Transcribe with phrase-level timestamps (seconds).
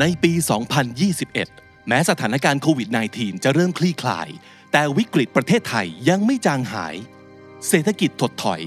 [0.00, 0.32] ในปี
[1.10, 4.28] 2021 แม้สถานการณ์โควิด -19 จะเริ่มคลี่คลาย
[4.72, 6.94] แต่วิกฤตประเทศไทยยังไม่จางหาย
[7.68, 8.60] เศรษฐกิจถดถอย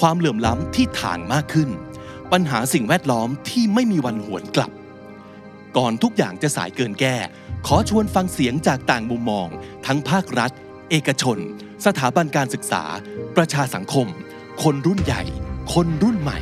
[0.00, 1.70] ความเหลื่อมล้ำที่ถางมากขึ้น
[2.32, 4.72] ปัญหาสิ่งแวดล้อมที่ไม่มีวันหวนกลับ
[5.76, 7.16] ก่อนทุกอย่างจะสายเกินแก้
[7.66, 9.48] ขอชวนฟังเสียงจากต่างมุมมอง
[9.86, 10.50] ทั้งภาครัฐ
[10.90, 11.38] เอกชน
[11.86, 12.84] สถาบันการศึกษา
[13.36, 14.06] ประชาสังคม
[14.62, 15.22] คนรุ่นใหญ่
[15.74, 16.38] คนรุ่นใหม่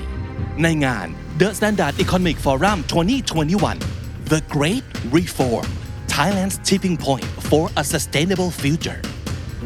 [0.63, 1.07] ในงาน
[1.41, 3.96] The Standard Economic Forum 2021
[4.35, 4.83] The Great
[5.13, 5.67] Reform
[6.09, 9.01] Thailand's Tipping Point for a Sustainable Future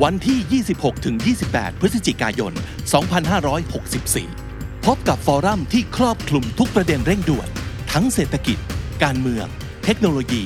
[0.03, 0.63] วันที่
[1.27, 2.53] 26-28 พฤศจิกายน
[4.09, 7.49] 2564 พบกับฟอรัมที่ครอบคลุมทุกประเด็นเร่งด่วน
[7.93, 8.59] ทั้งเศรษฐกิจ
[9.03, 9.47] การเมือง
[9.85, 10.45] เทคโนโลยี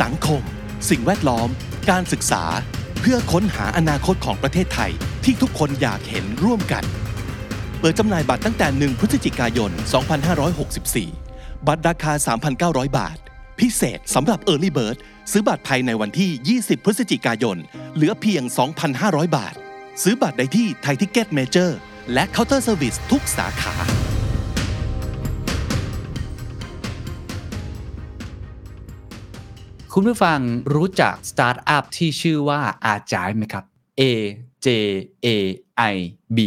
[0.00, 0.42] สังคม
[0.90, 1.48] สิ่งแวดล้อม
[1.90, 2.44] การศึกษา
[3.00, 4.92] เพื่อค้นหาอนาคตของประเทศไทย
[5.24, 6.84] ที่ทุกคนอยากเห็นร่วมกัน
[7.80, 9.70] เปิดจำหน่ายบัตรตั้งแต่ 1 พฤศจิกายน
[10.48, 12.12] 2564 บัตรราคา
[12.54, 13.16] 3,900 บาท
[13.60, 14.96] พิเศษสำหรับ Early Bird
[15.32, 17.58] ซื้อบัตรภายในวันที่ 20 พฤศจิกายน
[17.94, 18.42] เหลือเพียง
[18.90, 19.54] 2,500 บาท
[20.02, 21.78] ซื้อบัตรได้ที่ไทยทิกเก็ตเมเจอร์
[22.12, 23.74] และเคาน์เตอร์เซอร์วิสทุกสาขา
[29.92, 30.40] คุณผู้ฟัง
[30.74, 33.64] รู้จักสตาร์ทอัพที่ชื่อว่าอาจายไหมครับ
[34.00, 34.02] A
[34.66, 34.68] J
[35.26, 35.28] A
[35.94, 35.96] I
[36.36, 36.38] B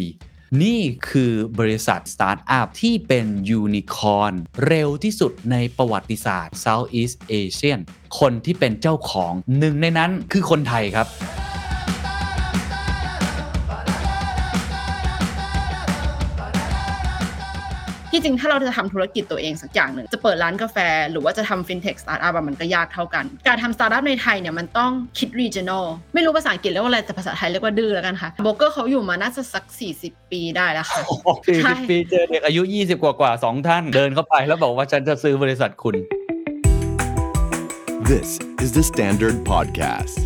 [0.64, 4.34] นี่คือบริษัทสตาร์ทอัพที่เป็นยูนิคอร์น
[4.66, 7.80] เร็วที่สุดในประวัติศาสตร์ Southeast Asia
[8.20, 11.08] คนที่เป็นเจ้าของหนึ่งในนั้นคือคนไทยครับ
[18.11, 20.77] ที่จริงถ้าเราจะทำธุรกิจตัวเองสักอย่างหนึ่งจะเปิดร้านกาแฟ
[21.11, 29.66] หรือว่าจะทำฟินเทคสตาร์ทอัพมันก็ยากเท่ากัน การทำสตาร์ทอัพในไทยเนี่ยมันต้องคิด regional ไม่รู้ภาษาอังกฤษเรียกว่าอะไรแต่ภาษาไทยเรียกว่าดื้อแล้วกันค่ะโบรกเกอร์เขาอยู่มาน่าจะสัก
[30.00, 31.02] 40 ปีได้แล้วค่ะ
[31.47, 35.95] สี่ใช่สิบปีเจอเด็กอายุ 20 กว่ากว่าๆสองท่านเดินเข้าไปแล้วบอกว่าฉันจะซื้อบริษัทคุณ
[38.11, 38.30] This
[38.63, 40.17] is the Standard Podcast.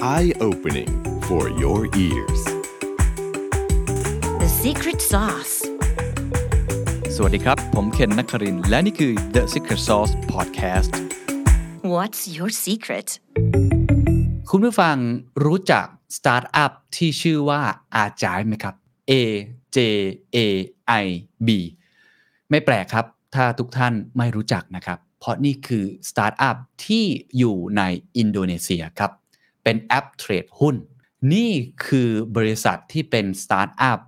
[0.00, 0.92] Eye opening
[1.28, 2.40] for your ears.
[4.42, 5.55] The secret sauce.
[7.18, 10.90] สวัสดีครับ ผมเคนนักครินทร์และนี่คือ The Secret Sauce Podcast
[11.94, 13.08] What's your secret?
[14.50, 14.96] คุณผู้ฟัง
[15.44, 17.60] รู้จักสตาร์ทอัพที่ชื่อว่า
[17.94, 18.74] อาจายไหมครับ
[19.10, 19.12] A
[19.76, 19.78] J
[20.36, 20.38] A
[21.04, 21.06] I
[21.46, 21.48] B
[22.50, 26.56] ไม่แปลกครับ ถ้าทุกท่านไม่รู้จักนะครับ เพราะนี่คือสตาร์ทอัพ
[26.86, 27.04] ที่
[27.38, 27.82] อยู่ใน
[28.16, 29.12] อินโดนีเซียครับ
[29.62, 30.76] เป็นแอปเทรดหุ้น
[31.34, 31.50] นี่
[31.86, 34.00] คือบริษัทที่เป็นสตาร์ทอัพ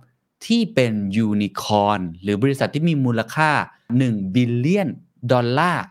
[0.45, 3.51] ที่เป็นยูนิคอร์นหรือบริษัทที่มีมูลค่า
[3.95, 4.89] 1 billion
[5.31, 5.85] ดอลลาร์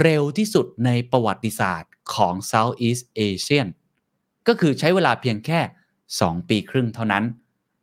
[0.00, 3.66] เร็วที่สุดในประวัติศาสตร์ของ Southeast Asia
[4.46, 5.60] ก็คือใช้เวลาเพียงแค่
[6.04, 7.24] 2 ปีครึ่งเท่านั้น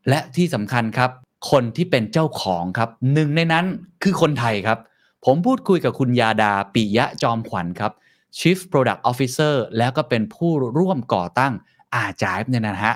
[0.09, 1.11] และที่สำคัญครับ
[1.51, 3.65] คนที่เป็นเจ้าของครับหนึ่งในนั้น
[4.03, 4.79] คือคนไทยครับ
[5.25, 7.91] ผมพูดคุยกับคุณญาดาปิยะจอมขวัญครับ
[8.37, 11.53] Chief Product Officer แล้วก็เป็นผู้ร่วมก่อตั้ง
[11.95, 12.95] อาจายเนี่ยนะฮะ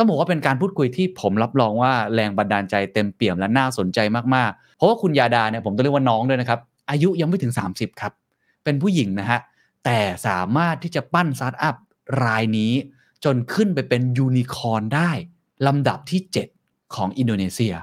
[0.00, 3.98] ต้องบอกว่าเป็นการพูดคุยที่ผมรับรองว่าแรงบันดาลใจเต็มเปี่ยมและน่าสนใจ
[4.34, 8.12] มากๆ เพราะว่าคุณญาดาเนี่ยผมต้องเรียกว่าน้องด้วยนะครับ อายุยังไม่ถึง 30 ครับ
[8.64, 9.40] เป็นผู้หญิงนะฮะ
[9.84, 11.74] แต่สามารถที่จะปั้นสตาร์ทอัพ
[12.24, 12.72] รายนี้
[13.24, 15.10] จนขึ้นไปเป็นยูนิคอร์นได้
[15.66, 16.20] ลำดับที่
[16.56, 17.74] 7 ของอินโดนีเซีย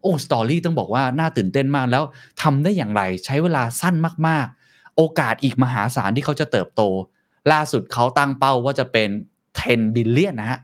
[0.00, 2.04] โอ้ story ต้องบอกว่าน่าตื่นเต้นมากแล้ว
[2.42, 3.94] ทำได้อย่างไรใช้เวลาสั้น
[4.28, 6.82] มากๆ โอกาสอีกมหาศาลที่เขาจะเติบโต
[7.52, 9.08] ล่าสุดเขาตั้งเป้าว่าจะเป็น
[9.52, 10.60] 10 billion นะฮะ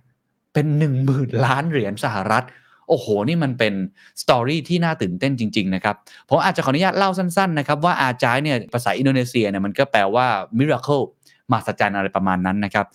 [0.58, 2.44] เป็น1 0,000ล้านเหรียญสหรัฐ
[2.88, 3.74] โอ้โห นี่มันเป็น
[4.22, 5.96] story ที่น่าตื่นเต้นจริง ๆ นะครับ
[6.28, 10.26] ผมอาจจะขออนุญาตเล่าสั้น ๆ นะครับ ว่าอาจายเนี่ยภาษาอินโดนีเซียเนี่ยมันก็แปลว่า
[10.58, 11.04] miracle
[11.50, 12.86] มหัศจรรย์อะไรประมาณนั้นนะครับ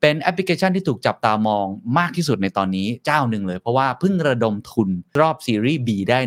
[0.00, 1.66] เป็นแอปพลิเคชันที่ถูกจับตามอง
[1.98, 4.88] มากที่สุดในตอนนี้เจ้าหนึ่งเลย เพราะว่าเพิ่งระดมทุน
[5.20, 6.18] รอบซีรีส์ B ได้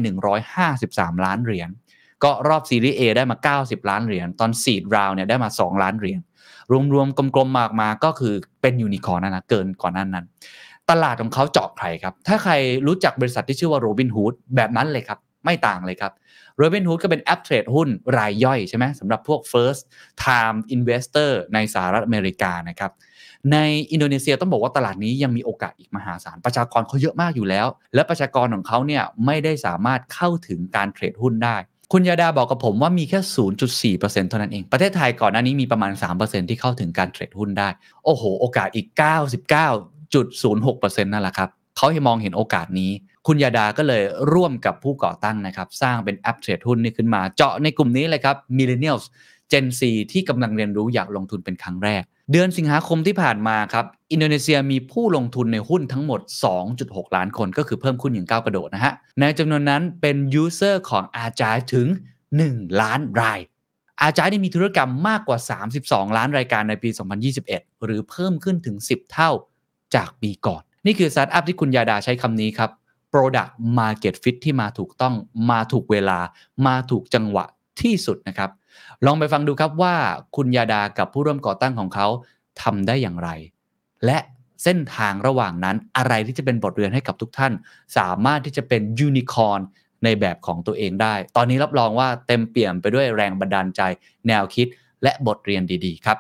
[0.58, 1.70] 153 ล้านเหรียญ
[2.24, 6.20] ก็รอบซีรีส์ A ได้มา 90 ล้านเหรียญตอน seed round เนี่ยได้มา 2 ล้านเหรียญ
[6.94, 10.26] รวมๆกลมๆมากมาก็คือเป็นยูนิคอร์นนะนะเกินก่อนนั้นนั้น
[10.90, 12.54] ตลาดของเขาเจาะใครครับ ถ้าใคร
[12.88, 16.12] รู้จักบริษัทที่ชื่อว่า Robinhood แบบนั้นเลยครับ ไม่ต่างเลยครับ
[16.62, 17.88] Robinhood ก็เป็นแอปเทรดหุ้น
[18.18, 19.82] รายย่อยใช่ไหมสำหรับพวก first
[20.24, 22.92] time investor ในสหรัฐอเมริกานะครับ
[23.52, 23.58] ใน
[23.92, 31.58] อินโดนีเซียต้องบอกว่าตลาดนี้ยังมีโอกาสอีกมหาศาล ประชากรเขาเยอะมากอยู่แล้ว และประชากรของเขาเนี่ยไม่ได้สามารถเข้าถึงการเทรดหุ้นได้
[31.94, 33.20] คุณยาดาบอกกับผมว่ามีแค่
[33.60, 35.92] 0.4%เท่านั้นเอง ประเทศไทยก่อนหน้านี้มีประมาณ
[36.22, 37.70] 3%ที่เข้าถึงการเทรดหุ้นได้
[38.06, 38.88] โอ้โห โอกาสอีก
[40.14, 42.92] 99.06%นั่นแหละครับเขาให้มองเห็นโอกาสนี้
[43.28, 44.04] คุณยาดาก็เลย
[44.34, 49.06] ร่วมกับผู้ก่อตั้งนะครับ สร้างเป็นแอปเทรดหุ้นนี้ขึ้นมา เจาะในกลุ่มนี้เลยครับ Millennials
[49.52, 49.82] Gen Z
[50.12, 56.22] ที่กำลังเรียนรู้อยากลงทุนเป็นครั้งแรก เดือนสิงหาคมที่ผ่านมาครับ อินโดนีเซียมีผู้ลงทุนในหุ้นทั้งหมด
[56.70, 61.88] 2.6 ล้านคนก็คือเพิ่มขึ้นอย่างก้าวกระโดดนะฮะ ในจำนวนนั้นเป็น user ของ Ajaib ถึง
[62.34, 63.40] 1 ล้านราย
[64.02, 65.38] อาจายได้มีธุรกรรมมากกว่า
[65.78, 66.90] 32 ล้านรายการในปี
[67.38, 69.32] 2021 หรือเพิ่มขึ้นถึง 10 เท่า
[69.96, 72.72] จากปีก่อน นี่คือสตาร์ทอัพที่คุณญาดาใช้คำนี้ครับ
[73.14, 75.14] Product Market Fit ที่มาถูกต้อง
[75.52, 76.20] มาถูกเวลา
[76.66, 77.46] มาถูกจังหวะ
[77.82, 78.50] ที่สุดนะครับ
[79.06, 79.96] ลองไปฟังดูครับว่า
[80.36, 82.08] คุณญาดากับผู้ร่วมก่อตั้งของเขา
[82.62, 83.30] ทำได้อย่างไร
[84.06, 84.18] และ
[84.64, 87.54] เส้นทางระหว่างนั้นอะไรที่จะเป็นบทเรียนให้กับทุกท่าน
[87.98, 89.62] สามารถที่จะเป็นยูนิคอร์น
[90.04, 93.82] ในแบบของตัวเองได้ ตอนนี้รับรองว่าเต็มเปี่ยมไปด้วยแรงบันดาลใจ
[94.28, 94.68] แนวคิด
[95.04, 96.18] และบทเรียนดีๆ ครับ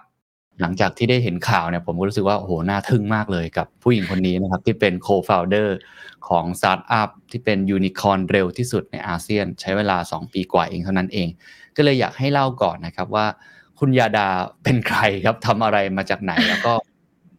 [0.61, 5.77] หลังจากที่ได้เห็นข่าวเนี่ยผมก็รู้สึกว่าโอ้โหน่าทึ่งมากเลยกับผู้หญิงคนนี้นะครับที่เป็นโคฟ o u เดอร์
[6.27, 11.27] ของสตาร์ทอัพที่เป็นยูนิคอร์นเร็วที่สุดในอาเซียน ใช้เวลา 2 ปีกว่าเองเท่านั้นเอง
[11.75, 13.25] ก็เลยอยากให้เล่าก่อนนะครับว่า
[13.79, 14.27] คุณญาดา
[14.63, 16.73] เป็นใครครับทำอะไรมาจากไหน แล้วก็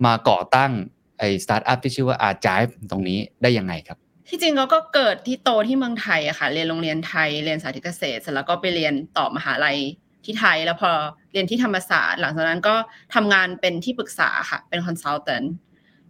[0.07, 0.71] มาก่อตั้ง
[1.19, 2.61] ไอสตาร์ทอัพที่ชื่อว่าอาจาย
[2.91, 3.99] ตรงนี้ได้ยังไงครับ
[4.29, 9.79] ที่จริงเราก็เกิดที่โตที่เมืองไทยอะค่ะ เรียนโรงเรียนไทย เรียนสาธิตเกษตร เสร็จแล้วก็ไปเรียนต่อมหาลัย
[10.25, 10.93] ที่ไทย แล้วพอ
[11.33, 12.75] เรียนที่ธรรมศาสตร์ หลังจากนั้นก็
[13.15, 15.43] ทำงานเป็นที่ปรึกษาค่ะ เป็น consultant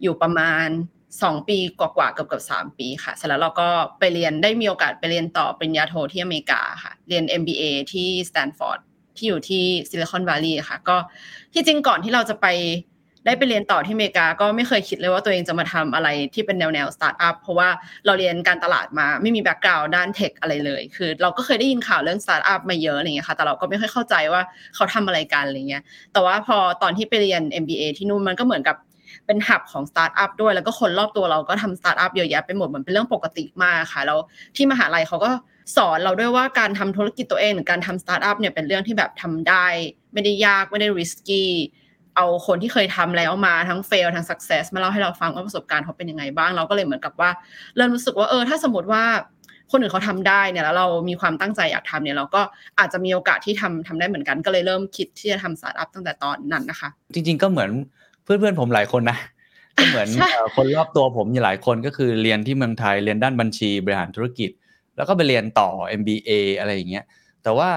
[0.01, 0.67] อยู่ประมาณ
[1.09, 3.69] 2ปีกว่าๆเกือบเกือบสปีค่ะเสร็จแล้วเราก็
[3.99, 8.79] ไปเรียนได้มีโอกาสไปเรียนต่อปริญญาโทที่อเมริกาค่ะ เรียน MBA ที่สแตนฟอร์ด
[9.17, 10.97] ที่อยู่ที่ซิลิคอนวัลลีย์ค่ะ ก็
[11.53, 12.47] ที่จริงก่อนที่เราจะไป
[13.25, 17.69] ได้ไปเรียนต่อที่อเมริกาก็ไม่เคยคิดเลยว่าตัวเองจะมาทำอะไรที่เป็นแนวแนวสตาร์ทอัพเพราะว่า
[18.05, 24.41] เราเรียนการตลาดมาไม่มี background ด้าน tech อะไรเลย คือเราก็เคยได้ยินข่าวเรื่องสตาร์ทอัพมาเยอะอะไรเงี้ยค่ะแต่เราก็ไม่ค่อยเข้าใจว่า
[24.75, 25.83] เขาทำอะไรกันอะไรเงี้ย
[26.13, 28.77] แต่ว่าพอตอนที่ไปเรียน MBA ที่นู่นมันก็เหมือนกับ
[29.25, 34.19] เป็น hub ของสตาร์ทอัพด้วยแล้วก็คนรอบตัวเราก็ทำสตาร์ทอัพเยอะแยะไปหมดเหมือนเป็นเรื่องปกติมากค่ะแล้ว
[34.55, 35.31] ที่มหาลัยเขาก็
[35.75, 39.65] สอนเราด้วยว่าการทำธุรกิจตัวเองหรือการทำสตาร์ทอัพเนี่ยเป็นเรื่องที่แบบทำได้
[40.13, 41.51] ไม่ได้ยากไม่ได้ risky
[42.15, 47.29] เอาคนที่เคยทำแล้วมาทั้ง fail ทั้ง success มาเล่าให้เราฟังว่าประสบการณ์เขาเป็นยังไงบ้างเราก็เลยเหมือนกับว่า
[47.75, 49.03] เริ่มรู้สึกว่าเออถ้าสมมติว่า
[49.71, 52.41] คนอื่นเขาทำได้เนี่ยแล้วเรามีความตั้งใจอยากทำเนี่ยเราก็
[52.79, 57.69] อาจจะมีโอกาสที่ทำทำได้เหมือนกัน ก็เลยเริ่มคิดที่จะทำสตาร์ทอัพตั้งแต่ตอนนั้นนะคะ จริง ๆก็เหมือน
[58.23, 59.17] เพื่อนๆผมหลายคนนะ
[59.77, 64.49] ก็เหมือนใช่เอ่อคนรอบตัวผมมีหลายคนก็คือเรียนที่เมืองไทยเรียนด้านบัญชีบริหารธุรกิจ
[64.97, 65.69] แล้วก็ไปเรียนต่อ
[65.99, 67.05] MBA อะไรอย่างเงี้ย
[67.43, 67.69] แต่ว่า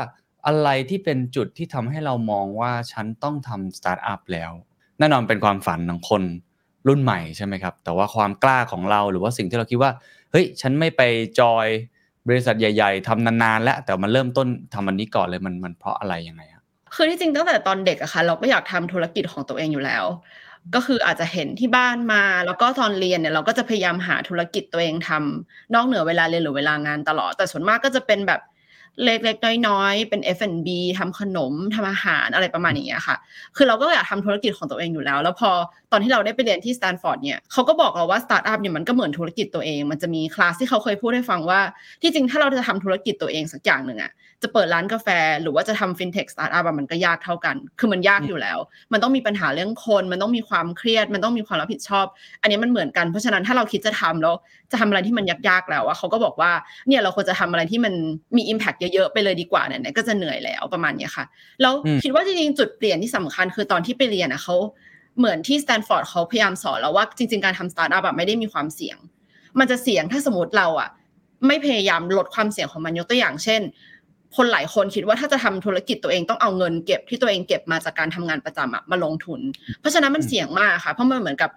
[0.47, 4.53] อะไรที่เป็นจุดที่ทำให้เรามองว่าฉันต้องทำสตาร์ทอัพแล้ว
[4.99, 6.23] แน่นอนเป็นความฝันของคน
[6.89, 9.91] รุ่นใหม่ใช่ไหมครับ แต่ว่าความกล้าของเราหรือว่าสิ่งที่เราคิดว่า
[10.33, 11.03] เฮ้ย ฉันไม่ไป
[11.41, 11.67] จอย
[12.29, 16.65] บริษัทใหญ่ ๆทำนานๆ แล้ว แต่มันเริ่มต้นทำอันนี้ก่อนเลยมันมันเพราะอะไรยังไงครับ
[16.95, 20.05] คือที่จริงตั้งแต่ตอนเด็กอะค่ะ เราก็อยากทำธุรกิจของตัวเองอยู่แล้ว
[20.75, 28.41] ก็คืออาจจะเห็นที่บ้านมา แล้วก็ตอนเรียนเนี่ยเราก็จะพยายามหาธุรกิจตัวเองทำนอกเหนือเวลาเรียนหรือเวลางานตลอด แต่ส่วนมากก็จะเป็นแบบ
[29.05, 33.17] เล็กๆน้อยๆ เป็น F&B ทำขนมทำอาหารอะไรประมาณอย่างเงี้ยค่ะ
[33.57, 35.51] คือเราก็อยากทำธุรกิจของตัวเองอยู่แล้ว แล้วพอ
[35.93, 41.61] ตอนที่เราได้ไปเรียนที่สแตนฟอร์ดเนี่ยเขาก็บอกเราว่าสตาร์ทอัพเนี่ยมันก็เหมือนธุรกิจตัวเอง มันจะมีคลาสที่เขาเคยพูดให้ฟังว่า
[42.03, 44.13] ที่จริงถ้าเราจะทำธุรกิจตัวเองสักอย่างหนึ่งอะ
[44.47, 45.09] จะเปิดร้านกาแฟ
[45.43, 48.59] หรือว่าจะทำฟินเทคสตาร์ทอัพมันก็ยากเท่ากัน คือมันยากอยู่แล้ว
[48.93, 52.07] มันต้องมีปัญหาเรื่องคน มันต้องมีความเครียด มันต้องมีความรับผิดชอบ
[52.43, 54.35] อันนี้มันเหมือนกัน เพราะฉะนั้นถ้าเราคิดจะทำแล้ว
[54.71, 56.51] จะทำอะไรที่มันยากๆแล้วอะเขาก็บอกว่า
[56.89, 57.95] เนี่ยเราควรจะทำอะไรที่มัน
[58.37, 61.25] มี Impact เยอะๆไปเลยดีกว่าเนี่ยไหนๆก็จะเหนื่อยแล้วประมาณเนี้ยค่ะ
[61.63, 64.57] แล้วอืมคิดว่าจริงๆจุดเปลี่ยนที่สำคัญคือตอนที่ไปเรียนอะเขา
[65.19, 68.99] เหมือนที่สแตนฟอร์ดเขาพยายามสอนเราว่าจริง ๆการทำสตาร์ทอัพอะไม่ได้มีความเสี่ยง
[69.59, 70.91] มันจะเสี่ยงถ้าสมมติเราอะ
[71.47, 73.61] ไม่พยายามลดความเสี่ยงของมันยกตัวอย่างเช่น
[74.37, 79.41] คนหลายคนคิดว่าถ้าจะทำธุรกิจตัวเองต้องเอาเงินเก็บที่ตัวเองเก็บมาจากการทำงานประจำอะมาลงทุน
[79.81, 81.51] เพราะฉะนั้นมันเสี่ยงมากค่ะ เพราะมันเหมือนกับ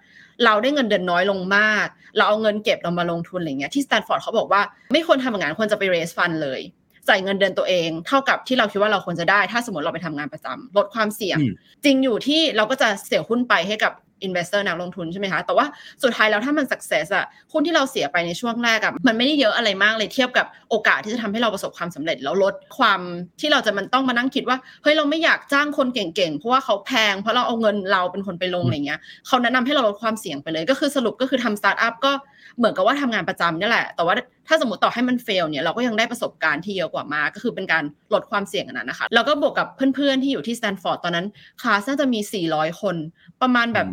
[0.44, 1.86] เราได้เงินเดือนน้อยลงมาก
[2.16, 4.60] เราเอาเงินเก็บเรามาลงทุนอะไรเงี้ยที่สแตนฟอร์ดเขาบอกว่า
[4.92, 6.60] ไม่ควรทำอย่างนั้นควรจะไป raise fund เลย
[7.08, 11.52] จ่ายเงินเดือนตัวเองเท่ากับที่เราคิดว่าเราควรจะได้ ถ้าสมมติเราไปทำงานประจำลดความเสี่ยงอืม
[11.84, 13.92] จริงอยู่ที่เราก็จะเสียหุ้นไปให้กับ
[14.26, 15.66] investor นักลงทุนใช่ไหมคะ แต่ว่า
[16.02, 23.00] สุดท้ายแล้วถ้ามัน success อะหุ้นที่เราเสียไปในช่วงแรกอะมันไม่ได้เยอะอะไรมากเลยเทียบกับโอกาสที่จะทำให้เราประสบความสำเร็จ แล้วลดความ
[23.40, 32.12] ที่เราจะมันต้องมานั่งคิดว่าเฮ้ยเราไม่อยากจ้างคนเก่งๆ เพราะว่าเขาแพงเพราะเราเอาเงินเราเป็นคนไปลงอะไรเงี้ยเขาแนะนำให้เราลดความเสี่ยงไปเลยก็คือสรุปก็คือทำสตาร์ทอัพก็
[32.58, 34.14] เหมือนกับว่าทำงานประจำนี่แหละ แต่ว่า
[34.48, 37.84] ถ้าสมมติต่อให้มัน fail เนี่ยเราก็ยังได้ประสบการณ์ที่เยอะกว่ามากก็คือเป็นการ
[38.14, 41.26] ลดความเสี่ยงอันนั้นนะคะแล้วก็บวกกับเพื่อนๆที่อยู่ที่สแตนฟอร์ดตอนนั้น
[41.60, 42.96] คลาสน่าจะมี 400 คน
[43.42, 43.86] ประมาณแบบ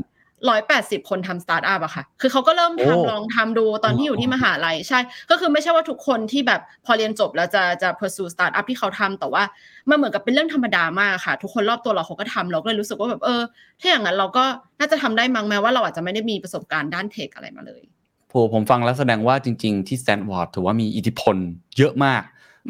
[0.49, 9.43] ร้อยแปดสิบคนทำสตาร์ทอัพอะค่ะ คือเขาก็เริ่มโอ้ทำลองทำดูตอนที่อยู่ที่มหาลัยใช่ ก็คือไม่ใช่ว่าทุกคนที่แบบพอเรียนจบแล้วจะจะ pursue สตาร์ทอัพที่เขาทำแต่ว่า
[9.89, 13.41] มันเหมือนกับเป็นเรื่องธรรมดามากค่ะ ทุกคนรอบตัวเราเขาก็ทำเราก็เลยรู้สึกว่าแบบเออ
[13.79, 14.43] ถ้าอย่างนั้นเราก็
[14.79, 17.81] น่าจะทำได้มั้งแม้ว่าเราอาจจะไม่ได้มีประสบการณ์ด้าน tech อะไรมาเลย
[18.29, 21.35] โหผมฟังแล้วแสดงว่าจริง ๆ ที่สแตนฟอร์ดถือว่ามีอิทธิพล
[21.77, 22.21] เยอะมาก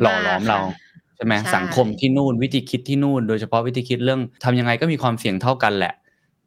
[0.01, 0.59] หล่อหลอมเรา
[1.15, 5.93] ใช่ไหมใช่สังคมที่นู่นวิธีคิดที่นู่น โดยเฉพาะวิธีคิดเรื่องทำยังไงก็มีความเสี่ยงเท่ากันแหละ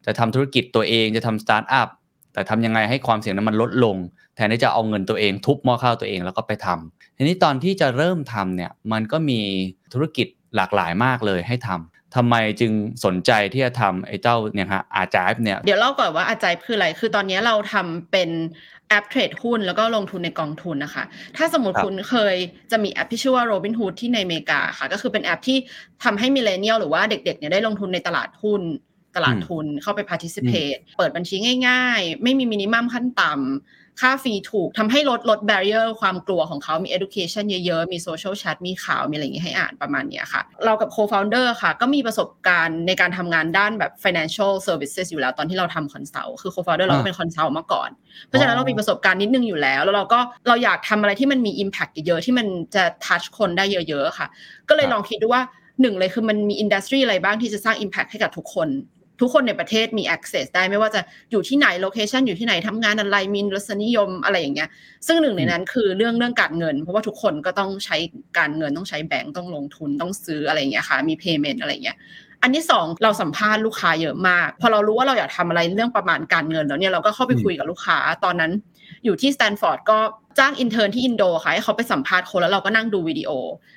[0.07, 1.89] จะทำธุรกิจตัวเองจะทำสตาร์ทอัพ
[2.33, 3.97] แต่ทำยังไงให้ความเสี่ยงนั้นมันลดลง
[4.37, 9.41] แทนที่จะเอาเงินตัวเองทุบหม้อข้าวตัวเองแล้วก็ไปทำทีนี้ตอนที่จะเริ่มทำเนี่ยมันก็มี
[9.93, 10.27] ธุรกิจ
[10.57, 12.73] หลากหลายมากเลยให้ทำทำไมจึง
[13.05, 18.31] สนใจที่จะทำไอ้เจ้าเนี่ยฮะอาจายเนี่ยเดี๋ยวเล่าก่อนว่าอาจายคืออะไร คือตอนนี้เราทำเป็น
[18.89, 21.05] แอปเทรดหุ้นแล้วก็ลงทุนในกองทุนนะคะ
[21.37, 22.37] ถ้าสมมติครับคุณเคย
[22.71, 25.59] จะมีแอปที่ชื่อว่า Robinhood ที่ในอเมริกาค่ะ ก็คือเป็นแอปที่
[26.05, 28.63] ทำให้ millennial หรือว่าเด็กๆเนี่ยได้ลงทุนในตลาดหุ้น
[29.17, 31.37] ตลาดทุนเข้าไป participate เปิดบัญชี
[31.69, 33.43] ง่าย ๆ ไม่มี minimum ขั้นต่ำ
[34.01, 45.07] ค่าฟรีถูกทำให้ลดลด barrier ความกลัวของเขามี education เยอะๆ มี social chat มีข่าว มีอะไรอย่างงี้ให้อ่านประมาณเนี้ยค่ะ เรากับ co-founder ค่ะ ก็มีประสบการณ์ในการทำงานด้านแบบ financial services
[45.11, 47.91] อยู่แล้วตอนที่เราทำ consult คือ co-founder เราก็เป็น consult มาก่อน
[48.27, 54.27] เพราะฉะนั้นเรามีประสบการณ์นิดนึงอยู่แล้ว แล้วเราก็เราอยากทำอะไรที่มันมี impact เยอะๆที่มันจะ touch คนได้เยอะ ๆ ค่ะ
[54.69, 55.43] ก็เลยครับลองคิดดูว่า
[55.81, 58.69] หนึ่งเลยคือมันมี industry อะไรบ้างที่จะสร้าง impact ให้กับทุกคน
[59.21, 61.01] ทุกคนในประเทศมี access ได้ไม่ว่าจะ
[61.31, 64.69] อยู่ที่ไหน location อยู่ที่ไหนทำงานอะไรมีรสนิยมอะไรอย่างเงี้ย
[65.07, 67.97] ซึ่งหนึ่งในนั้นคือเรื่องเรื่องการเงิน เพราะว่าทุกคนก็ต้องใช้
[68.39, 71.97] การเงินต้องใช้แบงก์ต้องลงทุนต้องซื้ออะไรอย่างเงี้ยค่ะมี payment อะไรอย่างเงี้ย
[72.43, 78.53] อันที่สองเราสัมภาษณ์ลูกค้าเยอะมาก พอเรารู้ว่าเราอยากทำอะไรเรื่องประมาณการเงินแล้วเนี่ยเราก็เข้าไปคุยกับลูกค้าตอนนั้น
[79.05, 79.99] อยู่ที่สแตนฟอร์ดก็
[80.39, 83.31] จ้าง intern ที่อินโดค่ะให้เขาไปสัมภาษณ์คนแล้วเราก็นั่งดูวิดีโอ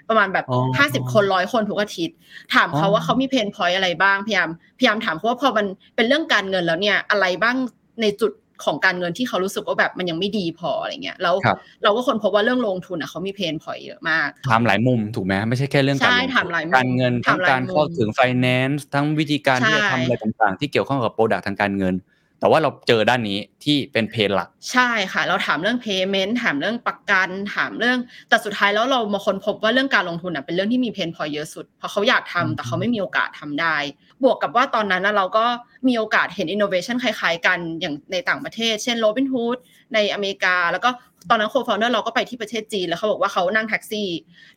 [0.09, 2.15] ประมาณแบบอ๋อห้าสิบคนร้อยคนทุกอาทิตย์
[2.53, 7.55] ถามเขาอ๋อว่าเขามี pain point อะไรบ้างพยายามพยายามถามเขาว่าพอมันเป็นเรื่องการเงินแล้วเนี่ยอะไรบ้าง
[8.01, 8.31] ในจุด
[8.65, 21.95] ของการเงินที่เขารู้สึกว่าแบบมันยังไม่ดีพออะไรเงี้ยแล้วครับเราก็ค้นพบว่าเรื่องลงทุนอะเขามี pain point เยอะมากถามหลายมุมถูกไหมไม่ใช่แค่เรื่องการใช่ลงทุนถามหลายมุมการเงินทั้งถามหลายการเข้ามุมถึง finance ทั้งวิธีการที่จะใช่ทำอะไรต่างๆ ที่เกี่ยวข้องกับ product ทางการเงิน
[22.43, 27.97] แต่ว่าเราเจอด้านนี้ที่เป็น pain หลัก ใช่ค่ะ เราถามเรื่อง payment ถามเรื่องประกันถามเรื่อง
[28.29, 33.75] แต่สุดท้ายแล้วเรามาค้นพบว่าเรื่องการลงทุนอะเป็นเรื่องที่มี pain point เยอะสุด เพราะเขาอยากทำแต่เขาไม่มีโอกาสทำได้
[34.23, 35.45] บวกกับว่าตอนนั้นนะเราก็
[35.87, 39.57] มีโอกาสเห็น innovation คล้ายๆ กันอย่างในต่างประเทศ เช่น Robinhood
[39.93, 40.89] ในอเมริกา แล้วก็
[41.29, 44.07] ตอนนั้น co-founder เราก็ไปที่ประเทศจีนแล้วเขาบอกว่าเขานั่งแท็กซี่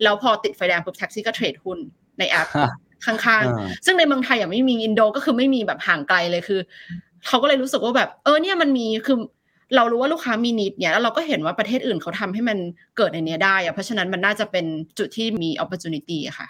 [0.03, 1.79] แล้วพอติดไฟแดงปุ๊บแท็กซี่ก็เทรดหุ้น
[2.19, 2.49] ในแอป
[3.07, 6.61] ข้างอ่าๆซึ่งในเมืองไทยอย่างไม่มีอินโดก็คือไม่มีแบบห่างไกลเลยคือ
[7.29, 9.19] เขาก็เลยรู้สึกว่าแบบเออเนี่ยมันมีคือ
[9.77, 12.59] เรารู้ว่าลูกค้ามีนิดเนี่ยแล้วเราก็เห็นว่าประเทศอื่นเขาทำให้มัน
[12.97, 14.65] เกิดในเนี้ยได้อะเพราะฉะนั้นมันน่าจะเป็น
[14.99, 16.49] จุดที่มี opportunity อะค่ะ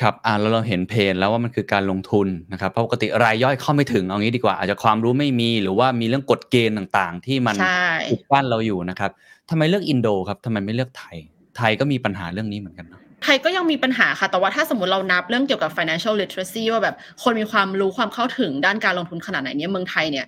[0.00, 9.10] ครับอ่าแล้วเราเห็นเพนแล้วว่ามันคือการลงทุนนะครับเพราะปกติรายย่อยเข้าไม่ถึงเอางี้ดีกว่า อาจจะความรู้ไม่มีหรือว่ามีเรื่องกฎเกณฑ์ต่างๆ ที่มันใช่ปิดกั้นเราอยู่นะครับ
[9.50, 11.16] ทำไมเลือกอินโดครับทำไมไม่เลือกไทย
[11.56, 20.26] ไทยก็มีปัญหาเรื่องนี้เหมือนกันเนอะ ไทยก็ยังมีปัญหาค่ะ แต่ว่าถ้าสมมติเรานับเรื่องเกี่ยวกับ financial literacy ว่าแบบคนมีความรู้ความเข้าถึงด้านการลงทุนขนาดไหนเนี่ยเมืองไทยเนี่ย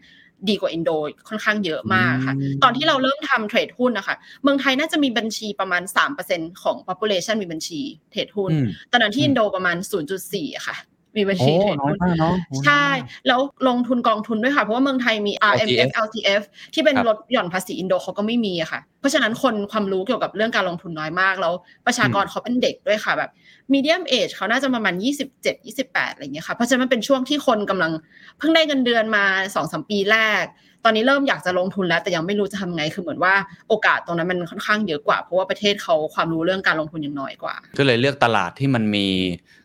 [0.49, 0.91] ดีกว่าอินโด
[1.29, 7.81] ค่อนข้างเยอะมากค่ะอืมตอนที่เราเริ่มทำเทรดหุ้นนะคะ เมืองไทยน่าจะมีบัญชีประมาณ 3%ของ population มีบัญชี
[8.11, 9.77] เทรดหุ้นอืมตอนนั้นที่อืมอินโดประมาณ
[10.17, 10.77] 0.4อะค่ะ
[11.17, 16.43] มีบัญโอ้ชีเทรดน้อยหุ้นมากเนาะโอ้ใช่น้อยมากแล้วลงทุนกองทุนด้วยค่ะ เพราะว่าเมืองไทยมี RMF LTF LTF
[16.75, 21.53] ที่เป็นครับลดหย่อนภาษีอินโดเขาก็ไม่มีอะค่ะ เพราะฉะนั้นคนความรู้เกี่ยวกับเรื่องการลงทุนน้อยมาก แล้ว
[21.87, 23.31] ประชากรเขาเป็นเด็กด้วยค่ะแบบ
[23.73, 25.43] medium age เขาน่าจะประมาณ 27
[25.85, 27.93] 28 อะไรอย่างเงี้ยค่ะ เพราะฉะนั้นมันเป็นช่วงที่คนกำลัง
[28.39, 29.25] เพิ่งได้เงินเดือนมา
[29.57, 30.45] 2-3 ปีแรก
[30.85, 33.35] ตอนนี้เริ่มอยากจะลงทุนแล้ว แต่ยังไม่รู้จะทำไงคือเหมือนว่า
[33.69, 39.07] โอกาสตรงนั้นมันค่อนข้างเยอะกว่าเพราะว่าประเทศเขาความรู้เรื่องการลงทุนยังน้อยกว่า ก็เลยเลือกตลาดที่มันมี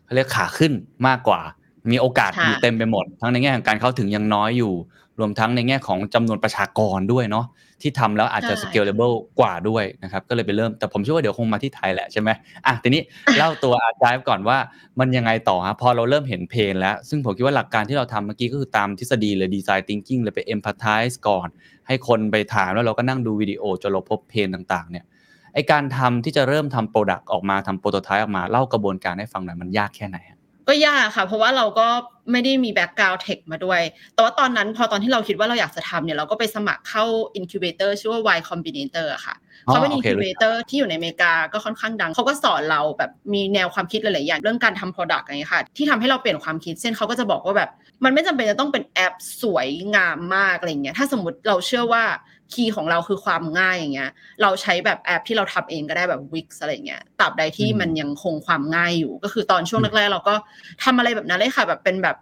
[0.06, 0.72] เขาเรียกขาขึ้น
[1.06, 1.40] มากกว่า
[1.90, 4.74] มีโอกาสค่ะอยู่เต็มไปหมด ทั้งในแง่ของการเข้าถึงยังน้อยอยู่
[5.20, 7.46] รวมทั้งในแง่ของจำนวนประชากรด้วยเนาะ
[7.82, 12.30] ที่ทำแล้วอาจจะใช่ scalable กว่าด้วยนะครับ ก็เลยไปเริ่มแต่ผมเชื่อว่าเดี๋ยวคงมาที่ไทยแหละใช่ไหม
[12.66, 13.02] อะทีนี้
[13.38, 14.58] เล่าตัวอาจารย์ก่อนว่า
[15.00, 21.48] มันยังไงต่อฮะพอเราเริ่มเห็น pain แล้ว ซึ่งผมคิดว่าหลักการที่เราทำเมื่อกี้ก็คือตามทฤษฎีเลย design thinking เลยไป empathize ก่อน
[21.86, 25.04] ให้คนไปถามแล้วเราก็นั่งดูวิดีโอจนเราพบ pain ต่างๆเนี่ย
[25.56, 31.88] ไอการทำที่จะเริ่มทำ product ออกมาทำ prototype ออกมาเล่ากระบวนการให้ฟังหน่อยมันยากแค่ไหนฮะก็ยากค่ะ เพราะว่าเราก็
[32.32, 33.80] ไม่ได้มี background tech มาด้วย
[34.14, 37.04] แต่ว่าตอนนั้นพอตอนที่เราคิดว่าเราอยากจะทำเนี่ยเราก็ไปสมัครเข้า
[37.38, 39.34] incubator ชื่อว่า Y Combinator อะค่ะ
[39.66, 47.70] อ๋อเขาเป็นโอเครู้จัก incubator ที่อยู่ในอเมริกาก็ค่อนข้างดัง เขาก็สอนเราแบบมีแนวความคิดหลาย ๆ อย่าง เรื่องการทำ product อะไรอย่างเงี้ยค่ะ ที่ทำให้เราเปลี่ยนความคิดเช่นเขาก็จะบอกว่าแบบ
[48.04, 52.04] มันไม่จำเป็นจะต้องเป็นแอปสวยงามมากอะไรอย่างเงี้ยถ้าสมมติเราเชื่อว่า
[52.52, 54.10] key ของเราคือความง่ายอย่างเงี้ย
[54.42, 60.34] เราใช้แบบแอปที่เราทำเองก็ได้แบบ Wix อะไรอย่างเงี้ยตราบใดที่อืมมันยังคงความง่ายอยู่ ก็คือตอนช่วงแรกๆเราก็
[60.84, 62.16] ทำอะไรแบบนั้นเลยค่ะ แบบเป็นแบบ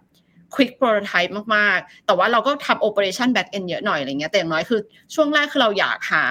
[0.55, 4.79] quick prototype มากๆ แต่ว่าเราก็ทำ operation back end เยอะหน่อยอะไรเงี้ยแต่อย่างน้อยคือ
[5.15, 6.23] ช่วงแรกคือเราอยากหา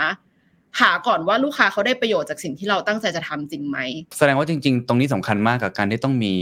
[0.81, 3.79] หาก่อนว่าลูกค้าเขาได้ประโยชน์จากสิ่งที่เราตั้งใจจะทำจริงไหม
[4.19, 6.33] แสดงว่าจริง ๆ ตรงนี้สำคัญมากกับการที่ต้องมี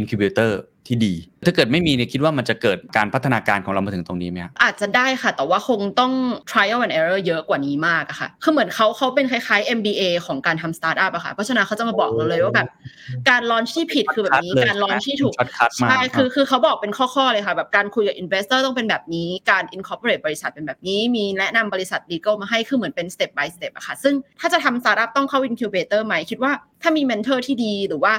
[0.00, 0.50] incubator
[0.86, 1.14] ที่ดี
[1.46, 6.12] ถ้าเกิดไม่มีเนี่ยคิดว่ามันจะเกิดการพัฒนาการของเรามาถึงตรงนี้ไหมฮะอาจจะได้ค่ะ แต่ว่าคงต้อง
[6.50, 12.68] trial and error เยอะกว่านี้มากอะค่ะคือเหมือนเขาเขาเป็นคล้ายๆ MBA ของการทำ startup อะค่ะ เพราะฉะนั้นเขาจะมาบอกเราเลยว่าแบบ
[13.30, 23.48] การ launch ที่ผิดคือแบบนี้ช็อตคัทเลยการ launch ที่ถูก shortcut มากใช่คือคือเขาบอกเป็นข้อๆเลยค่ะแบบการคุยกับ investor ต้องเป็นแบบนี้การ incorporate บริษัทเป็นแบบนี้ มีแนะนำบริษัท legal มาให้คือเหมือนเป็น step by
[23.56, 28.14] step อะค่ะ ซึ่งถ้าจะทำ startup ต้องเข้า incubator ไหมคิดว่าถ้ามี mentor ที่ดีหรือว่า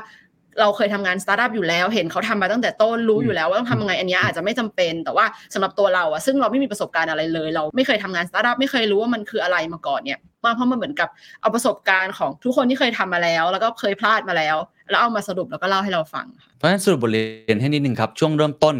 [0.60, 11.10] เราเคยทำงานสตาร์ทอัพอยู่แล้ว เห็นเขาทำมาตั้งแต่ต้นรู้อยู่แล้วว่าต้องทำยังไงอันเนี้ยอาจจะไม่จำเป็น แต่ว่าสำหรับตัวเราอะซึ่งเราไม่มีประสบการณ์อะไรเลย เราไม่เคยทำงานสตาร์ทอัพไม่เคยรู้ว่ามันคืออะไรมาก่อนเนี่ยมาเพราะมันเหมือนกับ
[11.42, 14.56] เอาประสบการณ์ของทุกคนที่เคยทำมาแล้ว แล้วก็เคยพลาดมาแล้ว
[14.90, 18.76] แล้วเอามาสรุปแล้วก็เล่าให้เราฟังค่ะเพราะฉะนั้นสรุปบทเรียนให้นิดนึงครับช่วงเริ่มต้น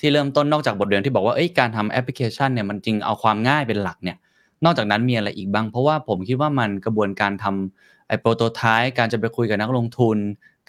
[0.00, 4.16] ที่เริ่มต้นนอกจากบทเรียนที่บอกว่าเอ้ยการทำแอปพลิเคชันเนี่ยมันจริงเอาความง่ายเป็นหลักเนี่ย
[4.64, 10.16] นอกจากนั้นมีอะไรอีกบ้าง เพราะว่าผมคิดว่ามันกระบวนการทำไอ้ prototype การจะไปคุยกับนักลงทุน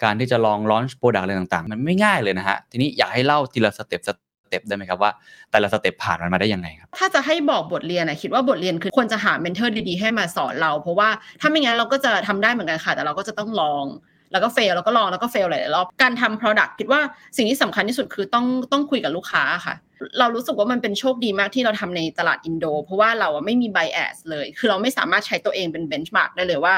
[0.02, 5.10] การที่จะลอง launch product อะไรต่างๆ มันไม่ง่ายเลยนะฮะ ทีนี้อยากให้เล่าทีละ step step ได้ไหมครับว่า
[5.50, 11.08] แต่ละ step ผ่านมันมาได้ยังไงครับ ถ้าจะให้บอกบทเรียนนะคิดว่าบทเรียนคือควรจะหา mentor ดีๆ ให้มาสอนเรา เพราะว่า
[11.40, 13.84] ถ้าไม่งั้นเราก็จะทำได้เหมือนกันค่ะ แต่เราก็จะต้องลอง
[14.32, 17.00] แล้วก็ fail แล้วก็ลองแล้วก็ fail หลายรอบการทำ product คิดว่า
[17.36, 19.74] สิ่งที่สำคัญที่สุดคือต้องต้องคุยกับลูกค้าค่ะ
[20.18, 26.74] เรารู้สึกว่ามันเป็นโชคดีมากที่เราทำในตลาดอินโด เพราะว่าเราอะไม่มี bias เลย คือเราไม่สามารถใช้ตัวเองเป็น benchmark ได้เลยว่า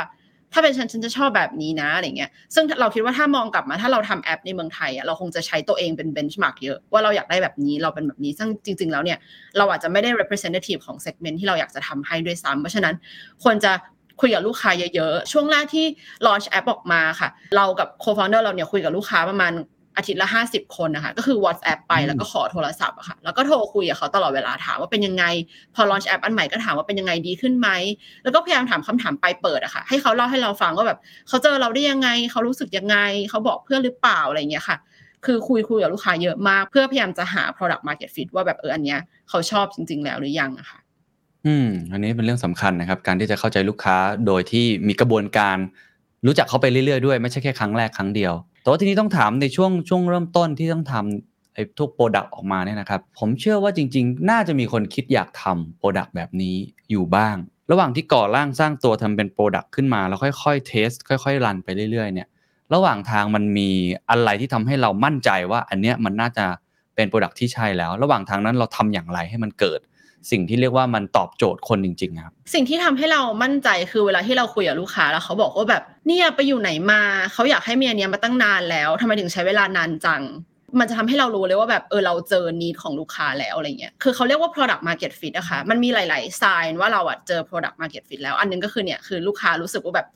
[0.53, 9.19] ถ้าเป็นฉันฉันจะชอบแบบนี้นะอะไรเงี้ยซึ่งเราคิดว่าถ้ามองกลับมาถ้าเราทำแอปในเมืองไทยอะเราคงจะใช้ตัวเองเป็น benchmark เยอะว่าเราอยากได้แบบนี้เราเป็นแบบนี้ซึ่งจริง ๆ แล้วเนี่ย
[9.59, 12.95] เราอาจจะไม่ได้ representative ของ segment ที่เราอยากจะทำให้ด้วยซ้ำเพราะฉะนั้น
[13.43, 13.73] ควรจะ
[14.21, 15.87] คุยกับลูกค้าเยอะๆ ช่วงแรกที่
[16.27, 19.53] launch แอปออกมาค่ะ เรากับ co-founder เราเนี่ยคุยกับลูกค้าประมาณ
[19.99, 25.25] อาทิตย์ละ 50 คนนะคะ ก็คือ WhatsApp ไปอืมแล้วก็ขอโทรศัพท์อะค่ะ แล้วก็โทรคุยกับเขาตลอดเวลาถามว่าเป็นยังไง
[25.75, 27.69] พอ launch แอปอันใหม่ก็ถามว่าเป็นยังไงดีขึ้นไหม
[28.23, 32.97] แล้วก็พยายามถามคำถามปลายเปิดอะค่ะ ให้เขาเล่าให้เราฟังว่าแบบเขาเจอเราได้ยังไง เขารู้สึกยังไง
[33.31, 34.77] เขาบอกเพื่อนหรือเปล่าอะไรอย่างเงี้ยค่ะ
[35.27, 40.79] คือคุยคุยกับลูกค้าเยอะมาก เพื่อพยายามจะหา product market fit ว่าแบบเอออันเนี้ยเขาชอบจริง ๆ แล้วหรือยังอะค่ะ
[41.47, 45.57] อืม อันนี้เป็นเรื่องสำคัญนะครับ การที่จะเข้าใจลูกค้าโดยที่มีกระบวนการ
[46.27, 48.33] รู้จักเขาไปเรื่อยๆด้วย ไม่ใช่แค่ครั้งแรกครั้งเดียว
[48.69, 56.57] แต่ว่าทีนี้ต้องถามในช่วงช่วงเริ่มต้นที่ต้องทำไอ้ทุก product ออกมาเนี่ยนะครับ ผมเชื่อว่าจริง ๆ น่าจะมีคนคิดอยากทำ product แบบนี้
[56.91, 57.37] อยู่บ้าง
[57.71, 62.29] ระหว่างที่ก่อร่างสร้างตัวทำเป็น product ขึ้นมาแล้วค่อยๆ test ค่อยๆ run ไปเรื่อยๆเนี่ย
[62.75, 63.71] ระหว่างทางมันมี
[64.11, 66.45] อะไรที่ทำให้เรามั่นใจว่าอันเนี้ยมันน่าจะ
[66.95, 69.81] เป็นโปรดักต์ที่ใช่แล้ว ระหว่างทางนั้นเราทำอย่างไรให้มันเกิด
[70.31, 77.01] สิ่งที่เรียกว่ามันตอบโจทย์คนจริง ๆ ครับ สิ่งที่ทำให้เรามั่นใจคือเวลาที่เราคุยกับลูกค้าแล้วเขาบอกว่าแบบเนี่ยไปอยู่ไหนมา
[77.33, 80.23] เขาอยากให้มีอันเนี้ยมาตั้งนานแล้วทำไมถึงใช้เวลานานจัง
[80.79, 90.07] มันจะทำให้เรารู้เลยว่าแบบเออเราเจอนีดของลูกค้าแล้วอะไรเงี้ยคือเขาเรียกว่า product market fit อะคะมันมีหลายๆ sign ว่าเราอะเจอ product market fit แล้วอันหนึงก็คือเนี่ยคือลูกค้ารู้สึกว่าแบบ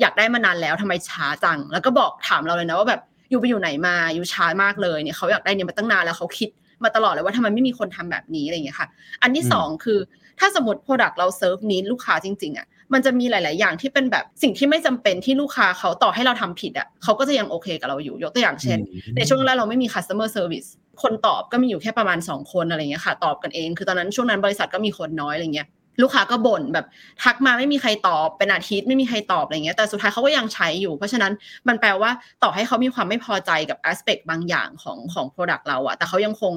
[0.00, 6.50] อยากได้มานานแล้วทำไมช้าจัง แล้วก็บอกถามเราเลยนะว่าแบบ you ไปอยู่ไหนมา you ช้ามากเลยเนี่ยเขาอยากได้เนี่ยมาตั้งนานแล้วเขาคิด
[6.84, 8.88] มาตลอดเลยว่าทำไมไม่มีคนทำแบบนี้อะไรเงี้ยค่ะ
[9.22, 9.98] อันที่อืมสองคือ
[10.40, 18.78] ถ้าสมมติ Product เรา serve need ลูกค้าจริงๆอะมันจะมีหลาย ๆ อย่างที่เป็นแบบสิ่งที่ไม่จำเป็นที่ลูกค้าเขาต่อให้เราทำผิดอะเขาก็จะยังโอเคกับเราอยู่ยกตัวอย่างเช่น
[19.16, 20.68] ในช่วงแรกเราไม่มี customer service
[21.02, 25.68] คนตอบก็มีอยู่แค่ประมาณ 2 คนอะไรเงี้ยค่ะ ตอบกันเอง คือตอนนั้นช่วงนั้นบริษัทก็มีคนน้อยอะไรเงี้ย
[26.02, 26.86] ลูกค้าก็บ่นแบบ
[27.22, 31.32] ทักมาไม่มีใครตอบเป็นอาทิตย์ไม่มีใครตอบอะไรเงี้ยแต่สุดท้ายเขาก็ยังใช้อยู่ เพราะฉะนั้น
[31.68, 32.10] มันแปลว่า
[32.42, 36.54] ต่อให้เขามีความไม่พอใจกับ aspect บางอย่างของของ product เราอะแต่เขายังคง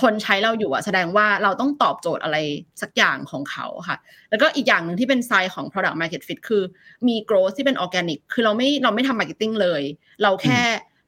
[0.00, 2.36] ทนใช้เราอยู่อะแสดงว่าเราต้องตอบโจทย์อะไร
[2.82, 3.96] สักอย่างของเขาค่ะ
[4.30, 6.62] แล้วก็อีกอย่างหนึ่งที่เป็นไซน์ของ product market fit คือ
[7.08, 9.82] มี growth ที่เป็น organic คือเราไม่เราไม่ทำ marketing เลย
[10.22, 10.60] เราแค่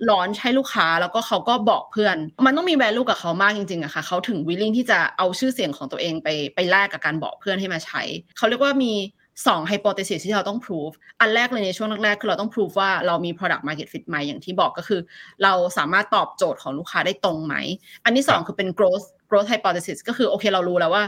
[0.08, 8.02] ลอนให้ลูกค้าแล้วก็เขาก็บอกเพื่อน มันต้องมี value กับเขามากจริงๆอะค่ะเขาถึง willing ที่จะเอาชื่อเสียงของตัวเองไปไปแลกกับการบอกเพื่อนให้มาใช้
[8.37, 8.92] เขาเรียกว่ามี
[9.46, 15.00] สอง hypothesis ที่เราต้อง prove อันแรกเลยในช่วงแรกๆคือเราต้อง prove ว่าเรามี product market fit ไหมอย่างที่บอกก็คือ
[15.42, 17.54] เราสามารถตอบโจทย์ของลูกค้าได้ตรงไหม
[18.04, 21.04] อันที่สองคือเป็น growth growth hypothesis ก็คือโอเคเรารู้แล้วว่า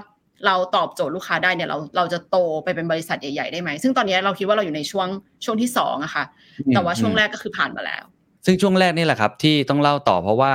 [0.46, 5.09] เราตอบโจทย์ลูกค้าได้เนี่ยเราเราจะโตไปเป็นบริษัทใหญ่ๆได้ไหม ซึ่งตอนนี้เราคิดว่าเราอยู่ในช่วง
[5.44, 6.24] ช่วงที่สองอะค่ะ
[6.74, 8.05] แต่ว่าช่วงแรกก็คือผ่านมาแล้ว
[8.44, 10.53] ซึ่งช่วงแรกนี่แหละครับที่ต้องเล่าต่อเพราะว่า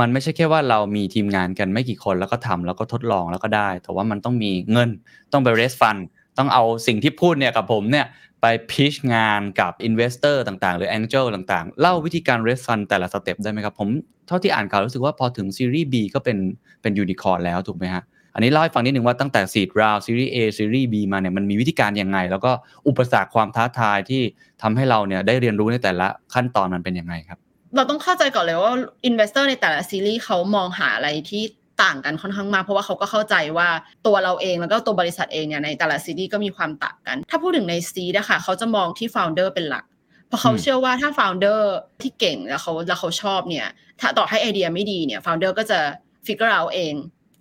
[0.00, 4.90] มันไม่ใช่แค่ว่าเรามีทีมงานกันไม่กี่คนแล้วก็ทำแล้วก็ทดลองแล้วก็ได้ แต่ว่ามันต้องมีเงิน
[5.32, 6.00] ต้องไป raise fund
[6.38, 8.06] ต้องเอาสิ่งที่พูดเนี่ยกับผมเนี่ย
[8.40, 13.88] ไปพิชงานกับ investor ต่างๆ หรือ angel ต่างๆ เล่าวิธีการ raise fund แต่ละสเต็ปได้ไหมครับ ผม
[14.26, 16.38] เท่าที่อ่านข่าวรู้สึกว่าพอถึงซีรีส์ B ก็เป็น
[16.82, 18.02] เป็นยูนิคอร์แล้วถูกไหมฮะ
[18.36, 22.52] อันนี้เล่าให้ฟังนิดนึงว่าตั้งแต่ seed round ซีรีส์ A ซีรีส์ B มาเนี่ยมันมีวิธีการยังไง แล้วก็
[22.88, 24.22] อุปสรรคความท้าทายที่
[24.62, 27.38] ทำให้เราเนี่ยได้เรียนรู้ในแต่ละขั้นตอนมันเป็นยังไงครับ
[27.76, 28.72] เราต้องเข้าใจก่อนเลยว่า
[29.08, 31.42] investor ในแต่ละซีรีส์เขามองหาอะไรที่
[31.82, 33.68] ต่างกันค่อนข้างมากเพราะว่าเขาก็เข้าใจว่า
[34.06, 39.84] ตัวเราเองแล้วก็ตัวบริษัทเองเนี่ยในแต่ละซีรีส์ก็มีความต่างกัน ถ้าพูดถึงในซีดอะค่ะเขาจะมองที่ founder เป็นหลัก
[40.28, 41.60] เพราะเขาอืมเชื่อว่าถ้า founder
[42.02, 43.66] ที่เก่งแล้วเขาแล้วเขาชอบเนี่ย
[44.00, 45.78] ถ้าต่อให้ไอเดียไม่ดีเนี่ย founder ก็จะ
[46.26, 46.94] figure out เอง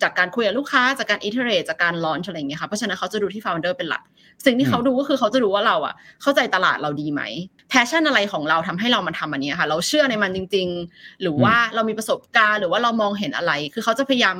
[0.05, 4.03] จากการคุยกับลูกค้าจากการ iterate จากการ launch อะไรอย่างเงี้ยค่ะเพราะฉะนั้นเขาจะดูที่ founder เป็นหลัก
[4.45, 7.21] สิ่งที่เขาดูก็คือเขาจะดูว่าเราอะเข้าใจตลาดเราดีไหม
[7.69, 14.37] passion อะไรของเราทำให้เรามาทำอันเนี้ยค่ะ เราเชื่อในมันจริง ๆ หรือว่าเรามีประสบการณ์หรือว่าเรามองเห็นอะไร คือเขาจะพยายาม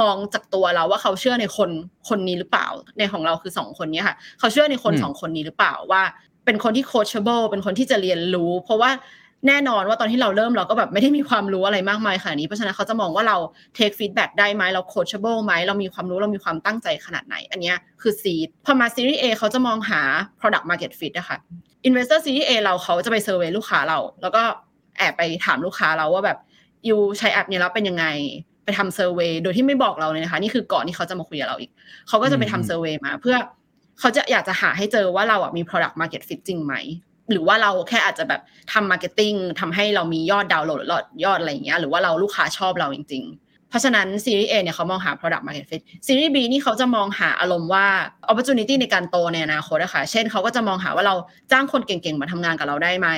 [0.00, 1.70] มองจากตัวเราว่าเขาเชื่อในคน
[2.08, 6.02] คนนี้หรือเปล่า ในของเราคือสองคนเนี้ยค่ะ เขาเชื่อในคนอืมสองคนนี้หรือเปล่าว่า
[6.44, 8.90] เป็นคนที่ coachable เป็นคนที่จะเรียนรู้ เพราะว่า
[9.48, 13.36] แน่นอนว่าตอนที่เราเริ่มเราก็แบบไม่ได้มีความรู้อะไรมากมายขนาดนี้เพราะฉะนั้นเขาจะมองว่าเรา
[13.76, 20.00] take feedback ได้ไหมเรา coachable ไหมเรามีความรู้เรามีความตั้งใจขนาดไหน อันเนี้ยคือ seed พอมา series A เขาจะมองหา
[20.40, 21.38] product market fit อะค่ะ
[21.88, 24.42] investor series A เราเขาจะไป survey ลูกค้าเรา แล้วก็
[24.98, 26.38] แอบไปถามลูกค้าเราว่าแบบ
[26.88, 28.06] you ใช้แอปเนี้ยแล้วเป็นยังไง
[28.64, 31.70] ไปทำ survey โดยที่ไม่บอกเราเลยนะคะนี่คือก่อนที่เขาจะมาคุยกับเราอีก
[32.08, 33.36] เขาก็จะไปอืมทำ survey มา เพื่อ
[34.00, 36.74] เขาจะอยากจะหาให้เจอว่าเราอะมี product market fit จริงไหม
[37.30, 38.40] หรือว่าเราแค่อาจจะแบบ
[38.72, 47.86] ทำ marketing ทำให้เรามียอดดาวน์โหลดยอดยอดอะไรอย่างเงี้ยหรือว่าเราลูกค้าชอบเราจริง ๆ เพราะฉะนั้นซีรีส์ A เนี่ยเขามองหา product market fit series B นี่เขาจะมองหาอารมณ์ว่า
[48.30, 51.14] opportunity ในการโตในอนาคตอะค่ะเช่นเขาก็จะมองหาว่าเรา
[51.52, 53.08] จ้างคนเก่งๆ มาทำงานกับเราได้ไหม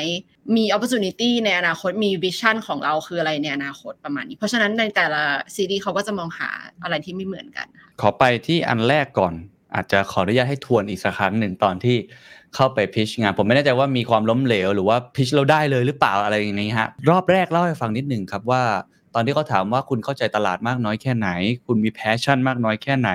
[0.57, 5.23] มี opportunity ในอนาคตมี vision ของเราคืออะไรในอนาคตประมาณนี้ เพราะฉะนั้นในแต่ละ
[5.55, 6.49] ซีรีส์เขาก็จะมองหา
[6.83, 7.67] อะไรที่ไม่เหมือนกัน
[8.01, 9.35] ขอไปที่อันแรกก่อน
[9.75, 11.97] อาจจะขออนุญาตให้ทวนอีกสักครั้งหนึ่งตอนที่
[12.55, 18.63] เข้าไปพิชงาน ผมไม่แน่ใจว่ามีความล้มเหลว หรือว่าพิชเราได้เลยหรือเปล่าอะไรอย่างนี้ฮะรอบแรกเล่าให้ฟังนิดหนึ่งครับว่า
[19.15, 21.29] ตอนที่เขาถามว่าคุณเข้าใจตลาดมากน้อยแค่ไหน
[21.67, 23.11] คุณมี passion มากน้อยแค่ไหน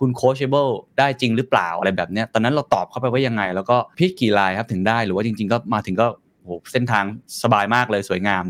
[0.00, 0.66] คุณ coachable
[0.98, 6.06] ได้จริงหรือเปล่าอะไรแบบเนี้ยตอนนั้นเราตอบเข้าไปว่ายังไง แล้วก็ pitch กี่รายครับถึงได้หรือว่าจริง ๆ ก็มาถึงก็
[6.42, 7.04] โหเส้นทาง
[7.42, 8.44] สบายมากเลยสวยงาม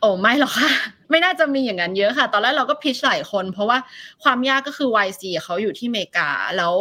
[0.00, 0.70] โอ้ไม่หรอกค่ะ
[1.10, 3.78] ไม่น่าจะมีอย่างนั้นเยอะค่ะ ตอนแรกเราก็ pitch หลายคน เพราะว่า
[4.22, 6.74] ความยากก็คือ YC เขาอยู่ที่อเมริกาแล้ว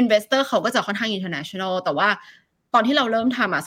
[0.00, 2.08] Investor เขาก็จะค่อนข้าง international แต่ว่า
[2.74, 3.62] ตอนที่เราเริ่มทำอะ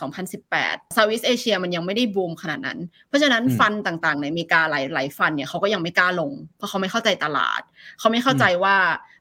[0.46, 7.62] 2018 Southeast Asia มันยังไม่ได้บูมขนาดนั้น เพราะฉะนั้นอืมฟันต่างๆ ในอเมริกาหลายหลายฟันเนี่ยเขาก็ยังไม่กล้าลง เพราะเขาไม่เข้าใจตลาด
[8.00, 8.76] เขาไม่เข้าใจว่า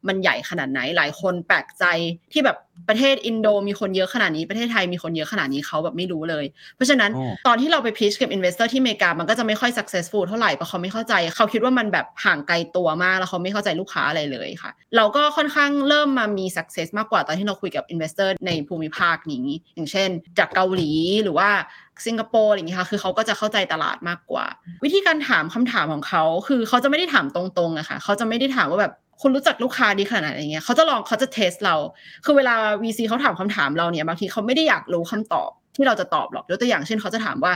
[0.09, 1.85] มันใหญ่ขนาดไหนหลายคนแปลกใจ
[2.33, 2.57] ที่แบบ
[2.88, 6.45] ประเทศอินโดมีคนเยอะขนาดนี้ประเทศไทยมีคนเยอะขนาดนี้เขาแบบไม่รู้เลย
[6.77, 20.90] เพราะฉะนั้นอ๋อตอนที่เราไปพิชกับ investor ที่อเมริกามันก็จะไม่ค่อย successful เท่าไหร่เพราะเขาไม่เข้าใจ เขาคิดว่ามันแบบห่างไกลตัวมากแล้วเขาไม่เข้าใจลูกค้าอะไรเลยค่ะ เราก็ค่อนข้างเริ่มมามี success มากกว่าตอนที่เราคุยกับ investor ในภูมิภาคนี้ อย่างเช่น จากเกาหลี
[21.23, 21.51] หรือว่า
[22.06, 24.46] สิงคโปร์อะไรอย่างเงี้ยค่ะ คือเขาก็จะเข้าใจตลาดมากกว่า
[24.85, 31.76] วิธีการถามคำถามของเขาคือเขาจะไม่ได้ถามตรงๆอะค่ะเขาจะไม่ได้ถามว่าแบบคุณรู้จักลูกค้าดีขนาดไหนอย่างเงี้ยเขาจะลองเขาจะเทสเรา
[32.24, 37.52] คือเวลา VC เขาถามคำถามเราเนี่ยบางทีเขาไม่ได้อยากรู้คำตอบที่เราจะตอบหรอกยกตัวอย่างเช่นเขาจะถามว่า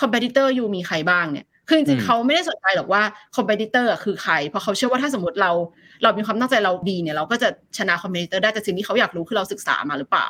[0.00, 3.02] competitor อยู่มีใครบ้างเนี่ยคือจอืริงมๆเขาไม่ได้สนใจหรอกว่า
[3.36, 5.50] competitor อะคือใคร เพราะเขาเชื่อว่าถ้าสมมติเรา
[6.02, 10.28] เรามีความตั้งใจเราดีเนี่ยเราก็จะชนะ competitor ได้แต่สิ่งที่เขาอยากรู้คือเราศึกษามาหรือเปล่า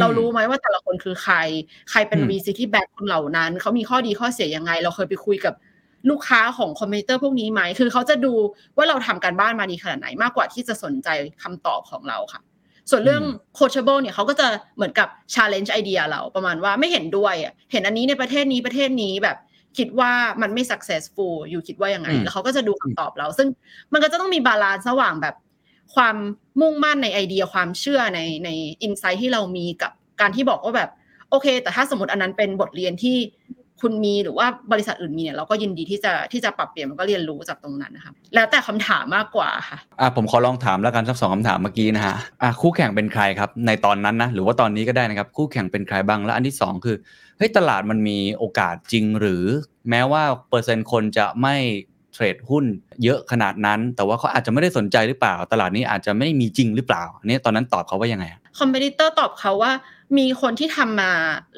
[0.00, 1.36] เรารู้ไหมว่าแต่ละคนคือใคร
[1.90, 5.54] ใครเป็นอืม VC ที่ back คนเหล่านั้น เขามีข้อดีข้อเสียยังไง เราเคยไปคุยกับ
[6.10, 8.32] ลูกค้าของ competitor พวกนี้ไหม คือเขาจะดู
[8.76, 11.08] ว่าเราทำการบ้านมาดีขนาดไหนมากกว่าที่จะสนใจ
[11.42, 12.40] คำตอบของเราค่ะ
[12.90, 13.22] ส่วนเรื่อง
[13.58, 19.36] coachable เนี่ยเขาก็จะเหมือนกับ challenge ไอเดียเราประมาณว่าไม่เห็นด้วยอะเห็นอันนี้ในประเทศนี้ประเทศนี้แบบ
[19.78, 20.12] คิดว่า
[20.42, 23.48] มันไม่ successful อยู่คิดว่ายังไงอืมแล้วเขาก็จะดูคำตอบเรา ซึ่ง
[23.92, 25.34] มันก็จะต้องมี balance ระหว่างแบบ
[25.94, 26.16] ความ
[26.60, 28.50] มุ่งมั่นในไอเดียความเชื่อในใน
[28.82, 30.90] insight ที่เรามีกับการที่บอกว่าแบบ
[31.30, 33.16] โอเค แต่ถ้าสมมติอันนั้นเป็นบทเรียนที่
[33.80, 46.96] คุณมีหรือว่าบริษัทอื่นมีเนี่ยเราก็ยินดีที่จะที่จะปรับเปลี่ยนมันก็เรียนรู้จากตรงนั้นนะคะแล้วแต่คำถามมากกว่าค่ะอะผมขอลองถามแล้วกันสักสองคำถามเมื่อกี้นะฮะอะคู่แข่งเป็นใครครับในตอนนั้นนะหรือว่าตอนนี้ก็ได้นะครับคู่แข่งเป็นใครบ้างแล้วอันที่สองคือ
[47.38, 49.44] เฮ้ยตลาดมันมีโอกาสจริงหรือ
[49.90, 51.56] แม้ว่าเปอร์เซ็นต์คนจะไม่
[52.18, 52.64] เทรดหุ้น
[53.04, 59.72] เยอะขนาดนั้น แต่ว่าเขาอาจจะไม่ได้สนใจหรือเปล่า ตลาดนี้อาจจะไม่มีจริงหรือเปล่าอันนี้ตอนนั้นตอบเขาว่ายังไงอะ competitor ตอบเขาว่า
[60.18, 61.10] มีคนที่ทำมา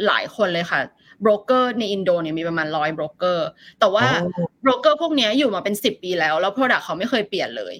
[0.06, 0.80] หลายคนเลยค่ะ
[1.22, 3.48] โบรกเกอร์ในอินโดเนี่ยมีประมาณร้อยโบรกเกอร์
[3.80, 4.28] แต่ว่าโอ้
[4.62, 7.74] โบรกเกอร์พวกเนี้ยอยู่มาเป็นสิบปีแล้ว แล้ว Product เขาไม่เคยเปลี่ยนเลย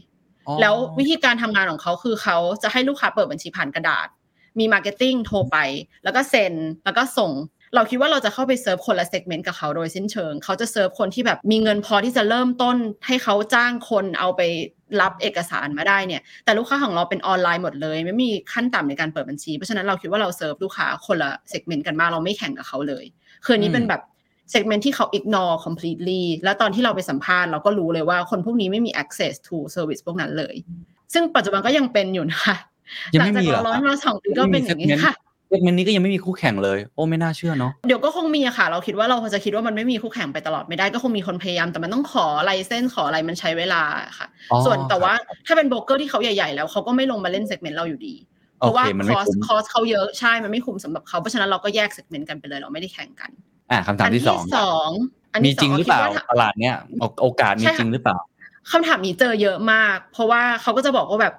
[0.61, 4.09] แล้ววิธีการทำงานของเขาคือเขาจะให้ลูกค้าเปิดบัญชีผ่านกระดาษ
[4.59, 5.57] มีมาร์เก็ตติ้งโทรไป
[6.05, 7.31] แล้วก็เซ็นแล้วก็ส่ง
[7.75, 14.41] เราคิดว่าเราจะเข้าไปเซิร์ฟคนละ segment กับเขาโดยสิ้นเชิง เขาจะเซิร์ฟคนที่แบบมีเงินพอที่จะเริ่มต้นให้เขาจ้างคนเอาไป
[15.01, 23.05] รับเอกสารมาได้เนี่ย แต่ลูกค้าของเราเป็นออนไลน์หมดเลย ไม่มีขั้นต่ำในการเปิดบัญชี เพราะฉะนั้นเราคิดว่าเราเซิร์ฟลูกค้าคนละ segment กันมากเราไม่แข่งกับเขาเลย
[23.45, 24.03] คืออันนี้เป็นแบบ
[24.51, 30.55] segment ที่เขา ignore completely แล้วตอนที่เราไปสัมภาษณ์เราก็รู้เลยว่าคนพวกนี้ไม่มี access to service พวกนั้นเลย
[31.13, 32.57] ซึ่งปัจจุบันก็ยังเป็นอยู่นะคะ
[33.15, 35.15] ยังไม่มีเหรอหลังจากเราร้อยมาสองปีก็เป็นอย่างนี้ค่ะ
[35.51, 43.83] เซกเมนต์นี้ก็ยังไม่มีคู่แข่งเลย โอ้ไม่น่าเชื่อเนาะเดี๋ยวก็คงมีอะค่ะ เราคิดว่าเราจะคิดว่ามันไม่มีคู่แข่งไปตลอดไม่ได้ก็คงมีคนพยายามแต่มันต้องขอไลเซนส์ขออะไรมันใช้เวลา
[44.19, 45.15] ค่ะอ๋อส่วนแต่ครับว่า
[45.47, 48.15] ถ้าเป็นโบรกเกอร์ที่เขาใหญ่ๆแล้วเขาก็ไม่ลงมาเล่นเซกเมนต์เราอยู่ดี
[48.59, 53.31] เพโอราะว่าเคมันคไม่อสคุ้มคอสเขาเยอะใช่มันไม่คุ้มสำหรับเขาเพราะฉะนั้นเราก็แยกเซกเมนต์กันไปเลยเราไม่ได้แข่งกัน
[53.71, 54.91] อะคำถามที่สองสอง
[55.33, 58.19] อันมีที่สจริงหรือเปล่าคิดว่าตลาดเนี้ยโอโอกาสมีใช่ค่ะจริงหรือเปล่า
[58.73, 61.35] คำถามนี้เจอเยอะมาก เพราะว่าเขาก็จะบอกว่าแบบ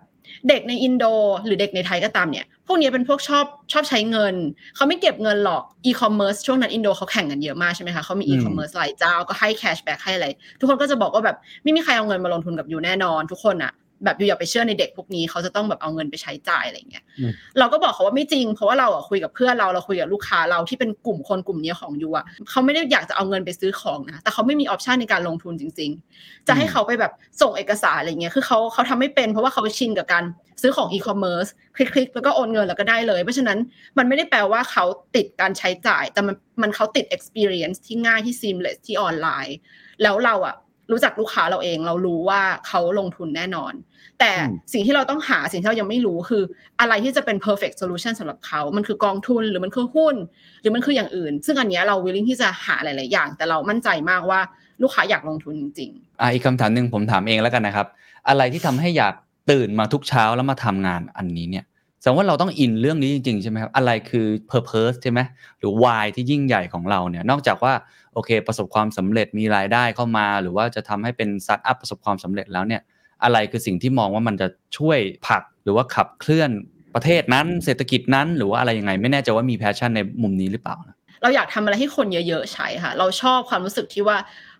[0.50, 1.06] เด็กในอินโด
[1.46, 4.36] หรือเด็กในไทยก็ตามเนี่ย พวกนี้เป็นพวกชอบชอบใช้เงิน
[4.76, 10.28] เขาไม่เก็บเงินหรอกอีคอมเมิร์ซช่วงนั้นอินโดเขาแข่งกันเยอะมากใช่ไหมคะเขามีอีคอมเมิร์ซหลายเจ้าก็ให้ cashback ให้อะไร
[10.60, 13.72] ทุกคนก็จะบอกว่าแบบไม่มีใครเอาเงินมาลงทุนกับ you แน่นอน ทุกคนอะ
[14.04, 30.26] แบบ you อย่าไปเชื่อในเด็กพวกนี้เขาจะต้องแบบเอาเงินไปใช้จ่ายอะไรเงี้ยอืมเราก็บอกเขาว่าไม่จริง เพราะว่าเราอะคุยกับเพื่อนเราเราคุยกับลูกค้าเราที่เป็นกลุ่มคนกลุ่มนี้ของ you อะเขาไม่ได้อยากจะเอาเงินไปซื้อของนะแต่เขาไม่มี option ในการลงทุนจริง ๆ จะให้เขาไปแบบส่งเอกสารอะไรเงี้ยคือเขาเขาทำไม่เป็น เพราะว่าเขาชินกับการ
[30.62, 33.58] ซื้อของอีคอมเมิร์ซคลิกๆแล้วก็โอนเงินแล้วก็ได้เลย เพราะฉะนั้น
[33.98, 34.86] มันไม่ได้แปลว่าเขา
[35.16, 39.56] ติดการใช้จ่าย แต่มันมันเขาติด experience ที่ง่ายที่ seamless ที่ออนไลน์
[40.02, 40.56] แล้วเราอะ
[40.92, 43.74] รู้จักลูกค้าเราเอง เรารู้ว่าเขาลงทุนแน่นอน
[44.20, 46.44] แต่อืมสิ่งที่เราต้องหาสิ่งที่เรายังไม่รู้คือ
[46.80, 50.16] อะไรที่จะเป็น perfect solution สำหรับเขา มันคือกองทุนหรือมันคือหุ้น
[50.62, 54.40] หรือมันคืออย่างอื่น ซึ่งอันเนี้ยเรา willing ที่จะหาหลาย ๆ อย่าง แต่เรามั่นใจมากว่า
[54.82, 57.88] ลูกค้าอยากลงทุนจริงอะอีกคำถามหนึ่งผมถามเองแล้วกันนะครับ
[58.30, 59.14] อะไรที่ทำให้อยาก
[59.52, 61.66] ตื่นมาทุกเช้าแล้วมาทำงานอันนี้เนี่ย
[62.02, 65.20] แสดงว่าเราต้องอินเรื่องนี้จริงๆใช่ไหมครับอะไรคือ purpose ใช่ไหม
[65.60, 67.74] หรือ why ที่ยิ่งใหญ่ของเราเนี่ยนอกจากว่า
[68.13, 72.82] โอเค ประสบความสำเร็จมีรายได้เข้ามา หรือว่าจะทำให้เป็นสตาร์ทอัพประสบความสำเร็จแล้วเนี่ย
[73.24, 74.47] อะไรคือสิ่งที่มองว่ามันจะ
[74.78, 76.50] ช่วยผลักหรือว่าขับเคลื่อน
[76.95, 84.17] ประเทศนั้นเศรษฐกิจนั้นหรือว่าอะไรยังไง ไม่แน่ใจว่ามี passion ในมุมนี้หรือเปล่านะเราอยากทำอะไรให้คนเยอะๆใช้ค่ะ เราชอบความรู้สึกที่ว่า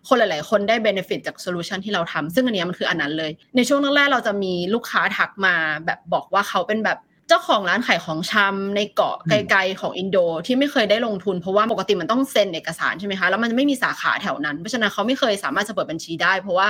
[0.08, 5.54] คนหลายๆ คนได้ benefit จาก solution ที่เราทำซึ่งอันนี้มันคืออันนั้นเลย ในช่วงแรกๆเราจะมีลูกค้าทักมา
[5.86, 6.98] แบบบอกว่าเขาเป็นแบบ
[7.32, 16.68] จ้าของร้านขายของชำในเกาะอืมไกลๆของอินโดที่ไม่เคยได้ลงทุนเพราะว่าปกติมันต้องเซ็นเอกสารใช่ไหมคะแล้วมันไม่มีสาขาแถวนั้นเพราะฉะนั้นเขาไม่เคยสามารถจะเปิดบัญชีได้ เพราะว่า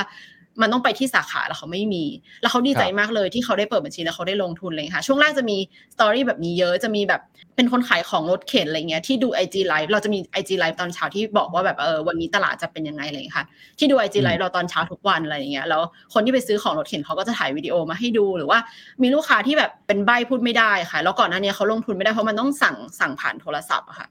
[0.60, 2.04] มันต้องไปที่สาขาแล้วเขาไม่มี
[2.42, 5.56] แล้วเขาดีใจมากเลยที่เขาได้เปิดบัญชีแล้วเขาได้ลงทุนเลยค่ะ ช่วงแรกจะมี
[5.94, 7.20] สตอรี่แบบนี้เยอะจะมีแบบ
[7.56, 13.46] เป็นคนขายของรถเข็นอะไรเงี้ยที่ดู IG Live เราจะมี IG Live ตอนเช้าที่บอกว่าแบบเออวันนี้ตลาดจะเป็นยังไงอะไรอย่างเงี้ยค่ะ
[13.78, 15.82] ที่ดู IG อืม Live เราตอนเช้าทุกวันอะไรอย่างเงี้ยแล้ว
[16.14, 18.58] คนที่ไปซื้อของรถเข็นเขาก็จะถ่ายวิดีโอมาให้ดูหรือว่า
[19.02, 24.08] มีลูกค้าที่แบบเป็นใบพูดไม่ได้ค่ะ แล้วก่อนหน้านี้เขาลงทุนไม่ได้เพราะมันต้องสั่งสั่งผ่านโทรศัพท์อะค่ะ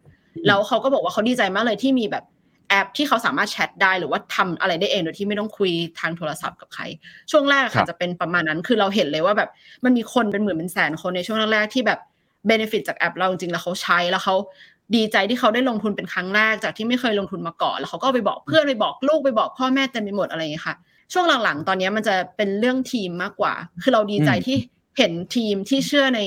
[0.47, 2.23] แล้วเขาก็บอกว่าเขาดีใจมากเลยที่มีแบบ
[2.71, 6.83] แอปที่เขาสามารถแชทได้หรือว่าทำอะไรได้เองโดยที่ไม่ต้องคุยทางโทรศัพท์กับใคร
[7.31, 9.49] ช่วงแรกอะครัค่ะบจะเป็นประมาณนั้น คือเราเห็นเลยว่าแบบ
[9.83, 11.99] มันมีคนเป็นหมื่นเป็นแสนคนในช่วงแรกๆที่แบบ
[12.47, 14.35] benefit จากแอปเราจริงๆแล้วเขาใช้แล้วเขา
[14.95, 20.75] ดีใจที่เขาได้ลงทุนเป็นครั้งแรกจากที่ไม่เคยลงทุนมาก่อน แล้วเขาก็เอาไปบอกเพื่อนไปบอกลูกไปบอกพ่อแม่เต็มไปหมดอะไรอย่างเงี้ยค่ะ
[21.13, 23.53] ช่วงหลังๆ ตอนนี้มันจะเป็นเรื่องทีมมากกว่า
[23.83, 24.57] คือเราดีใจอืมที่
[24.97, 26.21] เห็นทีมที่เชื่อใน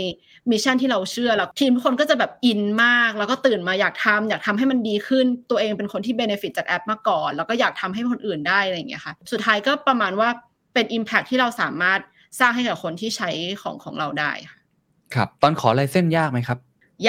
[0.51, 10.29] mission ที่เราเชื่อแล้วทีมทุกคนก็จะแบบอินมาก แล้วก็ตื่นมาอยากทำอยากทำให้มันดีขึ้น ตัวเองเป็นคนที่ benefit จากแอปมาก่อน แล้วก็อยากทำให้คนอื่นได้อะไรอย่างเงี้ยค่ะ สุดท้ายก็ประมาณว่า
[10.75, 12.01] เป็น Impact ที่เราสามารถ
[12.41, 13.31] สร้างให้กับคนที่ใช้
[13.63, 14.59] ของของเราได้ค่ะ
[15.15, 16.59] ครับ ตอนขอลายเส้นยากไหมครับ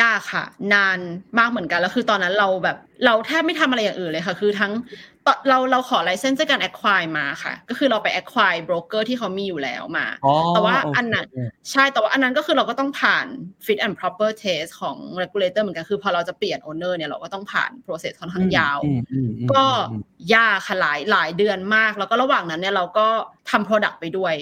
[0.01, 0.43] ยากค่ะ
[0.73, 0.99] นาน
[1.39, 5.14] มากเหมือนกันแล้วคือตอนนั้นเราแบบ เราแทบไม่ทำอะไรอย่างอื่นเลยค่ะ คือทั้งตอน
[5.49, 11.27] เราเราขอไลเซนส์จากการ acquire มาค่ะ ก็คือเราไป acquire broker ที่เขามีอยู่แล้วมาอ๋อแต่ว่าโอเคอันนั้น
[11.71, 13.25] ใช่แต่ว่าอันนั้นก็คือเราก็ต้องผ่าน
[13.65, 20.01] fit and proper test ของ regulator เหมือนกันคือพอเราจะเปลี่ยน owner เนี่ยเราก็ต้องผ่าน process ค่อนข้างยาวอืมอืมอืมก็อืม
[20.35, 23.07] ยากค่ะหลายหลายเดือนมาก แล้วก็ระหว่างนั้นเนี่ยเราก็
[23.51, 24.33] ทำ product ไปด้วย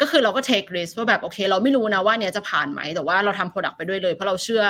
[0.00, 4.62] ก็คือเราก็ take risk ว่าแบบโอเค เราไม่รู้นะว่าเนี่ยจะผ่านไหมแต่ว่าเราทำ product ไปด้วยเลยเพราะเราเชื่อ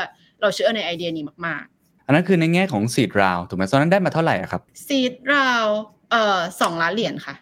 [0.43, 1.65] เราเชื่อในไอเดียนี้มาก
[2.09, 5.51] อันนั้นคือในแง่ของซีดราวถูกไหมตอนนั้นได้มาเท่าไหร่อะครับๆ seed เรา
[6.11, 7.35] เอ่อสองล้านเหรียญค่ะ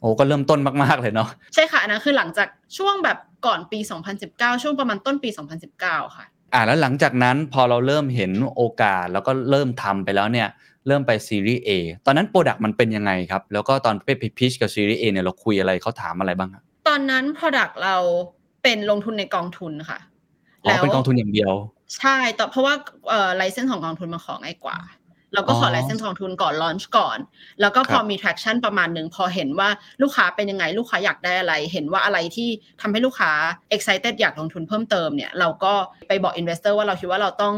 [0.00, 3.78] โอ้ก็เริ่มต้นมาก ๆ เลยเนาะใช่ค่ะอันนั้นคือหลังจากช่วงแบบก่อนปี
[4.20, 5.28] 2019 ช่วงประมาณต้นปี
[5.72, 10.48] 2019 ค่ะ อ่าแล้วหลังจากนั้นพอเราเริ่มเห็นโอกาสแล้วก็เริ่มทำไปแล้วเนี่ย
[10.86, 11.70] เริ่มไป series A
[12.06, 17.96] ตอนนั้น product มันเป็นยังไงครับ แล้วก็ตอนไปพิชกับซีรีส์ A เนี่ยเราคุยอะไรเขาถามอะไรบ้างครับตอนนั้น product เรา
[18.62, 19.98] เป็นลงทุนในกองทุนค่ะ
[20.64, 21.52] อ๋อเป็นกองทุนอย่างเดียว
[21.96, 22.74] ใช่แต่เพราะว่า
[23.08, 24.78] เอ่อ license ของกองทุนมันของง่ายกว่า
[25.34, 27.18] เราก็ขออ๋อ licenseกองทุนก่อน launch ก่อน
[27.60, 29.68] แล้วก็พครับมี traction ประมาณหนึ่งพอเห็นว่า
[30.02, 32.48] ลูกค้าเป็นยังไง ลูกค้าอยากได้อะไร เห็นว่าอะไรที่
[32.80, 33.32] ทำให้ลูกค้า
[33.76, 35.72] excited อยากลงทุนเพิ่มเติมเนี่ย เราก็
[36.08, 37.54] ไปบอก investor ว่าเราคิดว่าเราต้อง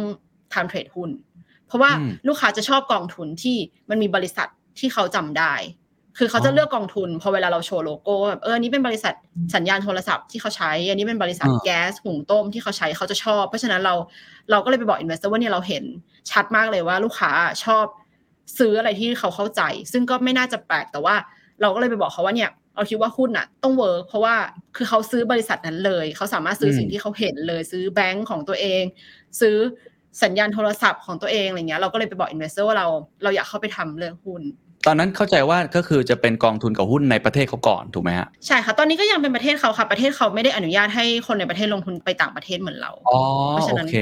[0.54, 1.10] ทำ trade หุ้น
[1.66, 3.56] เพราะว่าอืมลูกค้าจะชอบกองทุนที่
[3.90, 5.54] มันมีบริษัทที่เขาจำได้
[6.18, 9.14] คือเขาจะอ๋อเลือกกองทุน พอเวลาเราโชว์โลโก้แบบเอออันนี้เป็นบริษัท
[9.54, 13.94] สัญญาณโทรศัพท์ที่เขาใช้ อันนี้เป็นบริษัทอ่าแก๊สหุงต้มที่เขาใช้เขาจะชอบ เพราะฉะนั้นเรา
[14.50, 15.84] เราก็เลยไปบอก investor ว่าเนี่ยเราเห็น
[16.30, 17.30] ชัดมากเลยว่าลูกค้า
[17.64, 17.84] ชอบ
[18.58, 21.14] ซื้ออะไรที่เขาเข้าใจ ซึ่งก็ไม่น่าจะแปลกแต่ว่า
[21.60, 24.34] เราก็เลยไปบอกเขาว่าเนี่ยเราคิดว่าหุ้นอะ ต้อง work เพราะว่า
[24.76, 28.82] คือเขาซื้อบริษัทนั้นเลย เขาสามารถซื้อสิ่งที่เขาเห็นเลย ซื้อแบงก์ของตัวเอง
[29.40, 29.56] ซื้อ
[30.22, 32.86] สัญญาณโทรศัพท์ของตัวเองอะไรเงี้ยเราก็เลยไปบอก investor ว่าเรา
[33.22, 34.42] เราอยากเข้าไปทำเรื่องหุ้น
[34.86, 43.18] ตอนนั้นเข้าใจว่าก็คือจะเป็นกองทุนกับหุ้นในประเทศเขาก่อนถูกไหมฮะใช่ค่ะตอนนี้ก็ยังเป็นประเทศเขาค่ะประเทศเขาไม่ได้อนุญาตให้คนในประเทศลงทุนไปต่างประเทศเหมือนเราอ๋อ
[43.50, 43.96] เพราะฉะนั้นโอเค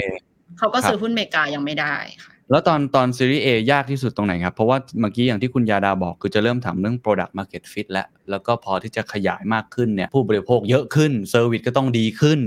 [0.59, 12.38] เขาก็ครับซื้อหุ้นอเมริกายังไม่ได้ค่ะแล้วตอนตอนซีรีส์ A ยากที่สุดตรงไหนครับ เพราะว่าเมื่อกี้อย่างที่คุณยาดาบอกคือจะเริ่มทำเรื่อง product market fit แล้ว แล้วก็พอที่จะขยายมากขึ้นเนี่ยผู้บริโภคเยอะขึ้น service ก็ต้องดีขึ้น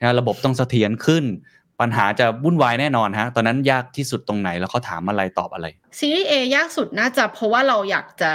[0.00, 1.24] นะระบบต้องเสถียรขึ้น
[1.80, 5.66] ปัญหาจะวุ่นวายแน่นอนฮะ ตอนนั้นยากที่สุดตรงไหนแล้วเขาถามอะไรตอบอะไร
[5.98, 8.32] ซีรีส์ A ยากสุดน่าจะเพราะว่าเราอยากจะ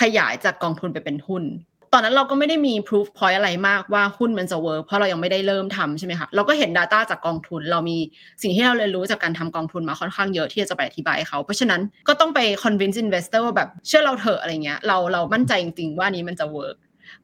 [0.00, 1.44] ขยายจากกองทุนไปเป็นหุ้น
[1.92, 7.96] ตอนนั้นเราก็ไม่ได้มี proof point อะไรมากว่าหุ้นมันจะ work เพราะเรายังไม่ได้เริ่มทำใช่ไหมคะ เราก็เห็น Data จากกองทุน เรามี
[8.42, 16.76] สิ่งที่เราเรียนรู้จากการทำกองทุนมาค่อนข้างเยอะที่จะไปอธิบายเขา เพราะฉะนั้นก็ต้องไป convince investor ว่าแบบเชื่อเราเถอะอะไรเงี้ย เราเรามั่นใจจริงๆว่านี้มันจะ work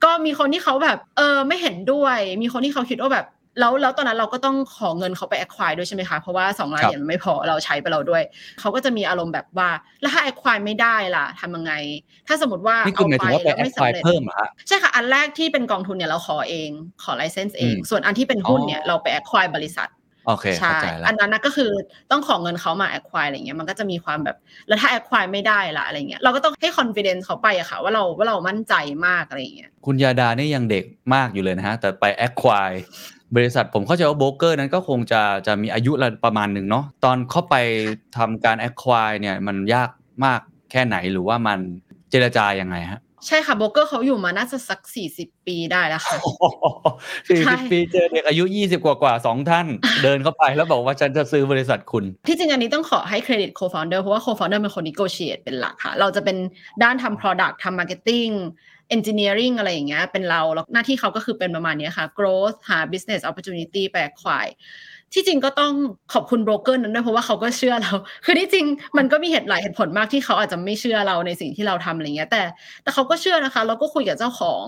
[0.04, 3.26] ก็มีคนที่เขาแบบเออไม่เห็นด้วย มีคนที่เขาคิดว่าแบบ
[3.58, 8.22] แล้วแล้วตอนนั้นเราก็ต้องขอเงินเขาไป acquire ด้วยใช่ไหมคะเพราะว่า2ล้านเหรียญมันไม่พอเราใช้ไปเราด้วย
[8.60, 9.68] เขาก็จะมีอารมณ์แบบว่า
[10.00, 11.72] แล้วถ้า acquire ไม่ได้ล่ะทำยังไง
[12.28, 16.70] ถ้าสมมติว่านี่คือหมายถึงว่าไปแล้วแอไม่ดไฟสำเร็จเพิ่มเหรอฮะใช่ค่ะอันแรกที่เป็นกองทุนเนี่ยเราขอเอง
[17.02, 19.88] ขอ license เองอืมส่วนอันที่เป็นหุ้นเนี่ยอ๋อเราไป acquire บริษัท
[20.26, 21.70] โอเคใช่เข้าใจแล้วอันนั้นนะก็คือ
[22.10, 24.36] ต้องขอเงินเขามา acquire อะไรเงี้ยมันก็จะมีความแบบ
[24.68, 28.74] แล้วถ้า acquire ไม่ได้ล่ะอะไรเงี้ยเราก็ต้องให้ confidence เขาไปอะค่ะว่าเราว่าเรามั่นใจ
[29.06, 30.84] มากอะไรเงี้ยคุณยาดานี่ยังเด็ก
[31.14, 32.72] มากอยู่เลยนะฮะ แต่ไปแอคควาย
[33.36, 37.54] บริษัทผมเข้าใจว่าโบรกเกอร์นั้นก็คงจะจะมีอายุระประมาณหนึ่งเนาะตอนเข้าไป
[38.16, 39.90] ทำการแอคควายเนี่ยมันยาก
[40.24, 41.58] มากแค่ไหนหรือว่ามัน
[42.10, 44.80] เจรจายังไงฮะ ใช่ค่ะโบรกเกอร์เขาอยู่มาน่าจะสัก
[45.14, 46.16] 40ปีได้แล้วค่ะ
[47.28, 49.66] สี่ใช่สิบปีเจอเด็กอายุยี่สิบกว่ากว่าสองท่าน
[50.02, 56.36] เดินเข้าไปแล้วบอกว่าฉันจะซื้อบริษัทคุณ ที่จริงอันนี้ต้องขอให้เครดิต co-founder เพราะว่า co-founder เป็นคน negotiate เป็นหลักค่ะ เราจะเป็น
[56.82, 58.32] ด้านทำ product ทำ marketing
[58.96, 64.54] engineering อะไรอย่างเงี้ยเป็นเราแล้วหน้าที่เขาก็คือเป็นประมาณเนี้ยค่ะ growth หา business opportunity ไป acquire
[65.12, 65.72] ที่จริงก็ต้อง
[66.12, 72.42] ขอบคุณโบรกเกอร์นั้นด้วยเพราะว่าเขาก็เชื่อเรา คือที่จริงมันก็มีเหตุหลายเหตุผลมากที่เขาอาจจะไม่เชื่อเราในสิ่งที่เราทำอะไรเงี้ย แต่
[72.82, 74.64] แต่เขาก็เชื่อนะคะ เราก็คุยกับเจ้าของ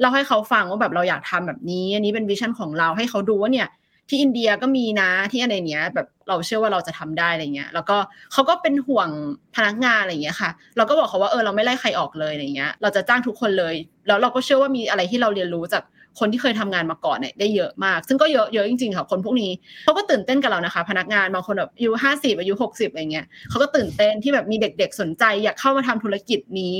[0.00, 3.68] เราให้เขาฟังว่าแบบเราอยากทำแบบนี้ อันนี้เป็นวิชั่นของเราให้เขาดูว่าเนี่ย
[4.08, 7.96] ที่อินเดียก็มีนะที่อะไรเนี้ย แบบเราเชื่อว่าเราจะทำได้อะไรเงี้ย แล้วก็
[8.32, 9.08] เขาก็เป็นห่วง
[9.56, 13.74] พนักงานอะไรเงี้ยค่ะ เราก็บอกเขาว่าเออเราไม่ไล่ใครออกเลยอะไรเงี้ย เราจะจ้างทุกคนเลย
[14.06, 15.82] แล้วเราก็เชื่อว่ามีอะไรที่เราเรียนรู้จาก
[16.18, 19.50] คนที่เคยทำงานมาก่อนเนี่ยได้เยอะมาก ซึ่งก็เยอะเยอะจริงๆค่ะคนพวกนี้
[19.84, 26.74] เขาก็ตื่นเต้นกับเรานะคะ พนักงานบางคนแบบอายุห้าสิบอายุหกสิบอะไรเงี้ยเขาก็ตื่นเต้นที่แบบมีเด็ก ๆ สนใจอยากเข้ามาทำธุรกิจนี้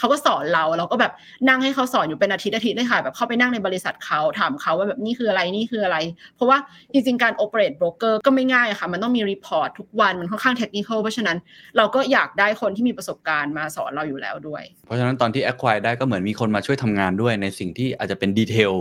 [0.00, 1.12] เขาก็สอนเราเราก็แบบ
[1.48, 5.96] นั่งให้เขาสอนอยู่เป็นอาทิตย์อาทิตย์เลยค่ะแบบเข้าไปนั่งในบริษัทเขาถามเขาว่าแบบนี่คืออะไรนี่คืออะไร
[6.36, 6.58] เพราะว่า
[6.92, 11.36] จริงๆการ operate broker ก็ไม่ง่ายอะค่ะ มันต้องมี report ทุกวันมันค่อนข้างเทคนิคเพราะฉะนั้น
[11.76, 18.72] เราก็อยากได้คนที่มีประสบการณ์มาสอนเราอยู่แล้วด้วย เพราะฉะนั้นตอนที่ acquire ได้ก็เหมือนมีคนมาช่วยทำงานด้วยในสิ่งที่อาจจะเป็น detail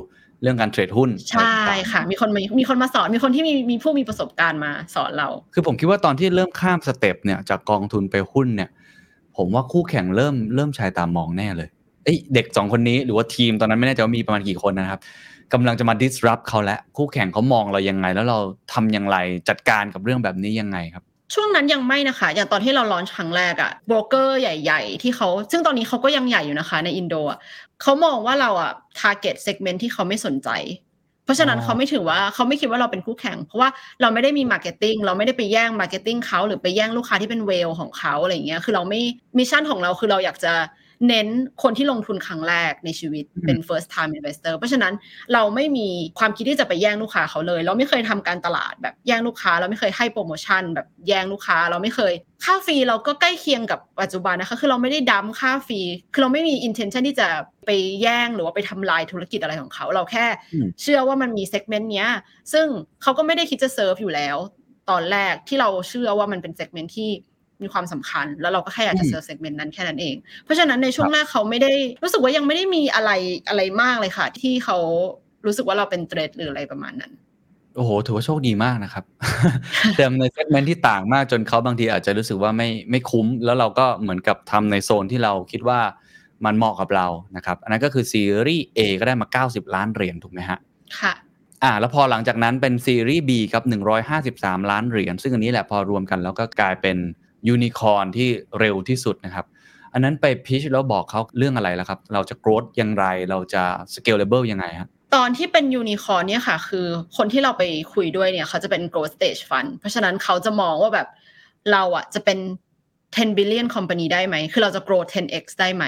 [0.41, 8.69] เรื่องการ trade หุ้นใช่อะไรต่างๆค่ะ มีคนมามีคนมาสอนมีคนที่มีมีผู้มีประสบการณ์มาสอนเรา คือผมคิดว่าตอนที่เริ่มข้าม step เนี่ยจากกองทุนไปหุ้นเนี่ย
[9.39, 11.69] ผมว่าคู่แข่งเริ่มเริ่มชายตามองแน่เลย
[12.03, 14.99] เอ้ยเด็กสองคนนี้หรือว่าทีมตอนนั้นไม่แน่ใจว่ามีประมาณกี่คนนะครับ
[15.53, 18.37] กำลังจะมา disrupt เขาแล้วคู่แข่งเขามองเรายังไง แล้วเรา
[18.73, 19.17] ทำอย่างไร
[19.49, 27.39] จัดการกับเรื่องแบบนี้ยังไงครับ ช่วงนั้นยังไม่นะคะ อย่างตอนที่เรา launch ครั้งแรกอะโบรกเกอร์ใหญ่ ๆ ที่เขาซึ่งตอนนี้เขาก็ยังใหญ่อยู่นะคะในอินโดอะ
[27.81, 30.49] เขามองว่าเราอะ target segment ที่เขาไม่สนใจ
[31.29, 33.69] เพราะฉะนั้นอ๋อเขาไม่ถือว่าเขาไม่คิดว่าเราเป็นคู่แข่ง เพราะว่า
[34.01, 39.01] เราไม่ได้มี marketing เราไม่ได้ไปแย่ง marketing เขาหรือไปแย่งลูกค้าที่เป็น whale ของเขาอะไรอย่างเงี้ยคือเราไม่
[39.37, 40.53] mission ของเราคือเราอยากจะ
[41.07, 41.27] เน้น
[41.63, 44.93] คนที่ลงทุนครั้งแรกในชีวิตเป็น first time investor เพราะฉะนั้น
[45.33, 45.87] เราไม่มี
[46.19, 55.81] ความคิดที่จะไปแย่งลูกค้าเขาเลย เราไม่เคยทำการตลาดแบบแย่งลูกค้า เราไม่เคยให้โปรโมชั่นแบบแย่งลูกค้า เราไม่เคย ค่า fee เราก็ใกล้เคียงกับปัจจุบันนะคะ คือเราไม่ได้ dump ค่า fee
[56.13, 57.27] คือเราไม่มี intention ที่จะ
[57.65, 57.69] ไป
[58.01, 62.09] แย่งหรือว่าไปทำลายธุรกิจอะไรของเขา เราแค่อืมเชื่อว่ามันมี segment เนี้ย
[62.53, 62.67] ซึ่ง
[63.01, 64.37] เขาก็ไม่ได้คิดจะเซิร์ฟอยู่แล้ว
[64.89, 67.09] ตอนแรกที่เราเชื่อว่ามันเป็น segment ที่
[67.61, 71.71] มีความสำคัญ แล้วเราก็แค่อยากจะ serve segment นั้นแค่นั้นเอง เพราะฉะนั้นในช่วงแรกเขาไม่ได้
[72.03, 73.11] รู้สึกว่ายังไม่ได้มีอะไร
[73.47, 74.77] อะไรมากเลยค่ะ ที่เขา
[75.45, 77.13] รู้สึกว่าเราเป็น threat หรืออะไรประมาณนั้น
[77.75, 79.03] โอ้โห ถือว่าโชคดีมากนะครับ
[79.95, 85.79] เติมใน segment ที่ต่างมากจนเขาบางทีอาจจะรู้สึกว่าไม่ไม่คุ้ม แล้วเราก็เหมือนกับทำในโซนที่เราคิดว่า
[86.45, 90.59] มันเหมาะกับเรานะครับ อันนั้นก็คือซีรีส์ A ก็ได้มา 90 ล้านเหรียญถูกไหมฮะ
[90.99, 91.13] ค่ะ
[91.63, 93.63] อ่า แล้วพอหลังจากนั้นเป็นซีรีส์ B ครับ
[94.17, 96.97] 153 ล้านเหรียญ ซึ่งอันนี้แหละพอรวมกันแล้วก็กลายเป็น
[97.47, 99.45] ยูนิคอร์นที่เร็วที่สุดนะครับ
[99.93, 106.85] อันนั้นไป pitch แล้วบอกเขาเรื่องอะไรแล้วครับ เราจะ growth อย่างไรเราจะ scalable ยังไงฮะตอนที่เป็นยูนิคอร์นเนี่ยค่ะ คือ
[107.17, 111.07] คนที่เราไปคุยด้วยเนี่ย เขาจะเป็น growth stage fund เพราะฉะนั้นเขาจะมองว่าแบบ
[111.71, 112.39] เราอะจะเป็น
[112.87, 115.85] 10 billion company ได้ไหม คือเราจะ grow 10x ได้ไหม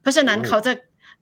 [0.00, 0.72] เพราะฉะนั้นโอ้เขาจะ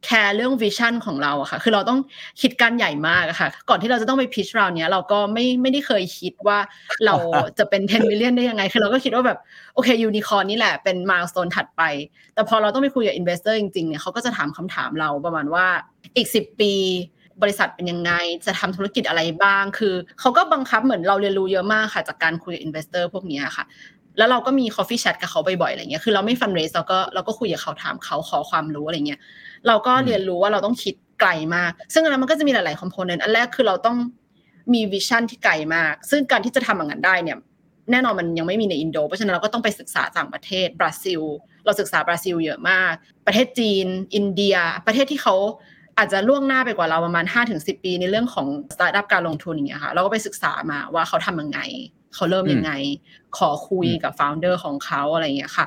[0.05, 1.99] แคร์เรื่อง vision ของเราอะค่ะ คือเราต้อง
[2.41, 6.59] คิดการใหญ่มากอะค่ะ ก่อนที่เราจะต้องไปพิชเราเนี้ยเราก็ไม่ไม่ได้เคยคิดว่า
[7.07, 7.15] เรา
[7.59, 9.39] จะเป็น 10 billion ได้ยังไง คือเราก็คิดว่าแบบ
[9.75, 11.83] โอเคยูนิคอร์นนี่แหละเป็นม l ส s ตนถัดไป
[12.35, 15.67] แต่พอเราต้องไปคุยกับ investor จริงๆเนี่ยเขาก็จะถามคำถามเราประมาณว่า
[16.17, 16.73] อีก 10 ปี
[17.43, 18.13] บริษัทเป็นยังไง
[18.47, 23.65] จะทำธุรกิจอะไรบ้าง คือเขาก็บังคับเหมือนเราเรียนรู้เยอะมากค่ะ จากการคุยกับ investor พวกเนี้ยค่ะ
[24.19, 29.21] แล้วเราก็มี coffee chat กับเขาบ่อยๆอะไรเงี้ยคือเราไม่ฟันเรสเราก็เราก็คุยกับเขาถามเขาขอความรู้อะไรเงี้ย
[29.67, 33.97] เราก็เรียนรู้ว่าเราต้องคิดไกลมาก ซึ่งอันนั้นมันก็จะมีหลายๆ component อันแรกคือเราต้อง
[34.75, 37.39] มี vision ที่ไกลมาก ซึ่งการที่จะทำอย่างนั้นได้เนี่ย
[37.91, 41.21] แน่นอนมันยังไม่มีในอินโด เพราะฉะนั้นเราก็ต้องไปศึกษาต่างประเทศบราซิล
[41.65, 42.93] เราศึกษาบราซิลเยอะมาก
[43.27, 44.57] ประเทศจีน อินเดีย
[44.87, 45.37] ประเทศที่เขา
[45.99, 51.61] อาจจะล่วงหน้าไปกว่าเราประมาณ 5-10 ปีในเรื่องของสตาร์ทอัพการลงทุนอย่างเงี้ยค่ะเราก็ไปศึกษามาว่าเขาทำยังไง
[52.15, 52.73] เขาเริ่มยังไง
[53.39, 55.67] ขอคุยกับฟ o u เดอร์ของเขาอะไรอย่างเงี้ยค่ะ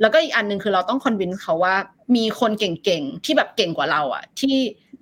[0.00, 1.74] แล้วก็อีกอันหนึ่งคือเราต้องคอนวินส์เขาว่า
[2.16, 4.56] มีคนเก่งๆ ที่แบบเก่งกว่าเราอะที่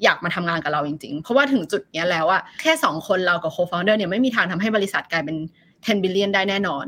[0.04, 5.36] อยากมาทำงานกับเราจริงๆ เพราะว่าถึงจุดเนี้ยแล้วอะแค่สองคนเรากับโคฟ o u เดอร์เนี่ยไม่มีทางทำให้บริษัทกลายเป็น
[5.70, 6.86] 10 billion ได้แน่นอน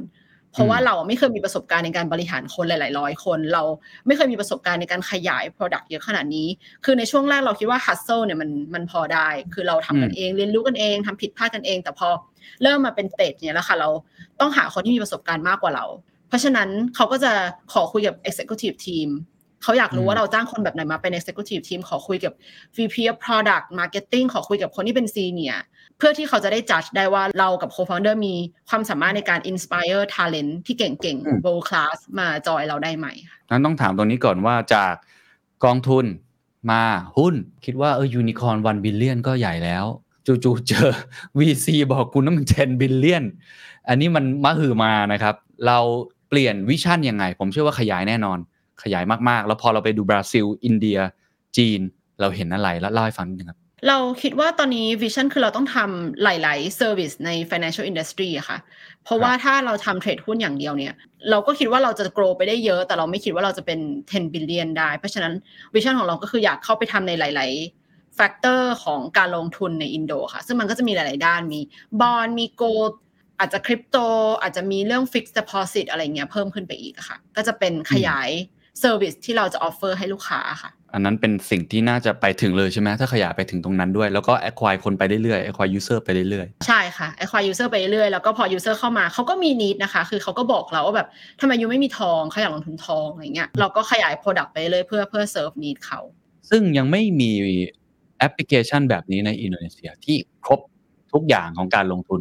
[0.54, 3.62] เพราะว่าเราไม่เคยมีประสบการณ์ในการบริหารคนหลาย ๆ ร้อยคน เรา
[4.06, 6.48] ไม่เคยมีประสบการณ์ในการขยาย Product เยอะขนาดนี้
[6.84, 12.08] คือในช่วงแรกเราคิดว่า hustle เนี่ยมันมันพอได้ คือเราทำกันเองเรียนรู้กันเองทำผิดพลาดกันเอง แต่พอ
[12.62, 13.88] เริ่มมาเป็นเตจเนี่ยแล้วค่ะเรา
[14.40, 15.84] ต้องหาคนที่มีประสบการณ์มากกว่าเรา
[16.28, 17.32] เพราะฉะนั้นเขาก็จะ
[17.72, 19.08] ขอคุยกับ executive team
[19.62, 22.32] เขาอยากรู้ว่าเราจ้างคนแบบไหนมาเป็น executive team ขอคุยกับ
[22.76, 25.60] VP of product marketing ขอคุยกับคนที่เป็น senior
[25.98, 28.34] เพื่อที่เขาจะได้ judge ได้ว่าเรากับ co-founder มี
[28.68, 34.94] ความสามารถในการ inspire talent ที่เก่งอืมๆ world class มาจอยเราได้ไหมค่ะนั้นต้องถามตรงนี้ก่อนว่าจาก
[35.64, 36.04] กองทุน
[36.70, 36.82] มา
[37.18, 37.34] หุ้น
[37.64, 39.84] คิดว่าเออยูนิคอร์นวันบิลเลียนก็ใหญ่แล้ว
[40.26, 40.88] จู่ๆเจอ
[41.38, 43.24] VC บอกคุณต้อง10 billion
[43.88, 45.34] อันนี้มันมหึมานะครับ
[45.66, 45.78] เรา
[46.28, 48.38] เปลี่ยน vision ยังไง ผมเชื่อว่าขยายแน่นอน
[48.82, 50.98] ขยายมากๆ แล้วพอเราไปดูบราซิล อินเดีย
[51.56, 51.80] จีน
[52.20, 53.58] เราเห็นอะไรแล้วเล่าให้ฟังนิดนึงครับ
[53.88, 58.58] เราคิดว่าตอนนี้ vision คือเราต้องทำหลาย ๆ service ใน financial industry อะค่ะ
[59.04, 60.94] เพราะว่าถ้าเราทำ trade หุ้นอย่างเดียวเนี่ย
[61.30, 63.78] เราก็คิดว่าเราจะ grow ไปได้เยอะ แต่เราไม่คิดว่าเราจะเป็น
[64.10, 65.32] 10 billion ได้ เพราะฉะนั้น
[65.74, 67.83] วิชั่นของเราก็คืออยากเข้าไปทำในหลาย ๆ
[68.18, 71.60] factor ของการลงทุนในอินโดค่ะ ซึ่งมันก็จะมีหลาย ๆ ด้านมี
[72.00, 72.82] บอลมีโกล
[73.38, 73.96] อาจจะคริปโต
[74.42, 78.28] อาจจะมีเรื่อง fixed deposit อะไรเงี้ยเพิ่มขึ้นไปอีกอะค่ะ ก็จะเป็นขยาย
[78.82, 88.44] service ที่เราจะ offer ให้ลูกค้าค่ะ อันนั้นเป็นสิ่งที่น่าจะไปถึงเลยใช่ไหมถ้าขยายไปถึงตรงนั้นด้วย แล้วก็ acquire คนไปเรื่อยๆ acquire user ไปเรื่อยใช่ค่ะ acquire user ไปเรื่อยๆ แล้วก็พอ
[88.56, 91.08] user เข้ามาเขาก็มี need นะคะ คือเขาก็บอกเราว่าแบบ
[91.40, 97.30] ทำไม you ไม่มีทองเขาอยากลงทุนทองอะไรเงี้ยเราก็ขยาย product ไปเรื่อยเพื่อเพื่อ serve need เขาๆซึ่งยังไม่มี
[98.18, 100.60] แอปพลิเคชันแบบนี้ในอินโดนีเซียที่ครบ
[101.12, 102.20] ทุกอย่างของการลงทุน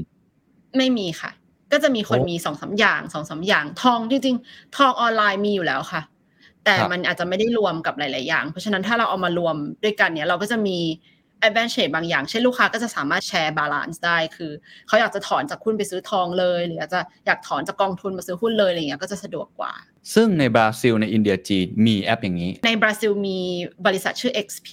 [0.77, 1.31] ไม่มีค่ะ
[1.71, 6.01] ก็จะมีคนโอ้มีสองสามอย่างสองสามอย่างทองจริงๆทองออนไลน์มีอยู่แล้วค่ะ
[6.63, 10.77] แต่ครับมันอาจจะไม่ได้รวมกับหลาย ๆ อย่าง เพราะฉะนั้นถ้าเราเอามารวมด้วยกันเนี่ยเราก็จะมี
[11.47, 14.51] advantage บางอย่าง เช่นลูกค้าก็จะสามารถแชร์ balance ได้คือ
[14.87, 19.73] เขาอยากจะถอนจากหุ้นไปซื้อทองเลย หรืออยากจะอยากถอนจากกองทุนมาซื้อหุ้นเลยอะไรเงี้ยก็จะสะดวกกว่า
[20.13, 23.39] ซึ่งในบราซิลในอินเดียจีนมีแอปอย่างนี้ ในบราซิลมี
[23.85, 24.69] บริษัทชื่อ XP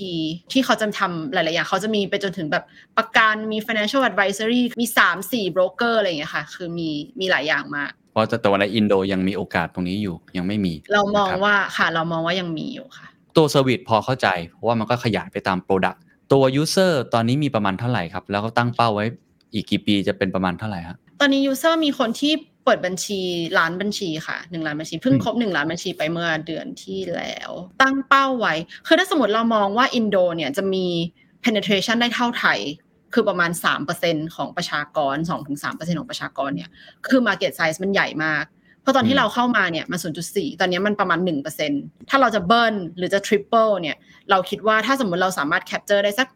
[0.53, 2.65] ที่เขาจะทำหลาย ๆ อย่าง เขาจะมีไปจนถึงแบบ
[2.99, 4.87] ประกันมี financial advisory มี
[5.21, 6.89] 3-4 broker อะไรอย่างเงี้ยค่ะ คือมี
[7.21, 13.07] มีหลายอย่างมากเพราะแต่ว่าในอินโดยังมีโอกาสตรงนี้อยู่ยังไม่มี เรามองนะครับว่าค่ะเรามองว่ายังมีอยู่ค่ะ
[13.37, 16.03] ตัว service พอเข้าใจ เพราะว่ามันก็ขยายไปตาม product
[16.33, 19.07] ตัวยูเซอร์ตอนนี้มีประมาณเท่าไหร่ครับ แล้วก็ตั้งเป้าไว้
[19.53, 22.33] อีกกี่ปีจะเป็นประมาณเท่าไหร่ฮะตอนนี้ user มีคนที่
[22.65, 23.21] เปิดบัญชี
[23.59, 27.51] ล้านบัญชีค่ะหนึ่งล้านบัญชีเพิ่งครบหนึ่งล้านบัญชีไปเมื่อเดือนที่แล้ว
[27.83, 28.55] ตั้งเป้าไว้
[28.87, 30.87] คือถ้าสมมติเรามองว่าอินโดเนี่ยจะมี
[31.45, 32.59] penetration ได้เท่าไทย
[33.15, 33.51] คือประมาณ
[33.93, 36.71] 3%ของประชากร 2-3%ของประชากรเนี่ย
[37.09, 38.45] คือ market size มันใหญ่มาก
[38.83, 40.01] เพราะตอนอืที่มเราเข้ามาเนี่ยมัน
[40.31, 41.19] 0.4 ตอนนี้มันประมาณ
[41.65, 43.97] 1%ถ้าเราจะเบิ้ลหรือจะ triple เนี่ย
[44.31, 46.29] เราคิดว่าถ้าสมมติเราสามารถ capture ได้สัก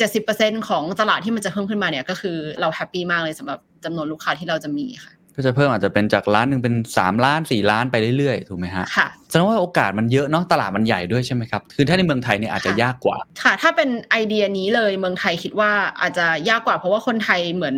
[0.00, 15.70] 60-70%ของตลาดที่มันจะเพิ่มขึ้นมาเนี่ยก็คือเรา happy มากเลยสำหรับจำนวนลูกค้าที่เราจะมีค่ะก็จะเพิ่มอาจจะเป็นจากล้านหนึ่งเป็น 3 ล้าน 4 ล้านไปเรื่อยๆ ถูกไหมฮะ ค่ะแสดงว่าโอกาสมันเยอะเนาะตลาดมันใหญ่ด้วยใช่ไหมครับ คือถ้าในเมืองไทยเนี่ยอาจจะค่ะยากกว่า ค่ะ ถ้าเป็นไอเดียนี้เลยเมืองไทยคิดว่า
[16.00, 17.76] อาจจะยากกว่าเพราะว่าคนไทยเหมือน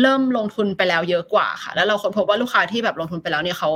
[0.00, 3.70] เริ่มลงทุนไปแล้วเยอะกว่าค่ะ แล้วเราค้นพบว่าลูกค้าที่แบบลงทุนไปแล้วเนี่ยเขา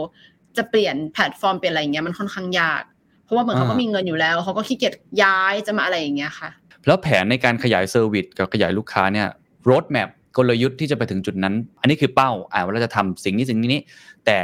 [0.57, 2.83] จะเปลี่ยนแพลตฟอร์มเปลี่ยนอะไรอย่างเงี้ยมันค่อนข้างยาก
[3.25, 6.51] เพราะว่าเหมือนเขาก็อ่ามีมีเงินอยู่แล้วเขาก็ขี้เกียจย้ายจะมาอะไรอย่างเงี้ยค่ะ
[6.87, 9.29] แล้วแผนในการขยาย service กับขยายลูกค้าเนี่ย
[9.71, 13.83] roadmap กลยุทธ์ที่จะไปถึงจุดนั้น อันนี้คือเป้าอ่าว่าเราจะทำสิ่งนี้สิ่งนี้
[14.27, 14.39] แต่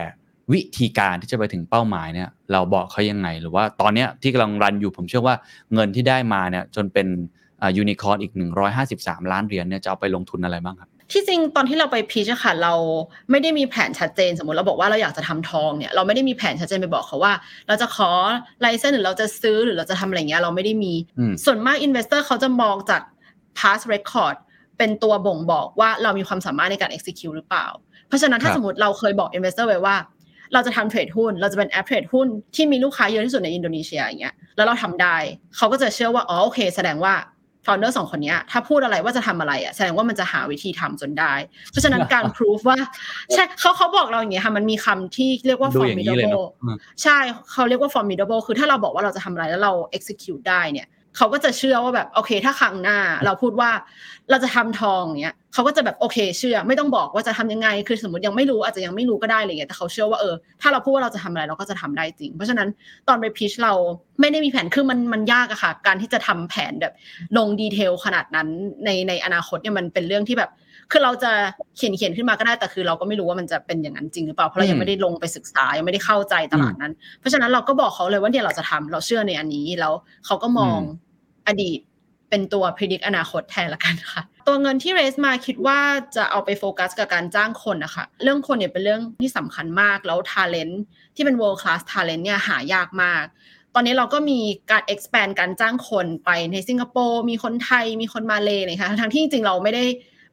[0.52, 5.34] วิธีการที่จะไปถึงเป้าหมายเนี่ย เราบอกเขายังไง หรือว่าตอนเนี้ยที่กำลัง run อยู่ผมเชื่อว่า
[5.74, 7.06] เงินที่ได้มาเนี่ยจนเป็น
[7.76, 8.32] ยูนิคอร์นอีก
[8.82, 12.74] 153 ล้านเหรียญเนี่ยจะเอาไปลงทุนอะไรบ้างครับ ที่จริงตอนที่เราไป pitch อะค่ะเรา
[13.30, 17.32] ไม่ได้มีแผนชัดเจน สมมติเราบอกว่าเราอยากจะทำทองเนี่ยเราไม่ได้มีแผนชัดเจนไปบอกเขาว่า
[17.68, 18.10] เราจะขอ
[18.60, 23.02] ไลเซนหรือเราจะซื้อหรือเราจะทำอะไรเงี้ยเราไม่ได้มีอืมส่วนมาก investor เขาจะมองจาก
[23.58, 24.36] past record
[24.78, 27.66] เป็นตัวบ่งบอกว่าเรามีความสามารถในการ execute หรือเปล่า
[28.08, 29.96] เพราะฉะนั้นถ้าครับสมมติเราเคยบอก investor ไว้ว่า
[30.52, 35.16] เราจะทำเทรดหุ้น เราจะเป็นแอปเทรดหุ้นที่มีลูกค้าเยอะที่สุดในอินโดนีเซียอย่างเงี้ยแล้วเราทำได้
[35.56, 37.14] เขาก็จะเชื่อว่าอ๋อโอเค แสดงว่า
[37.66, 41.34] founder สองคนเนี้ยถ้าพูดอะไรว่าจะทำอะไรอะแสดงว่ามันจะหาวิธีทำจนได้
[41.70, 42.78] เพราะฉะนั้นการ proof ว่า
[43.32, 47.18] ใช่เขาเขาบอกเราอย่างเงี้ยค่ะมันมีคำที่เรียกว่าดูอย่างนี้เลยเนาะ formidable อืมใช่
[47.52, 53.70] เขาเรียกว่า formidable คือถ้าเราบอกว่าเราจะทำอะไรแล้วเรา execute ได้เนี่ย เขาก็จะเชื่อว่าแบบโอเค ถ้าครั้งหน้า เราพูดว่า
[54.30, 62.68] เราจะทำทองเนี้ยเขาก็จะแบบโอเค เชื่อ ไม่ต้องบอกว่าจะทำยังไงคือสมมติยังไม่รู้อาจจะยังไม่รู้ก็ได้อะไรเงี้ยแต่เขาเชื่อว่าเออถ้าเราพูดว่าเราจะทำอะไรเราก็จะทำได้จริง เพราะฉะนั้น
[63.08, 63.72] ตอนไปพิชเรา
[64.20, 66.92] ไม่ได้มีแผนคือมันมันยากอะค่ะ การที่จะทำแผนแบบ
[67.36, 68.48] ลงดีเทลขนาดนั้น
[68.84, 70.50] ในในอนาคตเนี่ยมันเป็นเรื่องที่แบบ
[70.92, 71.32] คือเราจะ
[71.76, 79.92] เขียนเขียนขึ้นมาก็ได้แต่คือเราก็ไม่รู้ว่ามันจะเป็นอย่างนั้นจริงหรือเปล่าเพราะเรายังไม่ได้ลงไปศึกษายังไม่ได้เข้าใจตลาดนั้น เพราะฉะนั้นเราก็บอกเขาเลยว่าเนี่ยเราจะทำเราเชื่อในอันนี้แล้ว
[80.26, 80.80] เขาก็มอง
[81.48, 81.80] อดีต
[82.30, 85.80] เป็นตัว predict อนาคตแทนละกันค่ะ ตัวเงินที่ raise มาคิดว่า
[86.16, 90.74] จะเอาไปโฟกัสกับการจ้างคนนะคะ เรื่องคนเนี่ยเป็นเรื่องที่สำคัญมาก แล้ว talent
[91.14, 93.24] ที่เป็น world class talent เนี่ยหายากมาก
[93.74, 94.38] ตอนนี้เราก็มี
[94.70, 99.84] การ expand การจ้างคนไปในสิงคโปร์ มีคนไทย มีคนมาเลยนะคะทั้งที่จริงๆเราไม่ได้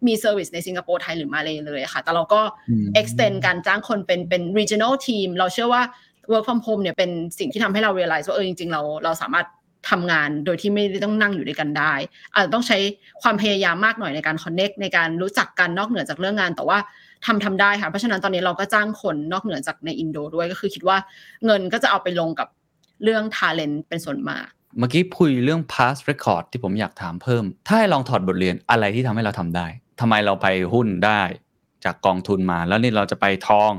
[0.08, 5.82] มี service ในสิงคโปร์ไทยหรือมาเลยเลยค่ะ แต่เราก็อืม extend การจ้างคนเป็นเป็น regional team เราเชื่อว่า
[6.32, 9.46] work from home เนี่ยเป็นสิ่งที่ทำให้เรา realize ว่าเออจริงๆเราเราสามารถ
[9.90, 11.94] ทำงานโดยที่ไม่ได้ต้องนั่งอยู่ด้วยกันได้
[12.34, 12.78] อาจจะต้องใช้
[13.22, 16.78] ความพยายามมากหน่อยในการ connect ในการรู้จักกันนอกเหนือจากเรื่องงาน แต่ว่า
[17.26, 20.98] ทำทำได้ค่ะเพราะฉะนั้นตอนนี้เราก็จ้างคนนอกเหนือจากในอินโดด้วยก็คือคิดว่า
[21.46, 22.48] เงินก็จะเอาไปลงกับ
[23.04, 24.48] เรื่อง talent เป็นส่วนมาก
[24.80, 29.68] เมื่อกี้คุยเรื่อง past record ที่ผมอยากถามเพิ่ม ถ้าให้ลองถอดบทเรียนอะไรที่ทำให้เราทำได้
[30.02, 31.22] ทำไมเราไปหุ้นได้
[31.86, 33.72] จากกองทุนมาแล้วนี่เราจะไปทอง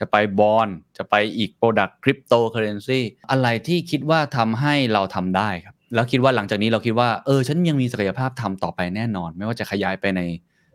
[0.00, 10.20] จะไปบอลจะไปอีก product คริปโตเคอเรนซีอะไรที่คิดว่าทำให้เราทำได้ครับ แล้วคิดว่าหลังจากนี้เราคิดว่าเออฉันยังมีศักยภาพทำต่อไปแน่นอน ไม่ว่าจะขยายไปใน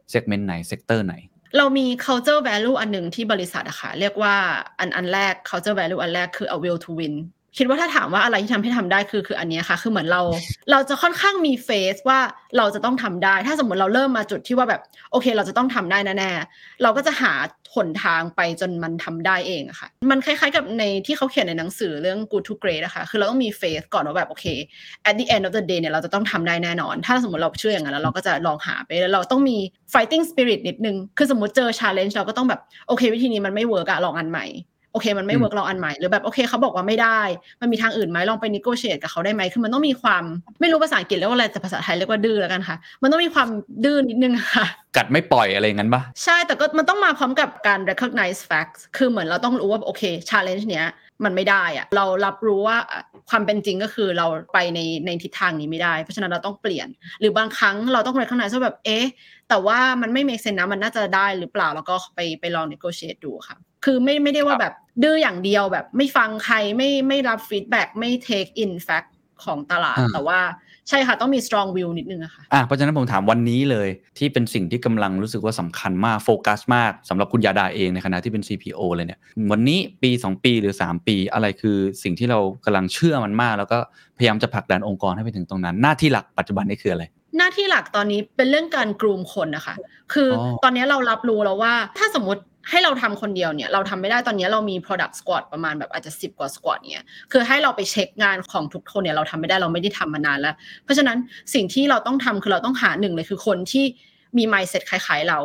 [0.09, 1.15] segment ไหน sector ไหน
[1.57, 4.35] เรามี culture value อันหนึ่งที่บริษัทอะค่ะเรียกว่า
[4.79, 7.15] อันอันแรก culture value อันแรกคือ a will to win
[7.57, 10.21] คิดว่าถ้าถามว่าอะไรที่ทำให้ทำได้คือคืออันนี้ค่ะ คือเหมือนเรา
[10.71, 12.19] เราจะค่อนข้างมีเฟสว่า
[12.57, 14.81] เราจะต้องทำได้ ถ้าสมมติเราเริ่มมาจุดที่ว่าแบบ
[15.11, 17.33] โอเค เราจะต้องทำได้แน่ๆเราก็จะหา
[17.75, 24.45] หนทางไปจนมันทำได้เองอะค่ะ มันคล้ายๆ กับในที่เขาเขียนในหนังสือเรื่อง good to great อะคะ คือเราต้องมีเฟสก่อนว่าแบบโอเค
[25.09, 29.57] at the end of the day เนี่ยเราจะต้องทำได้แน่นอน ถ้าสมมติเราเชื่ออย่างนั้นแล้วเราก็จะลองหาไปแล้วเราต้องมี
[29.93, 34.47] fighting spirit นิดนึง คือสมมติเจอ challenge เราก็ต้องแบบโอเค วิธีนี้มันไม่ work อะลองอันใหม่
[34.95, 37.21] โอเคมันไม่อืม work ลองอันใหม่หรือแบบโอเคเขาบอกว่าไม่ได้
[37.61, 40.23] มันมีทางอื่นไหมลองไป negotiate กับเขาได้ไหมคือมันต้องมีความ
[40.61, 43.47] ไม่รู้ภาษาอังกฤษเรียกว่าอะไรแต่ภาษาไทยเรียกว่าดื้อแล้วกันค่ะ มันต้องมีความ
[43.85, 44.65] ดื้อนิดนึงอะค่ะ
[44.97, 50.87] กัดไม่ปล่อยอะไรอย่างนั้นปะใช่แต่ก็มันต้องมาพร้อมกับการ recognize facts คือเหมือนเราต้องรู้ว่าโอเค challenge เนี้ย
[51.25, 52.77] มันไม่ได้อะเรารับรู้ว่า
[53.29, 56.87] ความเป็นจริงก็คือเราไปในในทิศทางนี้ไม่ได้ เพราะฉะนั้นเราต้องเปลี่ยน
[57.19, 59.05] หรือบางครั้งเราต้อง recognize ว่าแบบเอ๊ะ
[59.49, 64.73] แต่ว่ามันไม่ make sense นะมันน่าจะได้หรือเปล่าแล้วก็ไปไปลอง negotiate ดูค่ะ คือไม่ไม่ได้ว่าแบบ
[65.03, 69.09] ดื้ออย่างเดียวแบบไม่ฟังใครไม่ไม่รับ feedback ไม่ take in fact
[69.43, 70.39] ของตลาดอ่าแต่ว่า
[70.89, 79.19] ใช่ค่ะ ต้องมี strong view นิดนึงอะค่ะอะเพราะฉะนั้นผมถามวันนี้เลยที่เป็นสิ่งที่กำลังรู้สึกว่าสำคัญมากโฟกัสมากสำหรับคุณยาดาเองในขณะที่เป็น CPO เลยเนี่ย
[79.51, 83.77] วันนี้ปี 2 ปีหรือ 3 ปีอะไรคือสิ่งที่เรากำลังเชื่อมันมาก แล้วก็
[84.17, 87.03] พยายามจะผลักดันองค์กรให้ไปถึงตรงนั้น หน้าที่หลักปัจจุบันนี่คืออะไร
[87.37, 89.75] หน้าที่หลักตอนนี้เป็นเรื่องการกรูมคนนะคะ
[90.13, 101.17] คือออตอนนี้เรารับรู้แล้วว่าถ้าสมมติ ให้เราทำคนเดียวเนี่ยเราทำไม่ได้ตอนนี้เรามี product squad ประมาณแบบอาจจะ 10 กว่า squad เนี่ยคือให้เราไปเช็คงานของทุกคนเนี่ยเราทำไม่ได้เราไม่ได้ทำมานานแล้ว เพราะฉะนั้น
[101.53, 103.85] สิ่งที่เราต้องทำคือเราต้องหาหนึ่งเลยคือคนที่
[104.37, 105.39] มี mindset คล้ายๆเรา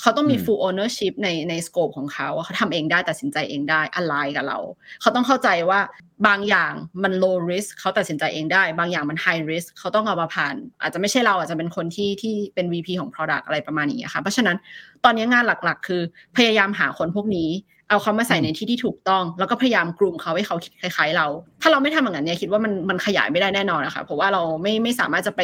[0.00, 4.58] เขาต้องมีอืม full ownership ในใน scope ของเขาว่าเขาทำเองได้ตัดสินใจเองได้ align กับเรา
[5.00, 5.80] เขาต้องเข้าใจว่า
[6.26, 6.72] บางอย่าง
[7.02, 14.56] มัน low risk เขาตัดสินใจเองได้ บางอย่างมัน high risk เขาต้องเอามาผ่าน อาจจะไม่ใช่เราอาจจะเป็นคนที่ที่เป็น VP ของ product อะไรประมาณนี้ค่ะเพราะฉะนั้น
[15.04, 16.02] ตอนนี้งานหลักๆ คือ
[16.36, 17.50] พยายามหาคนพวกนี้
[17.88, 21.26] เอาเขามาใส่ในที่ที่ถูกต้อง แล้วก็พยายามกลุ่มเขาให้เขาคิดคล้ายๆเรา
[21.62, 25.40] ถ้าเราไม่ทำอย่างนั้นเนี่ยคิดว่ามันมันขยายไม่ได้แน่นอนนะคะเพราะว่าเราไม่ไม่สามารถจะไป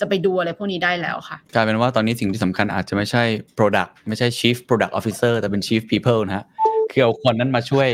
[0.00, 3.22] จะไปดูอะไรพวกนี้ได้แล้วค่ะกลายเป็นว่าตอนนี้สิ่งที่สำคัญอาจจะไม่ใช่
[3.58, 6.44] Product ไม่ใช่ Chief Product Officer แต่เป็น Chief People นะฮะ
[6.90, 7.88] คือเอาคนนั้นมาช่วย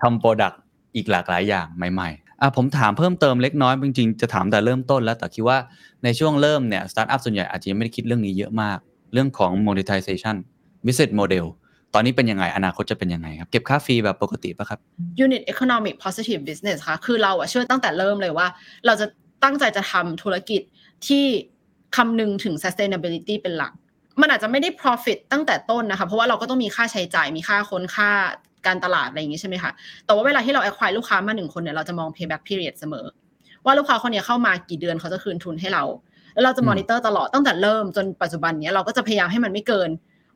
[0.00, 0.56] ทำ Product
[0.96, 5.58] อีกหลากหลายอย่างใหม่ๆอะผมถามเพิ่มเติมเล็กน้อยจริงๆจะถามแต่เริ่มต้นแล้วแต่คิดว่า
[6.04, 8.78] ในช่วงเริ่มเนี่ยสตาร์ทอัพส่วนใหญ่อาจจะยังไม่ได้คิดเรื่องนี้เยอะมาก
[9.12, 10.36] เรื่องของ monetization
[10.86, 11.46] business model
[11.98, 14.78] ตอนนี้เป็นยังไง อนาคตจะเป็นยังไงครับ เก็บค่า fee แบบปกติปะครับ
[15.24, 18.46] unit economic positive business ค่ะ คือเราอะเชื่อตั้งแต่เริ่มเลยว่า
[18.86, 19.06] เราจะ
[19.44, 20.62] ตั้งใจจะทำธุรกิจ
[21.06, 21.24] ที่
[21.96, 23.72] คำนึงถึง sustainability เป็นหลัก
[24.20, 28.10] มันอาจจะไม่ได้ profit ตั้งแต่ต้นนะคะ เพราะว่าเราก็ต้องมีค่าใช้จ่าย มีค่าคนค่า
[28.66, 29.70] การตลาดอะไรอย่างงี้ใช่ไหมคะ
[30.04, 33.06] แต่ว่าเวลาที่เรา acquire ลูกค้ามาหนึ่งคนเนี่ยเราจะมอง payback period เสมอ
[33.64, 35.84] ว่าลูกค้าคนเนี้ยเข้ามากี่เดือนเขาจะคืนทุนให้เรา
[36.32, 39.90] แล้วเราจะอืมมอนิเตอร์ตลอดตั้งแต่เริ่มจนปัจจุบันเนี้ยเราก็จะพยายามให้มันไม่เกิน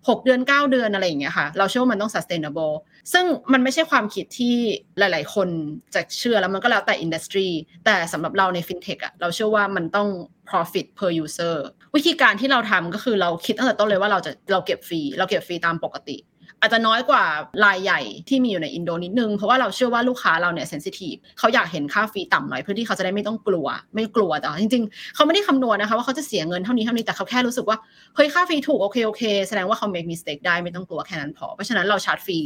[0.09, 2.75] 6 เดือน 9 เดือนอะไรอย่างเงี้ยค่ะ เราเชื่อว่ามันต้อง sustainable
[3.13, 4.57] ซึ่งมันไม่ใช่ความคิดที่
[4.99, 5.49] หลาย ๆ คน
[5.95, 7.49] จะเชื่อแล้วมันก็แล้วแต่อินดัส tri
[7.85, 10.09] แต่สำหรับเราใน fintech อะเราเชื่อว่ามันต้อง
[10.51, 11.57] profit per user
[11.97, 16.17] วิธีการที่เราทำก็คือเราคิดตั้งแต่ต้นเลยว่าเราจะเราเก็บฟรีเราเก็บฟรีตามปกติ
[16.61, 17.25] อาจจะน้อยกว่า
[17.65, 27.77] รายใหญ่ที่มีอยู่ในอินโดนิดนึง เพราะว่าเราเชื่อว่าลูกค้าเราเนี่ยเซนซิทีฟเขาอยากเห็นค่าฟรีต่ำหน่อยเพื่อที่เขาจะได้ไม่ต้องกลัว ไม่กลัวแต่จริง ๆ เขาไม่ได้คำนวณนะคะว่าเขาจะเสียเงินเท่านี้เท่านี้แต่เขาแค่รู้สึกว่า
[28.17, 32.39] เฮ้ยค่าฟรีถูกโอเคโอเคแสดงว่าเขา make mistake ได้ไม่ต้องกลัวแค่นั้นพอเพราะฉะนั้นเราชาร์จฟรี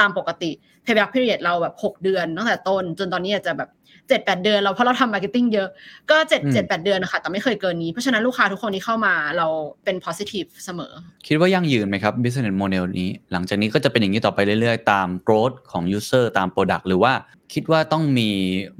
[0.00, 0.50] ตามปกติ
[0.84, 3.70] payback period เราแบบ 6 เดือนตั้งแต่ต้น จนตอนนี้อาจจะแบบ
[4.08, 5.68] เจ็ดแปดเดือนเราเพราะเราทำ marketing เยอะ
[6.10, 9.46] ก็เจ็ดอืมเจ็ดแปดเดือนนะคะแต่ไม่เคยเกินนี้ เพราะฉะนั้นลูกค้าทุกคนที่เข้ามาเรา
[9.84, 10.92] เป็น positive เสมอ
[11.26, 17.12] คิดว่ายั่งยืนไหมครับ business model นี้ หลังจากนี้ก็จะเป็นอย่างนี้ต่อไปเรื่อยๆ ตาม growth ของ user ตาม product หรือว่า
[17.54, 18.30] คิดว่าต้องมี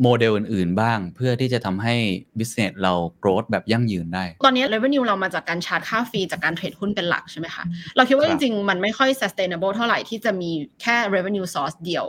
[0.02, 1.96] โมเดลอื่น ๆ บ้าง เพื่อที่จะทำให้
[2.38, 2.92] business เรา
[3.22, 7.64] growth แบบยั่งยืนได้ ตอนนี้ revenue เรามาจากการชาร์จค่า fee จากการเทรดหุ้นเป็นหลักใช่ไหมคะ
[7.96, 10.50] เราคิดว่าคจรับริง ๆ มันไม่ค่อย sustainable เท่าไหร่ที่จะมี
[10.82, 12.04] แค่ revenue source เดียว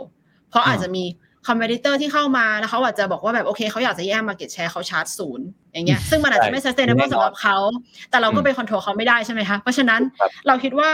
[0.50, 1.04] เพราะอ่าอาจจะมี
[1.46, 7.58] competitor ที่เข้ามาแล้วเขาอาจจะบอกว่าแบบโอเคเขาอยากจะแย่ง market share เขาชาร์จศูนย์อย่างเงี้ยซึ่งมันอาจจะไม่ sustainable สำหรับเขา
[8.10, 10.90] แต่เราก็ไป control เขาไม่ได้ใช่ไหมคะเพราะฉะนั้นครับเราคิดว่า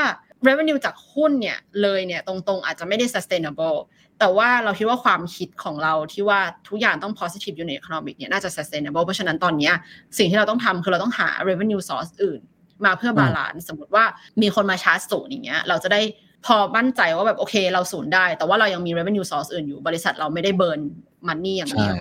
[0.49, 3.77] revenue จากหุ้นเนี่ยเลยเนี่ยตรงๆ อาจจะไม่ได้ sustainable
[4.19, 9.71] แต่ว่าเราคิดว่าความคิดของเราที่ว่าทุกอย่างต้อง positive unit economic เนี่ยน่าจะ sustainable เพราะฉะนั้นตอนนี้
[10.19, 12.41] สิ่งที่เราต้องทำคือเราต้องหา revenue source อื่น
[12.85, 14.05] มาเพื่อ balance สมมติว่า
[14.43, 16.01] มีคนมาชาร์จศูนย์อย่างเงี้ยเราจะได้
[16.47, 20.81] พอมั่นใจว่าแบบโอเคเราศูนย์ได้ แต่ว่าเรายังมี revenue source อื่นอยู่บริษัทเราไม่ได้ burn
[21.29, 21.95] money อย่างเดียว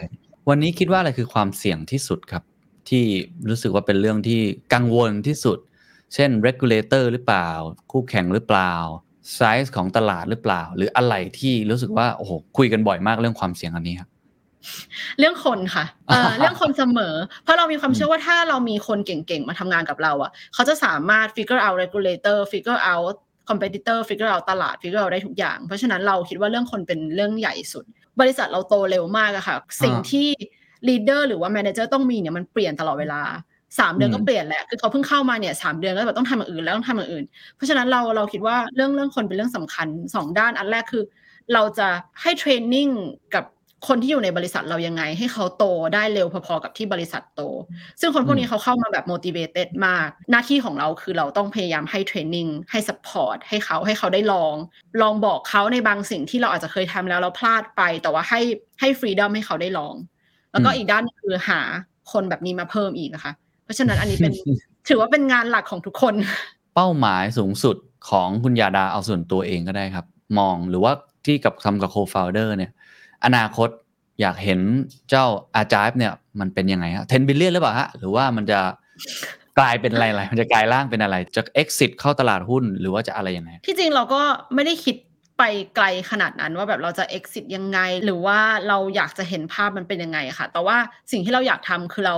[0.49, 2.43] วันนี้คิดว่าอะไรคือความเสี่ยงที่สุดครับ
[2.89, 3.03] ที่
[3.49, 4.39] รู้สึกว่าเป็นเรื่องที่
[4.73, 5.57] กังวลที่สุด
[6.13, 7.49] เช่น regulator หรือเปล่า
[7.91, 8.73] คู่แข่งหรือเปล่า
[9.37, 14.09] size ของตลาดหรือเปล่า หรืออะไรที่รู้สึกว่าโอ้โหคุยกันบ่อยมากเรื่องความเสี่ยงอันนี้ครับ
[15.19, 23.15] เรื่องคนค่ะเอ่อเรื่องคนเสมอ เพราะเรามีความเชื่อว่าถ้าเรามีคนเก่งๆ มาทำงานกับเราอะ เขาจะสามารถ figure out regulator figure out
[23.49, 27.85] competitor figure out ตลาด figure out ได้ทุกอย่าง เพราะฉะนั้นเราคิดว่าเรื่องคนเป็นเรื่องใหญ่สุด
[28.19, 30.27] บริษัทเราโตเร็วมากอะค่ะ สิ่งที่
[30.87, 33.21] leader หรือว่า manager ต้องมีเนี่ยมันเปลี่ยนตลอดเวลา
[33.79, 41.03] สามเดือนก็อืมเปลี่ยนแหละคือเขาเพิ่งเข้ามาเนี่ยสามเดือนก็แบบต้องทำอย่างอื่นแล้วต้องทำอย่างอื่น เพราะฉะนั้นเราเราคิดว่าเรื่องเรื่องคนเป็นเรื่องสำคัญสองด้านอันแรกคือ
[41.53, 41.87] เราจะ
[42.21, 42.87] ให้เทรนนิ่ง
[43.35, 43.45] กับ
[43.87, 47.41] คนที่อยู่ในบริษัทเรายังไง ให้เขาโตได้เร็วพอๆกับที่บริษัทโต
[47.99, 54.55] ซึ่งคนพวกนี้เขาเข้ามาแบบ motivated มาก หน้าที่ของเราคือเราต้องพยายามให้เทรนนิ่งให้ support ให้เขาให้เขาได้ลอง
[55.01, 58.41] ลองบอกเขาในบางสิ่งที่เราอาจจะเคยทำแล้วเราพลาดไป แต่ว่าให้
[58.79, 59.95] ให้ freedom ให้เขาได้ลอง
[60.51, 61.61] แล้วก็อืมอีกด้านหนึ่งคือหา
[62.11, 63.33] คนแบบนี้มาเพิ่มอีกนะคะ
[63.67, 64.33] เพราะฉะนั้นอันนี้เป็น
[64.87, 66.15] ถือว่าเป็นงานหลักของทุกคน
[66.75, 67.75] เป้าหมายสูงสุด
[68.09, 70.05] ของคุณยาดาเอาส่วนตัวเองก็ได้ครับ
[70.39, 70.93] มองหรือว่า
[71.25, 72.71] ที่กับทำกับ co-founder เนี่ย
[73.25, 73.69] อนาคต
[74.21, 74.59] อยากเห็น
[75.09, 78.59] เจ้าอาจายเนี่ย มันเป็นยังไงฮะ10 billion หรือเปล่าฮะหรือว่ามันจะ
[79.59, 84.21] กลายเป็นอะไรอะไรมันจะกลายร่างเป็นอะไรจะ exit เข้าตลาดหุ้นหรือว่าจะอะไรยังไงที่จริงเราก็
[84.55, 84.95] ไม่ได้คิด
[85.37, 85.43] ไป
[85.75, 90.77] ไกลขนาดนั้นว่าแบบเราจะ exit ยังไง หรือว่าเราอยากจะเห็นภาพมันเป็นยังไงค่ะ แต่ว่า
[91.11, 92.17] สิ่งที่เราอยากทำคือเรา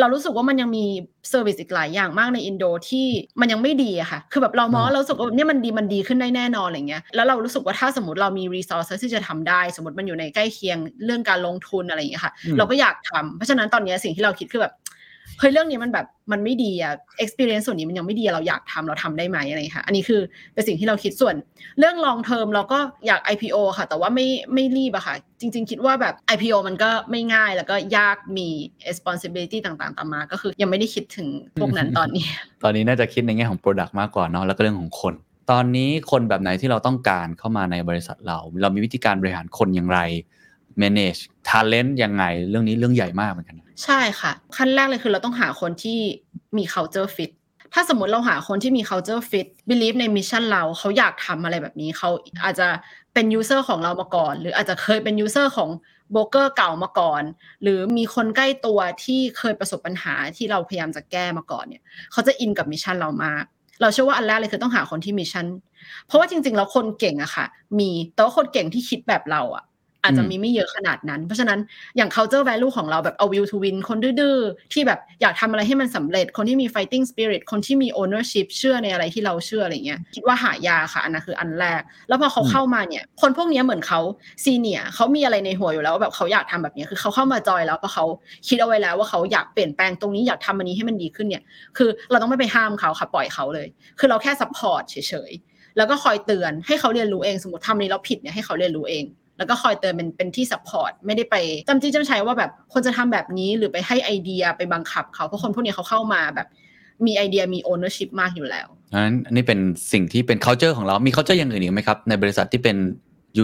[0.00, 0.84] เรารู้สึกว่ามันยังมี
[1.28, 3.06] service อีกหลายอย่างมากในอินโดที่
[3.40, 14.72] มันยังไม่ดีอะค่ะ คือแบบเรามองว่าเรารู้สึกว่าเนี่ยมันดีมันดีขึ้นได้แน่นอนอะไรเงี้ย แล้วเรารู้สึกว่าถ้าสมมติเรามีรีซอสที่จะทำได้ สมมติมันอยู่ในใกล้เคียงเรื่องการลงทุนอะไรอย่างเงี้ยค่ะอืมเราก็อยากทำเพราะฉะนั้นตอนเนี้ยสิ่งที่เราคิดคือแบบ
[15.38, 20.20] เฮ้ยเรื่องนี้มันแบบมันไม่ดีอะ experience ส่วนนี้มันยังไม่ดีอะเราอยากทำเราทำได้ไหมอะไรอย่างเงี้ยค่ะ อันนี้คือ
[20.54, 21.34] เป็นสิ่งที่เราคิดส่วน
[21.78, 28.48] เรื่อง long term เราก็อยาก IPO ค่ะ แต่ว่าไม่ไม่รีบอะค่ะ จริง ๆ คิดว่าแบบ IPO มันก็ไม่ง่ายแล้วก็ยากมี
[28.90, 31.28] responsibility ต่างๆตามมา ก็คือยังไม่ได้คิดถึง
[31.60, 32.26] พวกนั้นตอนนี้
[32.62, 35.14] ตอนนี้น่าจะคิดในแง่ของ Product มากกว่าเนาะแล้วก็เรื่องของคน
[35.50, 40.00] ตอนนี้คนแบบไหนที่เราต้องการเข้ามาในบริษัทเรา เรามีวิธีการบริหารคนอย่างไร
[40.82, 45.98] manage talent ยังไงเรื่องนี้เรื่องใหญ่มากเหมือนกันใช่ค่ะ ขั้นแรกเลยคือเราต้องหาคนที่
[46.56, 47.32] มี culture fit
[47.74, 52.10] ถ้าสมมติเราหาคนที่มี culture fit believe ในมิชชั่นเราเขาอยากทำอะไรแบบนี้เขา
[52.44, 52.68] อาจจะ
[53.14, 55.70] เป็น user ของเรามาก่อน หรืออาจจะเคยเป็น user ของ
[56.12, 57.22] โบรกเกอร์เก่ามาก่อน
[57.62, 63.44] หรือมีคนใกล้ตัวที่เคยประสบปัญหาที่เราพยายามจะแก้มาก่อนเนี่ยเขาจะอินกับ mission เรามาก
[63.80, 65.46] เราเชื่อว่าอันแรกเลยคือต้องหาคนที่ mission
[66.06, 67.46] เพราะว่าจริงๆ แล้วคนเก่งอะค่ะ
[67.78, 69.64] มี แต่ว่าคนเก่งที่คิดแบบเราอะ
[70.06, 71.58] อาจจะมีไม่เยอะขนาดนั้น เพราะฉะนั้น
[71.96, 84.00] อย่าง culture value ของเราแบบเอา will to win คนดื้อๆที่แบบอยากทำอะไรให้มันสำเร็จ คนที่มี fighting spirit คนที่มี ownership เชื่อในอะไรที่เราเชื่ออะไรเงี้ยคิดว่าหายากค่ะอันนั้นคืออันแรก แล้วพอเขาเข้ามาเนี่ย คนพวกเนี้ยเหมือนเขา
[84.44, 88.04] ซีเนียเขามีอะไรในหัวอยู่แล้วว่าแบบเขาอยากทำแบบเนี้ยคือเขาเข้ามาจอยแล้วเพราะเขา
[88.48, 91.42] คิดเอาไว้แล้วว่าเขาอยากเปลี่ยนแปลงตรงนี้อยากทำอันนี้ให้มันดีขึ้นเนี่ย
[91.76, 93.66] คือเราต้องไม่ไปห้ามเขาค่ะปล่อยเขาเลย
[93.98, 94.96] คือเราแค่ support เฉ
[95.30, 99.04] ยๆแล้วก็คอยเตือนให้เขาเรียนรู้เองสมมติทำอันนี้เราผิดเนี่ยให้เขาเรียนรู้เอง
[99.38, 101.36] แล้วก็คอยเตือนเป็นเป็นที่ support ไม่ได้ไป
[101.68, 106.48] จำจี้จำชัยว่าแบบคนจะทำแบบนี้หรือไปให้ไอเดียไปบังคับเขาเพราะคนพวกนี้เขาเข้ามาแบบ
[107.06, 109.58] มีไอเดียมี ownership มากอยู่แล้วอันนั้นอันนี้เป็น
[109.92, 112.76] สิ่งที่เป็น culture ของเรา มี culture อย่างอื่นอีกไหมครับ ในบริษัทที่เป็น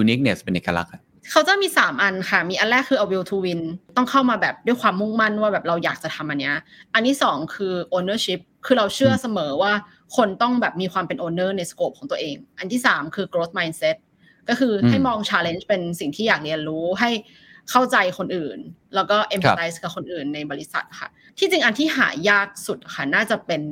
[0.00, 3.60] uniqueness เป็นเอกลักษณ์อะเขาจะมี 3 อันค่ะ มีอันแรกคือ a will to win
[3.96, 6.54] ต้องเข้ามาแบบด้วยความมุ่งมั่นว่าแบบเราอยากจะทำอันเนี้ย
[6.94, 9.72] อันที่ 2 คือ ownership คือเราเชื่อเสมอว่า
[10.16, 13.96] คนต้องแบบมีความเป็น owner ในสโคปของตัวเอง อันที่ 3 คือ growth mindset
[14.48, 17.10] ก็คือให้มอง challenge เป็นสิ่งที่อยากเรียนรู้ให้
[17.70, 18.58] เข้าใจคนอื่น
[18.94, 23.62] แล้วก็ empathize กับคนอื่นในบริษัทค่ะ ที่จริงอันที่หายากสุดค่ะน่าจะเป็น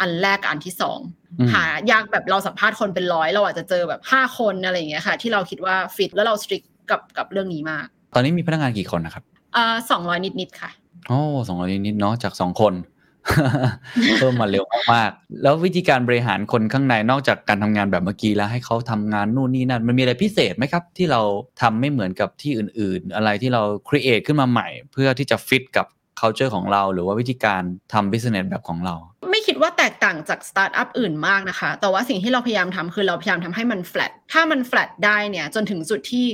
[0.00, 0.98] อันแรกกับอันที่สอง
[1.38, 9.24] อืมหายากแบบเราสัมภาษณ์คนเป็นร้อยเราอาจจะเจอแบบห้าคนอะไรอย่างเงี้ยค่ะ ที่เราคิดว่าฟิตแล้วเราสตริกกับกับเรื่องนี้มาก ตอนนี้มีพนักงานกี่คนนะครับ
[9.56, 10.70] อ่าสองร้อยนิดๆค่ะ
[11.08, 12.72] โอ้สองร้อยนิดๆเนาะจากสองคน
[14.18, 14.64] เพิ่มมาเร็ว
[14.94, 21.20] มากๆแล้ววิธีการบริหารคนข้างในนอกจากการทำงานแบบเมื่อกี้แล้วให้เขาทำงานนู่นนี่นั่นมันมีอะไรพิเศษไหมครับ ที่เรา
[21.62, 25.86] ทำไม่เหมือนกับที่ออื่น ๆ อะไรที่เรา create ขึ้นมาใหม่ เพื่อที่จะฟิตกับ
[26.20, 27.62] culture ของเรา หรือว่าวิธีการ
[27.92, 28.96] ทำ business แบบของเรา
[29.30, 36.26] ไม่คิดว่าแตกต่างจากสตาร์ทอัพอื่นมากนะคะ แต่ว่าสิ่งที่เราพยายามทำคือเราพยายามทำให้มัน flat ถ้ามัน flat ได้เนี่ยจนถึงจุดที่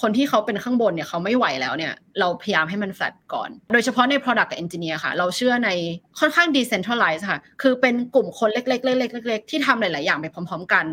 [0.00, 5.70] คนที่เขาเป็นข้างบนเนี่ยเขาไม่ไหวแล้วเนี่ย เราพยายามให้มัน flat ก่อน โดยเฉพาะใน product กับ engineer ค่ะ เราเชื่อใน
[6.18, 10.86] ค่อนข้าง decentralize ค่ะ คือเป็นกลุ่มคนเล็กๆเล็กๆเล็กๆที่ทำหลาย ๆ อย่างไปพร้อม ๆ กัน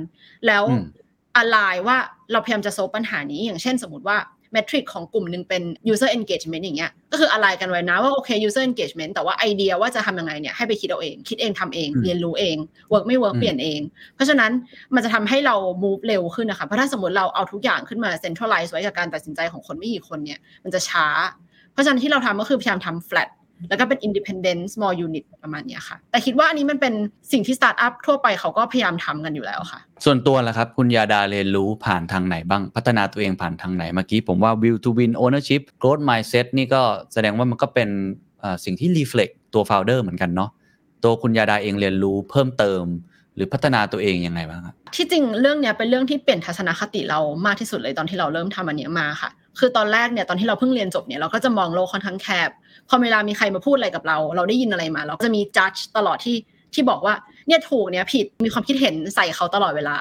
[0.48, 0.86] แล้วอืม
[1.38, 1.98] อะไรว่า
[2.32, 4.18] เราพยายามจะโซฟปัญหานี้อย่างเช่นสมมติว่า
[4.54, 12.58] เมทริกของกลุ่มหนึ่งเป็น user engagement อย่างเงี้ยก็คืออะไรกันไว้นะว่าโอเค user engagement แต่ว่าไอเดียว่าจะทำยังไงเนี่ยให้ไปคิดเอาเอง คิดเองทำเองอืมเรียนรู้เอง
[12.92, 13.82] work ไม่ work อืมเปลี่ยนเอง
[14.16, 14.52] เพราะฉะนั้น
[14.96, 21.08] มันจะทำให้เรา move เร็วขึ้นนะคะเพราะถ้าสมมติเราเอาทุกอย่างขึ้นมา centralize ไว้กับการตัดสินใจของคนไม่กี่คนเนี่ยมันจะช้า
[21.74, 23.30] เพราะฉะนั้นที่เราทำก็คือพยายามทำ flat
[23.70, 26.94] แล้วก็เป็น independent small unit ประมาณเนี้ยค่ะ แต่คิดว่าอันนี้มันเป็น
[27.32, 36.82] สิ่งที่ startup ทั่วไปเขาก็พยายามทำกันอยู่แล้วค่ะ ส่วนตัวล่ะครับ คุณยาดาเรียนรู้ผ่านทางไหนบ้าง พัฒนาตัวเองผ่านทางไหน เมื่อกี้ผมว่า will to win ownership growth mindset นี่ก็
[37.14, 37.90] แสดงว่ามันก็เป็น
[38.40, 40.50] เอ่อสิ่งที่ reflect ตัว founder เหมือนกันเนาะ
[41.04, 42.84] ตัวคุณยาดาเองเรียนรู้เพิ่มเติม
[43.36, 52.52] หรือพัฒนาตัวเองยังไงบ้างครับที่จริงเรื่องเนี้ยเป็นเรื่องที่เปลี่ยนทัศนคติเรามากที่สุดเลยตอนที่เราเริ่มทำอันเนี้ยมาค่ะ คือตอนแรกเนี่ยตอนที่เราเพิ่งเรียนจบเนี่ยเราก็จะมองโลกค่อนข้างแคบพ
[52.94, 56.38] อเวลามีใครมาพูดอะไรกับเรา เราได้ยินอะไรมา เราก็จะมีจัดตลอดที่
[56.74, 57.14] ที่บอกว่า
[57.48, 59.96] เนี่ยถูกเนี่ยผิดมีความคิดเห็นใส่เขาตลอดเวลา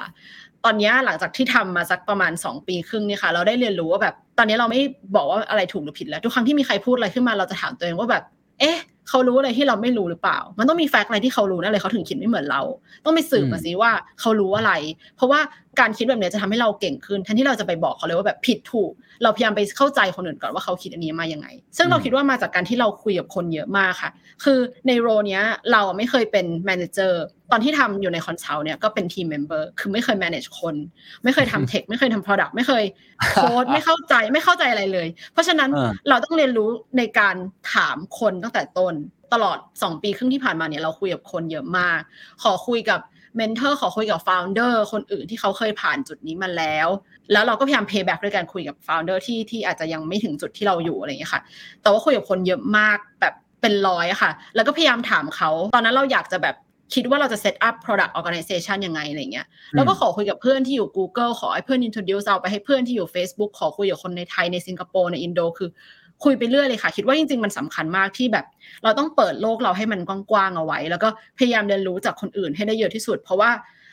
[0.65, 4.79] ตอนนี้หลังจากที่ทำมาสักประมาณ 2 ปีครึ่งเนี่ยค่ะ เราได้เรียนรู้ว่าแบบ ตอนนี้เราไม่
[5.15, 8.23] บอกว่าอะไรถูกหรือผิดแล้วทุกครั้งที่มีใครพูดอะไรขึ้นมาเราจะถามตัวเองว่าแบบ
[8.59, 8.77] เอ๊ะ
[9.09, 12.61] เขารู้อะไรที่เราไม่รู้หรือเปล่า มันต้องมีแฟกต์อะไรที่เขารู้นั่นเลยเขาถึงคิดไม่เหมือนเรา
[13.05, 14.71] ต้องไปสืบมาซิว่าเขารู้อะไร
[15.15, 15.39] เพราะว่า
[15.79, 18.91] การคิดแบบเนี้ยจะทำให้เราเก่งขึ้นแทนที่เราจะไปบอกเขาเลยว่าแบบผิดถูก
[19.23, 21.47] เราพยายามไปเข้าใจคนอื่นก่อนว่าเขาคิดอันนี้มายังไง
[21.77, 24.11] ซึ่งเราคิดว่ามาจากการที่เราคุยกับคนเยอะมากค่ะ
[24.43, 30.75] คือใน role เนี้ยเราไม่เคยเป็น manager ตอนที่ทำอยู่ใน consult เนี่ยก็เป็น team member คือไม่เคย manage คน
[31.23, 32.83] ไม่เคยทำ tech ไม่เคยทำ product ไม่เคย
[33.31, 37.35] โค้ดไม่เข้าใจไม่เข้าใจอะไรเลย เพราะฉะนั้นเออเราต้องเรียนรู้ในการ
[37.73, 38.92] ถามคนตั้งแต่ต้น
[39.33, 41.99] ตลอด 2 ปีครึ่งที่ผ่านมาเนี่ยเราคุยกับคนเยอะมาก
[42.43, 42.99] ขอคุยกับ
[43.37, 46.87] mentor ขอคุยกับ f าวเดอร์คนอื่นที่เขาเคยผ่านจุดนี้มาแล้ว
[47.31, 51.41] แล้วเราก็พยายาม pay back ด้วยการคุยกับ f าวเดอร์ที่ที่อาจจะยังไม่ถึงจุดที่เราอยู่อะไรอย่างเงี้ยค่ะ
[51.81, 56.55] แต่ว่าคุยกับคนเยอะมากแบบเป็นร้อยอะค่ะ แล้วก็พยายามถามเขา ตอนนั้นเราอยากจะแบบ
[56.93, 65.69] คิดว่าเราจะ set up product organization ยังไงอะไรเงี้ย แล้วก็ขอคุยกับเพื่อนที่อยู่ Google ขอให้เพื่อน introduce เราไปให้เพื่อนที่อยู่ Facebook ขอคุยกับคนในไทยในสิงคโปร์ในอินโดคือ
[66.23, 68.45] คุยไปเรื่อยเลยค่ะ คิดว่าจริง ๆ มันสำคัญมากที่แบบ
[68.83, 69.99] เราต้องเปิดโลกเราให้มัน
[70.31, 73.49] กว้างๆเอาไว้ แล้วก็พยายามเรียนรู้จากคนอื่นให้ได้เยอะที่สุด เพราะว่า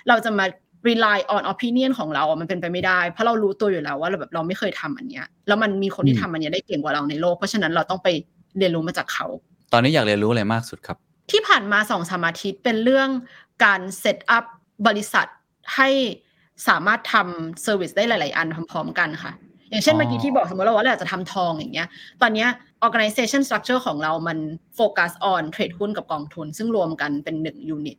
[0.09, 0.47] เราจะมา
[0.89, 8.09] rely on opinion ของเราอะมันเป็นไปไม่ได้ เพราะเรารู้ตัวอยู่แล้วว่าเราแบบเราไม่เคยทำอันเนี้ย แล้วมันมีคนที่ทำอันเนี้ยได้เก่งกว่าเราในโลก เพราะฉะนั้นเราต้องไป
[8.59, 9.27] เรียนรู้มาจากเขา
[9.73, 10.97] ตอนนี้อยากเรียนรู้อะไรมากสุดครับ
[11.31, 13.09] ที่ผ่านมาสองสามอาทิตย์เป็นเรื่อง
[13.65, 14.45] การ set up
[14.87, 15.27] บริษัท
[15.77, 15.89] ให้
[16.69, 19.33] สามารถทำ service ได้หลาย ๆ อันพร้อม ๆ กันค่ะ
[19.71, 21.89] อย่างเช่นอ๋อเมื่อกี้ที่บอกสมมติเราว่าเราอยากจะทำทองอย่างเงี้ย
[22.23, 22.49] ตอนเนี้ย
[22.87, 24.39] organization structure ของเรามัน
[24.77, 27.99] โฟกัส on เทรดหุ้นกับกองทุน ซึ่งรวมกันเป็นหนึ่ง unit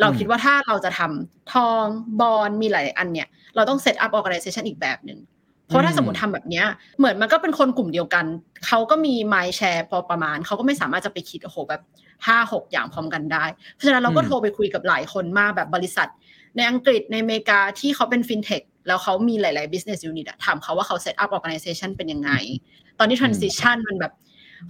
[0.00, 1.84] เราคิดว่าถ้าเราจะทำทำ
[2.20, 5.18] product หลายอันเนี่ย เราต้องเซตอัพ organization อีกแบบหนึ่ง
[5.66, 6.66] เพราะถ้าอืมสมมติทำแบบเนี้ย
[6.98, 8.24] เหมือนมันก็เป็นคนกลุ่มเดียวกัน
[8.66, 11.82] เขาก็มี mind share พอประมาณ เขาก็ไม่สามารถจะไปคิดโอ้โหแบบ
[12.26, 13.44] ห้าหกอย่างพร้อมกันได้
[13.74, 16.08] เพราะฉะนั้นเราก็อืมโทรไปคุยกับหลายคนมากแบบบริษัท
[16.56, 22.30] ในอังกฤษในอเมริกาที่เขาเป็นฟินเทค แล้วเขามีหลาย ๆ business unit อะถามเขาว่าเขา set up organization เป็นยังไง
[22.98, 24.14] ตอนนี้ transition มันแบบ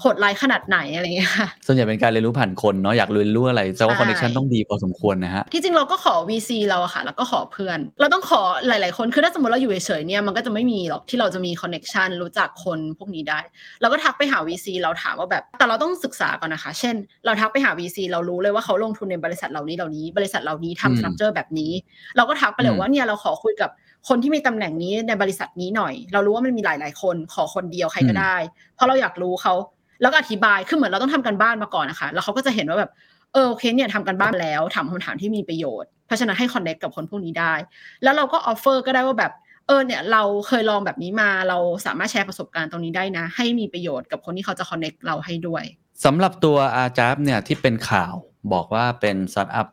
[0.00, 13.40] โหดร้ายขนาดไหนอะไรอย่างเงี้ยค่ะส่วนใหญ่เป็นการเรียนรู้ผ่านคนเนาะอยากเรียนรู้อะไรแต่ว่าใช่ connection ต้องดีพอสมควรนะฮะ ที่จริงเราก็ขอ VC เราอะค่ะแล้วก็ขอเพื่อน เราต้องขอหลาย ๆ คนคือถ้าสมมติเราอยู่เฉย ๆ เนี่ยมันก็จะไม่มีหรอกที่เราจะมี connection รู้จักคนพวกนี้ได้
[13.80, 16.94] เราก็ทักไปหา VC เราถามว่าแบบแต่เราต้องศึกษาก่อนนะคะ เช่น
[17.24, 21.72] เราทักไปหา VC เรารู้เลยว่าเขาลงทุนในบริษัทเหล่านี้เหล่านี้ บริษัทเหล่านี้อืมทำ structure แบบนี้
[22.16, 23.70] เราก็ทักไปเลอืยมว่าเนี่ยเราขอคุยกับ
[24.09, 28.36] คนที่มีตำแหน่งนี้ในบริษัทนี้หน่อย เรารู้ว่ามันมีหลาย ๆ คนขอคนเดียวใครก็ได้
[28.74, 29.55] เพราะเราอยากรู้เขา
[30.03, 32.90] แล้วก็อธิบายคือเหมือนเราต้องทำการบ้านมาก่อนนะคะแล้วเขาก็จะเห็นว่าแบบ
[33.32, 37.55] เออโอเคเนี่ยทำการบ้านแล้วถามคำถามที่มีประโยชน์ เพราะฉะนั้นให้ connect กับคนพวกนี้ได้
[38.03, 39.32] แล้วเราก็ offer ก็ได้ว่าแบบ
[39.66, 45.64] เออเนี่ยเราเคยลองแบบนี้มาเราสามารถแชร์ประสบการณ์ตรงนี้ได้นะ ให้มีประโยชน์กับคนที่เขาจะ connect เราให้ด้วย
[46.05, 48.14] สำหรับตัวอาจ p เนี่ยที่เป็นข่าว
[48.53, 49.66] บอกว่าเป็นสตาร์ทอัพ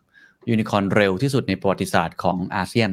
[0.49, 2.89] ยูนิคอร์นเร็วที่สุดในประวัติศาสตร์ของอาเซียน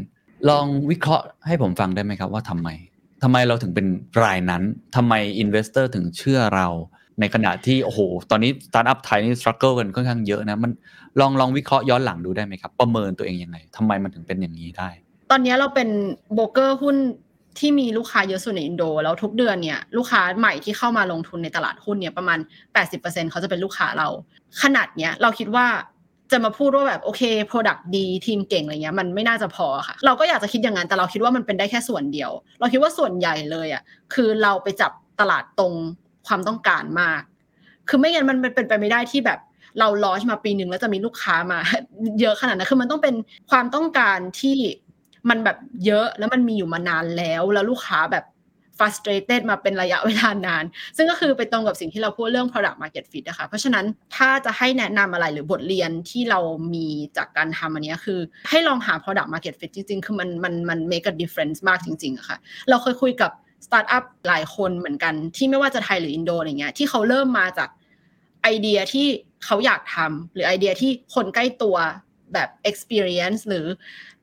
[0.49, 2.69] ลองวิเคราะห์ให้ผมฟังได้ไหมครับว่าทำไม
[3.23, 3.87] ทำไมเราถึงเป็น
[4.23, 4.63] รายนั้น
[4.97, 6.69] ทำไม investor ถึงเชื่อเรา
[7.21, 10.71] ในขณะที่โอ้โหตอนนี้สตาร์ทอัพไทยนี่ struggle กันค่อนข้างเยอะนะมัน
[11.21, 14.89] ลองลองวิเคราะห์ย้อนหลังดูได้ไหมครับ ประเมินตัวเองยังไงทำไมมันถึงเป็นอย่างนี้ได้
[15.31, 15.89] ตอนนี้เราเป็น
[16.35, 16.97] โบรกเกอร์หุ้น
[17.59, 22.39] ที่มีลูกค้าเยอะสุดในอินโด แล้วทุกเดือนเนี่ยลูกค้าใหม่ที่เข้ามาลงทุนในตลาดหุ้นเนี่ยประมาณ
[22.85, 24.09] 80%เขาจะเป็นลูกค้าเรา
[24.63, 25.67] ขนาดเนี้ยเราคิดว่า
[26.33, 33.83] จะมาพูดว่าแบบโอเค product ดีทีมเก่งอะไรเงี้ยมันไม่น่าจะพอค่ะ เราก็อยากจะคิดอย่างนั้นแต่เราคิดว่ามันเป็นได้แค่ส่วนเดียว เราคิดว่าส่วนใหญ่เลยอะ
[34.15, 35.73] คือเราไปจับตลาดตรง
[36.27, 37.23] ความต้องการมาก
[37.89, 39.39] คือไม่งั้นมันเป็นไปไม่ได้ที่แบบ
[39.79, 41.59] เราลอชมาปีหนึ่งแล้วจะมีลูกค้ามา
[42.21, 43.15] เยอะขนาดนั้นคือมันต้องเป็น
[43.51, 44.57] ความต้องการที่
[45.29, 48.25] มันแบบเยอะแล้วมันมีอยู่มานานแล้ว แล้วลูกค้าแบบ
[48.79, 50.65] frustrated มาเป็นระยะเวลานาน
[50.97, 53.85] ซึ่งก็คือไปตรงกับสิ่งที่เราพูดเรื่อง product market fit นะคะ เพราะฉะนั้น
[54.17, 56.41] ถ้าจะให้แนะนำอะไรหรือบทเรียนที่เรา
[56.75, 58.21] มีจากการทำอันนี้คือ
[58.51, 62.39] ให้ลองหา product market fit จริงๆ คือมันมันมัน make a difference มากจริงๆอะค่ะ
[62.71, 63.31] เราเคยคุยกับ
[63.67, 67.69] สตาร์ทอัพหลายคนเหมือนกันที่ไม่ว่าจะไทยหรืออินโดอะไรเงี้ยที่เขาเริ่มมาจาก
[68.43, 69.07] ไอเดียที่
[69.45, 71.77] เขาอยากทำหรือไอเดียที่คนใกล้ตัว
[72.33, 73.67] แบบ experience หรือ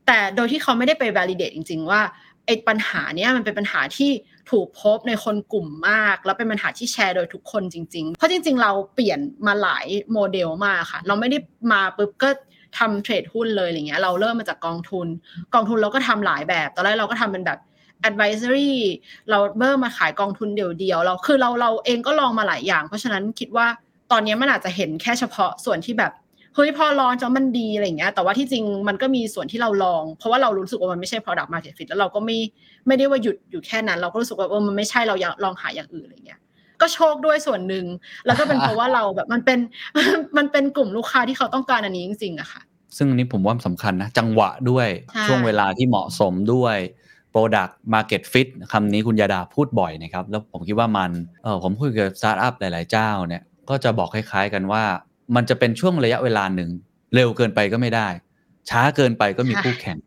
[0.08, 2.02] แต่โดยที่เขาไม่ได้ไป validate จริง ๆ ว่า
[2.46, 4.12] ไอ้ปัญหาเนี้ยมันเป็นปัญหาที่
[4.50, 11.38] ถูกพบในคนกลุ่มมาก แล้วเป็นปัญหาที่แชร์โดยทุกคนจริง ๆ เพราะจริง ๆ เราเปลี่ยนมาหลายโมเดลมากค่ะ เราไม่ได้
[11.72, 12.30] มาปุ๊บก็
[12.78, 15.08] ทำเทรดหุ้นเลยอะไรเงี้ยเราเริ่มมาจากกองทุน
[15.54, 17.60] กองทุนเราก็ทำหลายแบบ ตอนแรกเราก็ทำเป็นแบบ
[18.10, 18.72] advisory
[19.30, 23.68] เราเริ่มมาขายกองทุนเดียวๆเราคือเราเราเองก็ลองมาหลายอย่าง เพราะฉะนั้นคิดว่า
[24.12, 26.12] ตอนนี้มันอาจจะเห็นแค่เฉพาะส่วนที่แบบ
[26.56, 32.38] เฮ้ยพอลองจนมันดีอะไรเงี้ย แต่ว่าที่จริงมันก็มีส่วนที่เราลอง เพราะว่าเรารู้สึกว่ามันไม่ใช่ product market fit แล้วเราก็ไม่
[32.88, 36.40] ไม่ได้ว่าหยุดอยู่แค่นั้น เราก็รู้สึกว่าเออมันไม่ใช่เราอยากลองหาอย่างอื่นอะไรเงี้ย
[36.82, 37.86] ก็โชคด้วยส่วนหนึ่ง
[38.26, 39.60] แล้วก็เป็นเพราะว่าเราแบบมันเป็น
[40.38, 42.62] มันเป็นกลุ่มลูกค้าที่เขาต้องการอันนี้จริงๆอะค่ะ
[42.98, 46.78] ซึ่งอันนี้ผมว่าสำคัญนะจังหวะด้วยใช่ช่วงเวลาที่เหมาะสมด้วย
[47.34, 51.12] Product Market Fit คำนี้คุณยาดาพูดบ่อยนะครับแล้วผมคิดว่ามัน
[51.44, 54.84] เออผมคุยกับสตาร์ทอัพหลาย ๆ เจ้าเนี่ยก็จะบอกคล้าย ๆ กันว่า
[55.36, 56.70] มันจะเป็นช่วงระยะเวลาหนึ่ง
[57.16, 58.08] เร็วเกินไปก็ไม่ได้
[58.70, 59.98] ช้าเกินไปก็มีคู่แข่ง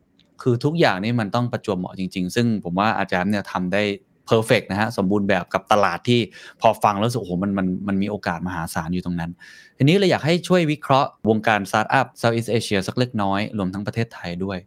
[0.43, 3.83] คือทุกอย่างนี่มันต้องประจวบเหมาะจริง ๆ ซึ่งผมว่าอาจารย์เนี่ยทำได้
[4.27, 6.21] perfect นะฮะสมบูรณ์แบบกับตลาดที่
[6.61, 9.31] พอฟังแล้วรู้สึกโอ้โหมันมันมันมีโอกาสมหาศาลอยู่ตรงนั้น
[9.79, 14.59] ทีนี้เลยอยากให้ช่วยวิเคราะห์วงการสตาร์ทอัพ Southeast Asia สักเล็กน้อย รวมทั้งประเทศไทยด้วย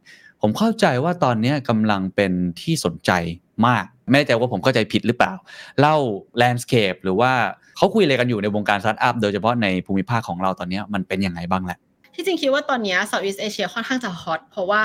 [0.41, 2.31] ผมเข้าใจว่าตอนนี้กำลังเป็น
[2.61, 3.11] ที่สนใจ
[3.67, 5.33] มาก ไม่แน่ใจว่าผมเข้าใจผิดหรือเปล่า
[5.79, 5.95] เล่า
[6.38, 7.31] landscape หรือว่า
[7.77, 11.77] เขาคุยอะไรกันอยู่ในวงการสตาร์ทอัพโดยเฉพาะในภูมิภาคของเราตอนนี้มันเป็นยังไงบ้างแหละ
[12.15, 14.83] ที่จริงคิดว่าตอนนี้ Southeast Asia ค่อนข้างจะ hot เพราะว่า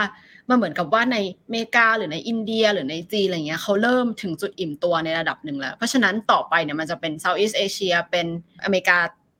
[0.48, 1.16] มันเหมือนกับว่าใน
[1.50, 8.26] เมกาหรือในอินเดียหรือในจีนอะไรเงี้ยเขาเริ่มถึงจุดอิ่มตัวในระดับหนึ่งแล้ว เพราะฉะนั้นต่อไปเนี่ยมันจะเป็น Southeast Asia เป็น
[8.64, 8.98] อเมริกา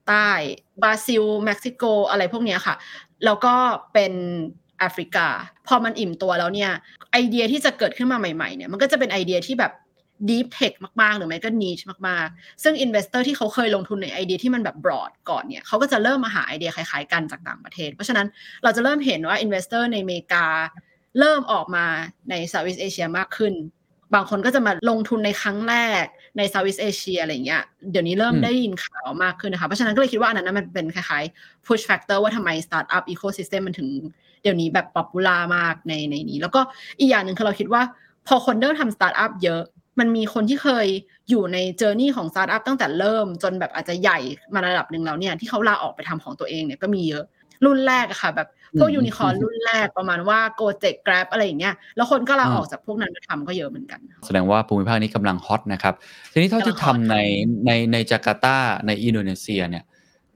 [0.08, 0.30] ใต้
[0.82, 2.74] บราซิลเม็กซิโกอะไรพวกนี้ค่ะ
[3.24, 3.54] แล้วก็
[3.92, 4.12] เป็น
[4.82, 5.26] แอฟริกา
[5.68, 6.70] พอมันอิ่มตัวแล้วเนี่ย
[7.12, 9.72] ไอเดียที่จะเกิดขึ้นมาใหม่ๆเนี่ยมันก็จะเป็นไอเดียที่แบบ
[10.28, 18.26] deep tech มากๆ หรือไม่ก็ niche มากๆ ซึ่ง investor ที่เขาเคยลงทุนในไอเดียที่มันแบบ broad ก่อนเนี่ยเขาก็จะเริ่มมาหาไอเดียคล้ายๆกันจากต่างประเทศ เพราะฉะนั้น
[18.62, 20.46] เราจะเริ่มเห็นว่า investor ในอเมริกา
[21.18, 21.86] เริ่มออกมา
[22.30, 23.54] ใน Southeast Asia มากขึ้น
[24.14, 26.04] บางคนก็จะมาลงทุนในครั้งแรก
[26.38, 33.88] ใน Southeast Asia อะไรเงี้ยเดี๋ยวนี้เริ่มอืมได้ยินข่าวมากขึ้นนะคะ เพราะฉะนั้นก็เลยคิดว่าอันนั้นนะมันเป็นคล้ายๆ push factor ว่าทำไม startup ecosystem มันถึง
[34.43, 36.61] เดี๋ยวนี้แบบ popular มากในในนี้ แล้วก็
[36.99, 37.82] อีกอย่างหนึ่งคือเราคิดว่า
[38.28, 39.62] พอคนเริ่มทำสตาร์ทอัพเยอะ
[40.01, 40.86] มันมีคนที่เคย
[41.30, 44.18] อยู่ใน journey ของสตาร์ทอัพตั้งแต่เริ่มจนแบบอาจจะใหญ่
[44.55, 47.24] มาระดับหนึ่งแล้วเนี่ยที่เขาลาออกไปทำของตัวเองเนี่ยก็มีเยอะ
[47.66, 55.95] รุ่นแรกอะค่ะ แบบพวกอืมยูนิคอร์อืมรุ่นแรกประมาณว่า Gojek Grab อะไรอย่างเงี้ยแล้วคนก็ลาอืมออกจากพวกนั้นมาทำก็เยอะเหมือนกัน แสดงว่าภูมิภาคนี้กำลัง hot นะครับ
[56.32, 57.16] ทีนี้เท่าที่ทำใน
[57.66, 59.84] ในในจาการ์ตาในอินโดนีเซียเนี่ย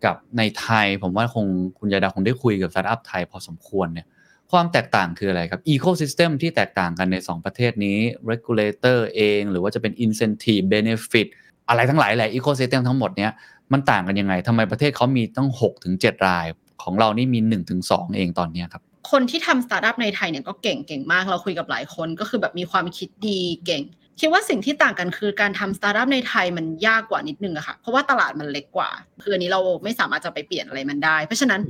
[0.07, 1.47] กับในไทย ผมว่าคง
[1.79, 4.07] คุณญาดาคงได้คุยกับสตาร์ทอัพไทยพอสมควรเนี่ย
[4.53, 7.99] ความแตกต่างคืออะไรครับ Ecosystem ที่แตกต่างกันใน 2 ประเทศนี้
[8.31, 11.27] Regulator เอง หรือว่าจะเป็น Incentive Benefit
[11.69, 13.33] อะไรทั้งหลายแหละ Ecosystem ทั้งหมดเนี้ย
[13.73, 16.47] มันต่างกันยังไงทำไมประเทศเขามีตั้ง6ถึง7ราย
[16.83, 23.83] ของเรานี่มี1ถึง2เองตอนนี้ครับ คนที่ทำสตาร์ทอัพในไทยเนี่ยก็เก่งเก่งมากเราคุยกับหลายคนก็คือแบบมีความคิดดีเก่ง
[24.21, 28.91] คิดว่าสิ่งที่ต่างกันคือการทำสตาร์ทอัพในไทยมันยากกว่านิดนึงอะค่ะเพราะว่าตลาดมันเล็กกว่า
[29.23, 31.61] คืออันนี้เราไม่สามารถจะไปเปลี่ยนอะไรมันได้ เพราะฉะนั้น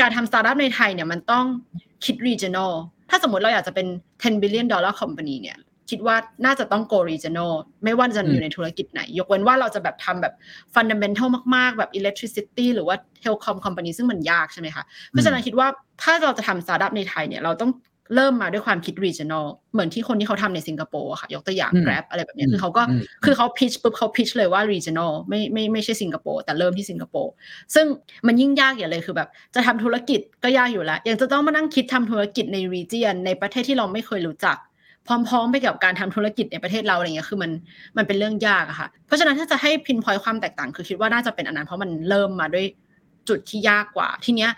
[0.00, 1.44] การทำสตาร์ทอัพในไทยเนี่ยมันต้อง
[2.04, 2.72] คิด regional
[3.10, 3.86] ถ้าสมมติเราอยากจะเป็น
[4.18, 5.58] 10 billion dollar company เนี่ย
[5.90, 7.52] คิดว่าน่าจะต้อง go regional
[7.84, 10.34] ไม่ว่าจะอยู่ในธุรกิจไหน ยกเว้นว่าเราจะแบบทำแบบ
[10.74, 15.68] fundamental มาก ๆ แบบ electricity หรือว่า telecom company ซึ่งมันยากใช่ไหมคะ เพราะฉะนั้นคิดว่า
[16.02, 17.70] ถ้าเราจะทำสตาร์ทอัพในไทยเนี่ยเราต้อง
[18.14, 27.32] เริ่มมาด้วยความคิด regional เหมือนที่คนที่เขาทำในสิงคโปร์อะค่ะ ยกตัวอย่างอืม Grab อะไรแบบเนี้ยอืมคือเขาก็อืมคือเขา pitch ปุ๊บเขา pitch เลยว่า regional ไม่ไม่ไม่ใช่สิงคโปร์แต่เริ่มที่สิงคโปร์
[27.74, 27.86] ซึ่ง
[28.26, 34.56] มันยิ่งยากอย่างเลยคือแบบ จะทำธุรกิจก็ยากอยู่แล้วยังจะต้องมานั่งคิดทำธุรกิจใน region ในประเทศที่เราไม่เคยรู้จัก
[35.08, 37.50] พร้อมๆ ไปกับการทำธุรกิจในประเทศเราอะไรเงี้ยคือมัน
[37.96, 42.66] มันเป็นเรื่องยากอะค่ะ เพราะฉะนั้นถ้าจะให้ pinpoint ความแตกต่างคือคิดว่าน่าจะเป็นอันนั้นเพราะมันเริ่มมาด้วย
[43.28, 44.50] จุดที่ยากกว่า ทีเนี้ย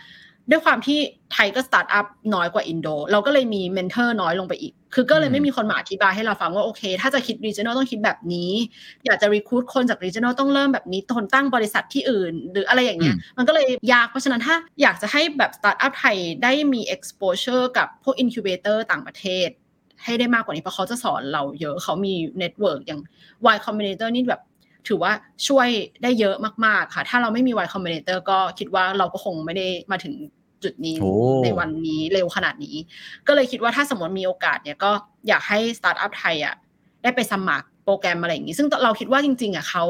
[0.51, 0.99] ด้วยความที่
[1.33, 8.51] ไทยก็สตาร์ทอัพน้อยกว่าอินโด เราก็เลยมี mentor น้อยลงไปอีก คือก็เลยไม่มีคนมาอธิบายให้เราฟังว่าโอเค ถ้าจะคิด regional ต้องคิดแบบนี้
[9.05, 19.49] อยากจะ recruit คนจาก regional ต้องเริ่มแบบนี้คนตั้งบริษัทที่อื่น หรืออะไรอย่างเงี้ย มันก็เลยยาก เพราะฉะนั้นถ้าอยากจะให้แบบสตาร์ทอัพไทยได้มี exposure กับพวก incubator ต่างประเทศ
[20.05, 23.01] ให้ได้มากกว่านี้เพราะเขาจะสอนเราเยอะเขามี network อย่าง
[23.55, 24.43] Y Combinator นี่แบบ
[24.89, 25.13] ถือว่า
[25.49, 25.69] ช่วย
[26.03, 30.15] ได้เยอะมากๆค่ะ ถ้าเราไม่มี Y Combinator ก็คิดว่าเราก็คงไม่ได้มาถึง
[30.65, 31.13] จุดนี้โอ้
[31.45, 32.77] ในวันนี้เร็วขนาดนี้
[33.27, 34.91] ก็เลยคิดว่าถ้าสมมติมีโอกาสเนี่ยก็
[35.29, 36.55] อยากให้สตาร์ทอัพไทยอะ
[37.03, 39.85] ได้ไปสมัครโปรแกรมอะไรอย่างนี้ ซึ่งเราคิดว่าจริงๆอะเขา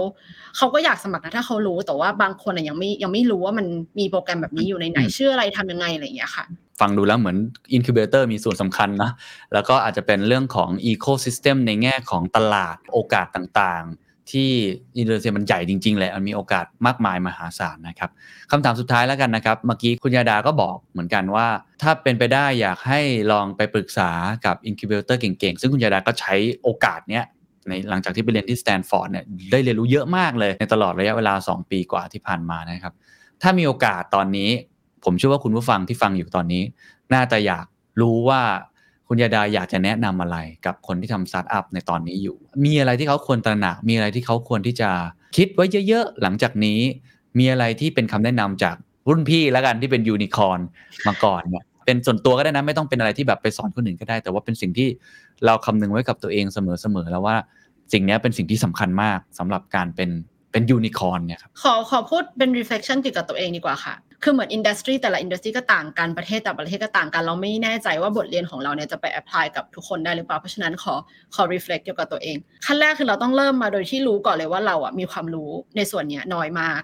[0.57, 3.66] เขาก็อยากสมัครนะถ้าเขารู้แต่ว่าบางคนอะยังไม่ยังไม่รู้ว่ามัน
[3.99, 6.45] มีโปรแกรมแบบนี้อยู่ในไหนชื่ออะไรทำยังไงอะไรอย่างเงี้ยค่ะ
[6.80, 7.36] ฟังดูแล้วเหมือน
[7.76, 9.11] incubator มีส่วนสำคัญนะ
[9.53, 14.51] แล้วก็อาจจะเป็นเรื่องของ ecosystem ในแง่ของตลาดโอกาสต่างๆ ที่
[14.99, 18.11] อินโดนีเซียมันใหญ่จริงๆแหละมันมีโอกาสมากมายมหาศาลนะครับ
[18.51, 21.47] คำถามสุดท้ายแล้วกันนะครับ เมื่อกี้คุณญาดาก็บอกเหมือนกันว่า
[21.83, 23.01] ถ้าเป็นไปได้อยากให้
[23.33, 24.11] ลองไปปรึกษา
[24.47, 27.25] กับ incubator เก่งๆ ซึ่งคุณญาดาก็ใช้โอกาสเนี้ย
[27.68, 32.95] ในหลังจากที่ไปเรียนที่สแตนฟอร์ดเนี่ยได้เรียนรู้เยอะมากเลย ในตลอดระยะเวลา 2 ปีกว่าที่ผ่านมานะครับ
[33.43, 34.51] ถ้ามีโอกาสตอนนี้
[35.05, 36.62] ผมเชื่อว่าคุณผู้ฟังที่ฟังอยู่ตอนนี้
[37.14, 37.66] น่าจะอยาก
[38.01, 38.43] รู้ว่า
[39.09, 40.36] คุณญาดาอยากจะแนะนำอะไร
[40.66, 44.90] กับคนที่ทำสตาร์ทอัพในตอนนี้อยู่ มีอะไรที่เขาควรตระหนัก มีอะไรที่เขาควรที่จะ
[45.36, 46.78] คิดไว้เยอะๆ หลังจากนี้
[47.38, 48.76] มีอะไรที่เป็นคำแนะนำจาก
[49.09, 50.61] รุ่นพี่แล้วกันที่เป็นยูนิคอร์น
[51.07, 54.88] มาก่อนเนี่ยเป็นส่วนตัวก็ได้นะไม่ต้องเป็นอะไรที่แบบไปสอนคนอื่นก็ได้ แต่ว่าเป็นสิ่งที่
[55.46, 57.36] เราคำนึงไว้กับตัวเองเสมอๆแล้วว่า
[57.92, 60.11] สิ่งนี้เป็นสิ่งที่สำคัญมากสำหรับการเป็น
[60.52, 70.94] เป็นยูนิคอร์นเนี่ยครับขอขอพูดเป็น reflection เกี่ยวกับตัวเองดีกว่าค่ะคือเหมือน industry แต่ละ industry ก็ต่างกันประเทศแต่ประเทศก็ต่างกัน เราไม่แน่ใจว่าบทเรียนของเราเนี่ยจะไป apply กับทุกคนได้หรือเปล่าเพราะฉะนั้นขอ
[71.34, 72.36] ขอ reflect เกี่ยวกับตัวเอง
[72.66, 76.82] ขั้นแรกคือเราต้องเริ่มมาโดยที่รู้ก่อนเลยว่าเราอะมีความรู้ในส่วนเนี้ยน้อยมาก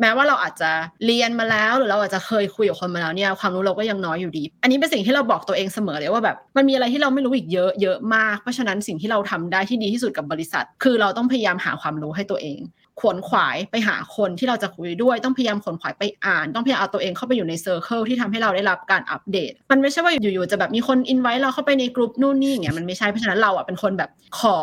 [0.00, 0.70] แม้ว่าเราอาจจะ
[1.06, 12.60] เรียนมาแล้วหรือเราอาจจะเคยคุยกับคนมาแล้วเนี่ยความรู้เราก็ยังน้อยอยู่ดี อันนี้เป็นสิ่งที่เราบอกตัวเองเสมอเลยว่าแบบมันมีอะไรที่เราไม่รู้อีกเยอะเยอะมาก เพราะฉะนั้นสิ่งที่เราทำได้ที่ดีที่สุดกับบริษัท คือเราต้องพยายามหาความรู้ให้ตัวเอง
[13.00, 24.56] ขวนขวายไปหาคนที่เราจะคุยด้วย ต้องพยายามขวนขวายไปอ่าน ต้องพยายามเอาตัวเองเข้าไปอยู่ใน circle ที่ทำให้เราได้รับการอัปเดต มันไม่ใช่ว่าอยู่ๆจะแบบมีคนอินไว้เราเข้าไปในกลุ่มนู่นนี่อย่างเงี้ยมันไม่ใช่เพราะฉะนั้นเราอะเป็นคนแบบขอ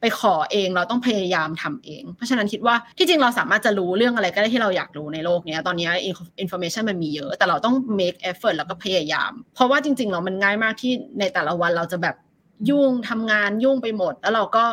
[0.00, 5.90] ไปขอเองเราต้องพยายามทำเอง เพราะฉะนั้นคิดว่าที่จริงเราสามารถจะรู้เรื่องอะไรก็ได้ที่เราอยากรู้ในโลกเนี้ยตอนนี้
[6.40, 12.16] information มันมีเยอะ แต่เราต้อง make effort แล้วก็พยายาม เพราะว่าจริงๆเรามันง่ายมากที่ในแต่ละวันเราจะแบบ
[12.70, 14.64] ยุ่งทำงานยุ่งไปหมด แล้วเราก็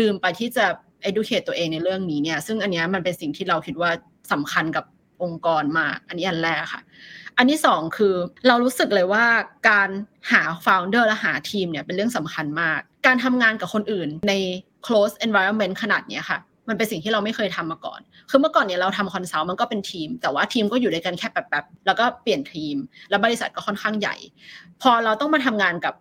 [0.00, 0.66] ลืมไปที่จะ
[1.08, 3.90] educate ตัวเองในเรื่องนี้เนี่ย ซึ่งอันนี้มันเป็นสิ่งที่เราคิดว่า
[4.32, 4.84] สำคัญกับ
[5.22, 6.82] องค์กรมาก อันนี้อันแรกค่ะ
[7.38, 8.14] อันที่สองคือ
[8.48, 9.24] เรารู้สึกเลยว่า
[9.68, 9.88] การ
[10.32, 14.34] หา founder และหาทีมเนี่ยเป็นเรื่องสำคัญมาก การทำงานกับคนอื่นใน
[14.86, 16.38] close environment ขนาดเนี้ยค่ะ
[16.68, 22.76] มันเป็นสิ่งที่เราไม่เคยทำมาก่อน คือเมื่อก่อนเนี่ยเราทำ consult มันก็เป็นทีม แต่ว่าทีมก็อยู่ด้วยกันแค่แป๊บๆแล้วก็เปลี่ยนทีม
[23.10, 24.16] แล้วบริษัทก็ค่อนข้างใหญ่
[24.82, 25.94] พอเราต้องมาทำงานกับ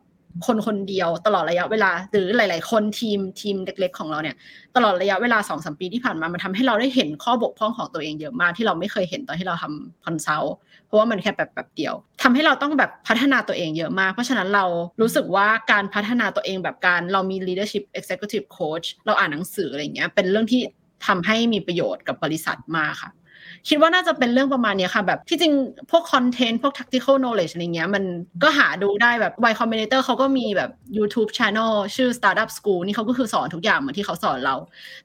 [0.45, 4.35] คนคนเดียวตลอดระยะเวลา หรือหลาย ๆ คนทีมทีมเล็ก ๆ ของเราเนี่ย
[4.75, 10.55] ตลอดระยะเวลาสองสามปีที่ผ่านมามันทำให้เราได้เห็นข้อบกพร่องของตัวเองเยอะมากที่เราไม่เคยเห็นตอนที่เราทำ consult
[10.85, 14.65] เพราะว่ามันแค่แบบแป๊บเดียวทำให้เราต้องแบบพัฒนาตัวเองเยอะมาก เพราะฉะนั้นเรา
[15.01, 20.61] รู้สึกว่าการพัฒนาตัวเองแบบการเรามี leadership executive coach เราอ่านหนังสืออะไรเงี้ยเป็นเรื่องที่
[21.07, 23.11] ทำให้มีประโยชน์กับบริษัทมากค่ะ
[23.69, 25.53] คิดว่าน่าจะเป็นเรื่องประมาณเนี้ยค่ะแบบที่จริง
[25.91, 28.03] พวกคอนเทนต์พวก tactical knowledge อะไรเงี้ยมัน
[28.43, 34.55] ก็หาดูได้แบบ Y Combinator เขาก็มีแบบ YouTube channel ชื่อ Startup School นี่เขาก็คือสอนทุกอย่างเหมือนที่เขาสอนเรา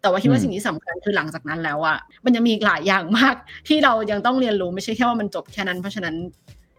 [0.01, 3.35] แต่ว่าคิดว่าอืมสิ่งที่สำคัญคือหลังจากนั้นแล้วอะมันยังมีอีกหลายอย่างมาก
[3.69, 6.15] ที่เรายังต้องเรียนรู้ไม่ใช่แค่ว่ามันจบแค่นั้นเพราะฉะนั้น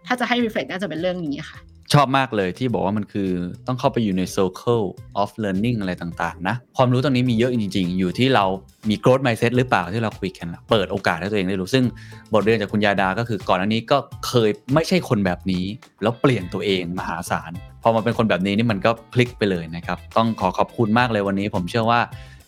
[0.07, 1.59] ถ้าจะให้ reflect น่าจะเป็นเรื่องนี้ค่ะ
[1.93, 3.29] ชอบมากเลยที่บอกว่ามันคือ
[3.67, 4.85] ต้องเข้าไปอยู่ใน circle
[5.21, 8.45] of learning อะไรต่าง ๆ นะ ความรู้ตรงนี้มีเยอะจริง ๆ อยู่ที่เรา
[8.89, 11.85] มี growth mindset หรือเปล่าที่เราคุยกันนะเปิดโอกาสให้ตัวเองได้รู้ ซึ่ง
[12.33, 15.65] บทเรียนจากคุณยาดาก็คือก่อนอันนี้ก็เคยไม่ใช่คนแบบนี้
[16.01, 17.51] แล้วเปลี่ยนตัวเองมหาศาล
[17.83, 21.99] พอมาเป็นคนแบบนี้นี่มันก็พลิกไปเลยนะครับ ต้องขอขอบคุณมากเลยวันนี้ ผมเชื่อว่า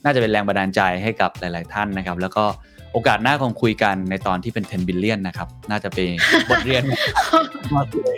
[0.03, 2.43] น่าจะเป็นแรงบันดาลใจให้กับหลาย ๆ ท่านนะครับ แล้วก็
[2.93, 6.09] โอกาสหน้าคงคุยกันในตอนที่เป็น 10 billion นะครับ น่าจะเป็น
[6.49, 6.83] บทเรียน
[7.75, 8.17] มากเลย